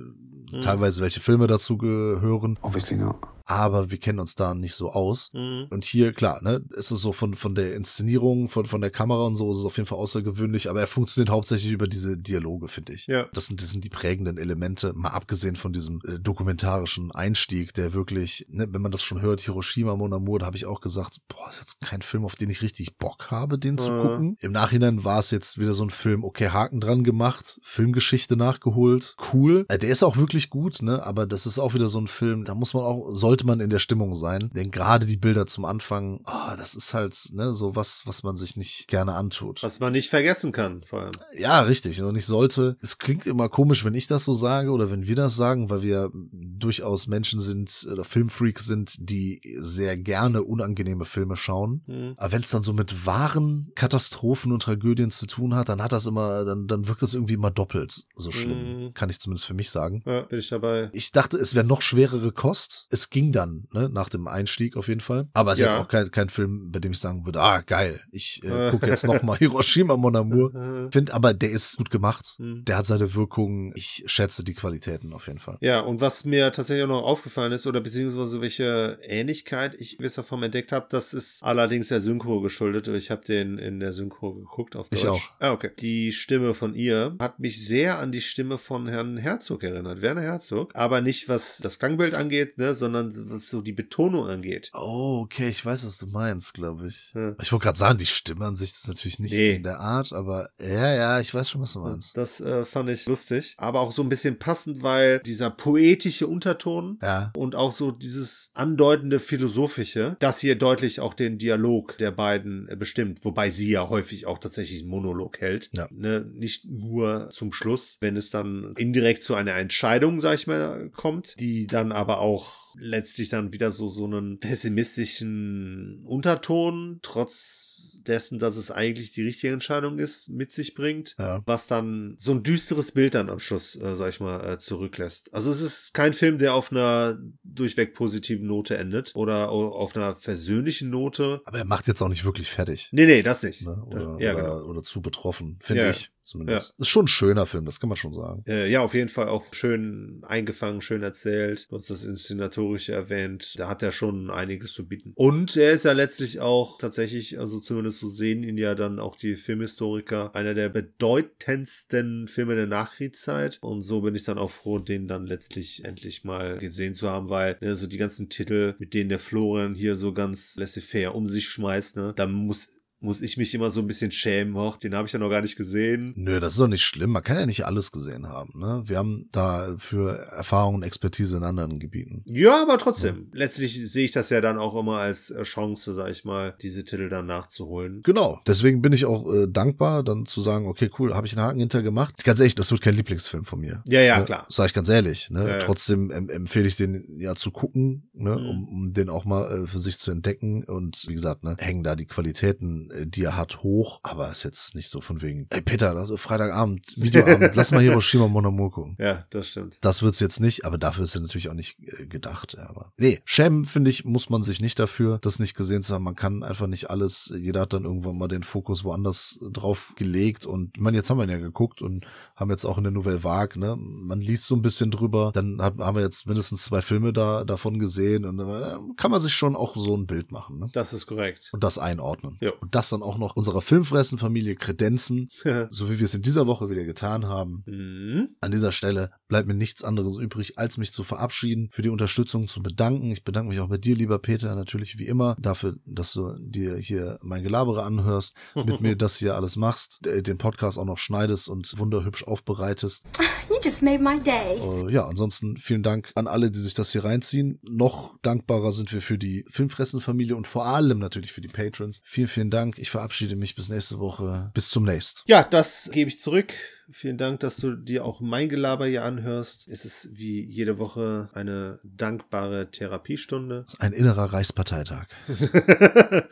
[0.62, 3.16] teilweise welche Filme dazu gehören, Obviously not.
[3.44, 5.30] aber wir kennen uns da nicht so aus.
[5.32, 5.66] Mhm.
[5.70, 9.26] Und hier, klar, ne, ist es so von, von der Inszenierung, von, von der Kamera
[9.26, 12.68] und so, ist es auf jeden Fall außergewöhnlich, aber er funktioniert hauptsächlich über diese Dialoge,
[12.68, 13.06] finde ich.
[13.06, 13.26] Ja.
[13.32, 17.94] Das sind, das sind die prägenden Elemente, mal abgesehen von diesem äh, dokumentarischen Einstieg, der
[17.94, 21.18] wirklich, ne, wenn man das schon hört, Hiroshima, Mon Amour, da habe ich auch gesagt,
[21.28, 24.02] boah, ist jetzt kein Film, auf den ich richtig Bock habe, den zu Mhm.
[24.02, 24.36] gucken.
[24.40, 29.16] Im Nachhinein war es jetzt wieder so ein Film, okay, Haken dran gemacht, Filmgeschichte nachgeholt,
[29.32, 29.64] cool.
[29.68, 32.44] Äh, der ist auch wirklich gut, ne, aber das ist auch wieder so ein Film,
[32.44, 35.64] da muss man auch, sollte man in der Stimmung sein, denn gerade die Bilder zum
[35.64, 39.62] Anfang, ah, das ist halt, ne, so was, was man sich nicht gerne antut.
[39.62, 41.12] Was man nicht vergessen kann, vor allem.
[41.36, 42.02] Ja, richtig.
[42.02, 45.16] Und ich sollte, es klingt immer komisch, wenn ich das so sage oder wenn wir
[45.16, 51.36] das sagen, weil wir durchaus Menschen sind oder Filmfreaks sind, die sehr gerne unangenehme Filme
[51.36, 51.82] schauen.
[51.86, 52.14] Mhm.
[52.16, 55.92] Aber wenn es dann so mit wahren Katastrophen und Tragödien zu tun hat, dann hat
[55.92, 58.84] das immer, dann, dann wirkt das irgendwie immer doppelt so schlimm.
[58.84, 58.94] Mhm.
[58.94, 60.02] Kann ich zumindest für mich sagen.
[60.06, 60.90] Ja, bin ich dabei.
[60.92, 62.86] Ich dachte, es wäre noch schwerere Kost.
[62.90, 65.28] Es ging dann, ne, nach dem Einstieg auf jeden Fall.
[65.34, 65.70] Aber es ist Ja.
[65.72, 68.70] jetzt auch kein, kein Film, bei dem ich sagen würde, ah, geil, ich äh, Äh.
[68.70, 70.54] gucke jetzt noch mal Hiroshima Mon Amour.
[70.54, 72.36] Äh, Find aber, der ist gut gemacht.
[72.38, 72.64] Mhm.
[72.64, 73.72] Der hat seine Wirkung.
[73.74, 75.58] Ich schätze die Qualitäten auf jeden Fall.
[75.60, 80.24] Ja, und was mir tatsächlich auch noch aufgefallen ist, oder beziehungsweise welche Ähnlichkeit ich gewisser
[80.24, 82.88] Form entdeckt habe, das ist allerdings der Synchro geschuldet.
[82.88, 85.02] Ich habe den in der Synchro geguckt auf Deutsch.
[85.02, 85.20] Ich auch.
[85.40, 85.70] Ah, okay.
[85.78, 90.32] Die Stimme von ihr hat mich sehr an die Stimme von Herrn Herzog erinnert, Werner
[90.32, 90.72] Herzog.
[90.74, 94.70] Aber nicht, was das Klangbild angeht, ne, sondern was so die Betonung angeht.
[94.74, 97.12] Oh, okay, ich weiß, was du meinst, glaube ich.
[97.14, 97.34] Ja.
[97.40, 99.56] Ich wollte gerade sagen, die Stimme an sich ist natürlich nicht Nee.
[99.56, 102.16] in der Art, aber ja, ja, ich weiß schon, was du meinst.
[102.16, 103.54] Das äh, fand ich lustig.
[103.58, 108.50] Aber auch so ein bisschen passend, weil dieser poetische Unterton Ja, und auch so dieses
[108.54, 113.88] andeutende philosophische, das hier deutlich auch den Dialog der beiden äh, bestimmt, wobei sie ja
[113.88, 115.70] häufig auch tatsächlich einen Monolog hält.
[115.76, 115.86] Ja.
[115.90, 120.90] Ne, nicht nur zum Schluss, wenn es dann indirekt zu einer Entscheidung, sag ich mal,
[120.90, 128.38] kommt, die dann aber auch letztlich dann wieder so so einen pessimistischen Unterton trotz dessen,
[128.38, 131.42] dass es eigentlich die richtige Entscheidung ist, mit sich bringt ja.
[131.46, 135.32] was dann so ein düsteres Bild dann am Schluss, äh, sag ich mal, äh, zurücklässt.
[135.34, 139.96] Also es ist kein Film, der auf einer durchweg positiven Note endet oder au- auf
[139.96, 141.40] einer versöhnlichen Note.
[141.46, 142.88] Aber er macht jetzt auch nicht wirklich fertig.
[142.92, 143.62] Nee, nee, das nicht.
[143.62, 143.82] Ne?
[143.86, 144.64] Oder, ja, oder, genau.
[144.66, 145.90] oder zu betroffen, finde Ja.
[145.90, 146.74] ich zumindest.
[146.78, 148.42] Ist schon ein schöner Film, das kann man schon sagen.
[148.46, 151.70] Äh, ja, auf jeden Fall auch schön eingefangen, schön erzählt.
[151.70, 153.54] Du hast das Inszenatorische erwähnt.
[153.58, 155.12] Da hat er schon einiges zu bieten.
[155.14, 159.16] Und er ist ja letztlich auch tatsächlich, also zumindest so sehen ihn ja dann auch
[159.16, 163.58] die Filmhistoriker, einer der bedeutendsten Filme der Nachkriegszeit.
[163.62, 167.30] Und so bin ich dann auch froh, den dann letztlich endlich mal gesehen zu haben,
[167.30, 171.28] weil ne, so die ganzen Titel, mit denen der Florian hier so ganz laissez-faire um
[171.28, 174.56] sich schmeißt, ne, da muss muss ich mich immer so ein bisschen schämen.
[174.56, 176.14] Och, den habe ich ja noch gar nicht gesehen.
[176.16, 177.10] Nö, das ist doch nicht schlimm.
[177.10, 178.58] Man kann ja nicht alles gesehen haben.
[178.58, 178.82] Ne?
[178.86, 182.24] Wir haben da für Erfahrung und Expertise in anderen Gebieten.
[182.26, 183.28] Ja, aber trotzdem.
[183.32, 186.84] Letztlich sehe ich das ja dann auch immer als äh, Chance, sag ich mal, diese
[186.84, 188.00] Titel dann nachzuholen.
[188.02, 188.40] Genau.
[188.46, 191.60] Deswegen bin ich auch äh, dankbar, dann zu sagen, okay, cool, habe ich einen Haken
[191.60, 192.24] hinter gemacht.
[192.24, 193.82] Ganz ehrlich, das wird kein Lieblingsfilm von mir.
[193.86, 194.24] Ja, ja, ne?
[194.24, 194.46] klar.
[194.48, 195.30] Sag ich ganz ehrlich.
[195.30, 195.40] Ne?
[195.40, 195.58] Ja, ja.
[195.58, 198.36] Trotzdem em empfehle ich den ja zu gucken, ne?
[198.36, 198.46] Mhm.
[198.48, 200.64] um, um den auch mal äh, für sich zu entdecken.
[200.64, 204.00] Und wie gesagt, ne, hängen da die Qualitäten, die er hat, hoch.
[204.02, 208.28] Aber ist jetzt nicht so von wegen, ey Peter, also Freitagabend, Videoabend, lass mal Hiroshima
[208.28, 208.96] Mon Amour gucken.
[209.06, 209.78] Ja, das stimmt.
[209.82, 212.56] Das wird's jetzt nicht, aber dafür ist er natürlich auch nicht äh, gedacht.
[212.58, 216.04] Aber nee, schämen, finde ich, muss man sich nicht dafür, das nicht gesehen zu haben.
[216.04, 220.46] Man kann einfach nicht alles, jeder hat dann irgendwann mal den Fokus woanders drauf gelegt
[220.46, 222.92] und ich meine, jetzt haben wir ihn ja geguckt und haben jetzt auch in der
[222.92, 226.64] Nouvelle Vague, ne, man liest so ein bisschen drüber, dann hat, haben wir jetzt mindestens
[226.64, 230.32] zwei Filme da davon gesehen und äh, kann man sich schon auch so ein Bild
[230.32, 230.68] machen, ne?
[230.72, 231.50] Das ist korrekt.
[231.52, 232.36] Und das einordnen.
[232.40, 232.52] Ja.
[232.60, 235.30] Und das dann auch noch unserer Filmfressenfamilie kredenzen,
[235.70, 237.62] so wie wir es in dieser Woche wieder getan haben.
[237.66, 238.28] mhm.
[238.42, 242.48] An dieser Stelle bleibt mir nichts anderes übrig, als mich zu verabschieden, für die Unterstützung
[242.48, 243.10] zu bedanken.
[243.10, 246.76] Ich bedanke mich auch bei dir, lieber Peter, natürlich wie immer, dafür, dass du dir
[246.76, 251.48] hier mein Gelabere anhörst, mit mir das hier alles machst, den Podcast auch noch schneidest
[251.48, 253.06] und wunderhübsch aufbereitest.
[253.48, 254.58] You just made my day.
[254.60, 257.58] Äh, ja, ansonsten vielen Dank an alle, die sich das hier reinziehen.
[257.62, 262.02] Noch dankbarer sind wir für die Filmfressenfamilie und vor allem natürlich für die Patrons.
[262.04, 262.78] Vielen, vielen Dank.
[262.78, 264.50] Ich verabschiede mich bis nächste Woche.
[264.54, 265.22] Bis zum nächsten.
[265.26, 266.52] Ja, das gebe ich zurück.
[266.90, 269.68] Vielen Dank, dass du dir auch mein Gelaber hier anhörst.
[269.68, 273.64] Es ist wie jede Woche eine dankbare Therapiestunde.
[273.78, 275.06] Ein innerer Reichsparteitag.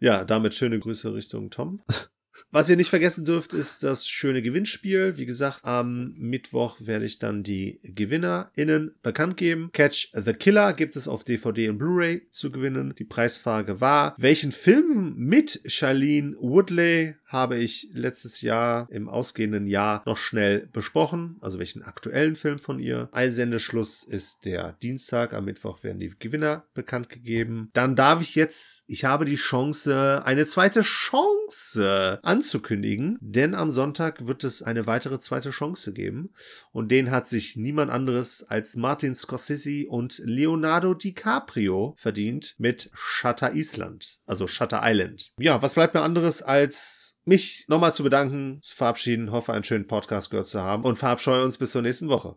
[0.00, 1.82] ja, damit schöne Grüße Richtung Tom.
[2.50, 5.16] Was ihr nicht vergessen dürft, ist das schöne Gewinnspiel.
[5.16, 9.70] Wie gesagt, am Mittwoch werde ich dann die GewinnerInnen bekannt geben.
[9.72, 12.94] Catch the Killer gibt es auf DVD und Blu-ray zu gewinnen.
[12.98, 20.02] Die Preisfrage war, welchen Film mit Charlene Woodley habe ich letztes Jahr im ausgehenden Jahr
[20.06, 23.08] noch schnell besprochen, also welchen aktuellen Film von ihr.
[23.12, 27.68] Einsendeschluss ist der Dienstag, am Mittwoch werden die Gewinner bekannt gegeben.
[27.74, 34.26] Dann darf ich jetzt, ich habe die Chance, eine zweite Chance anzukündigen, denn am Sonntag
[34.26, 36.30] wird es eine weitere zweite Chance geben
[36.72, 43.54] und den hat sich niemand anderes als Martin Scorsese und Leonardo DiCaprio verdient mit Shutter
[43.54, 45.32] Island, also Shutter Island.
[45.38, 49.86] Ja, was bleibt mir anderes als mich nochmal zu bedanken, zu verabschieden, hoffe einen schönen
[49.86, 52.36] Podcast gehört zu haben und verabscheue uns bis zur nächsten Woche.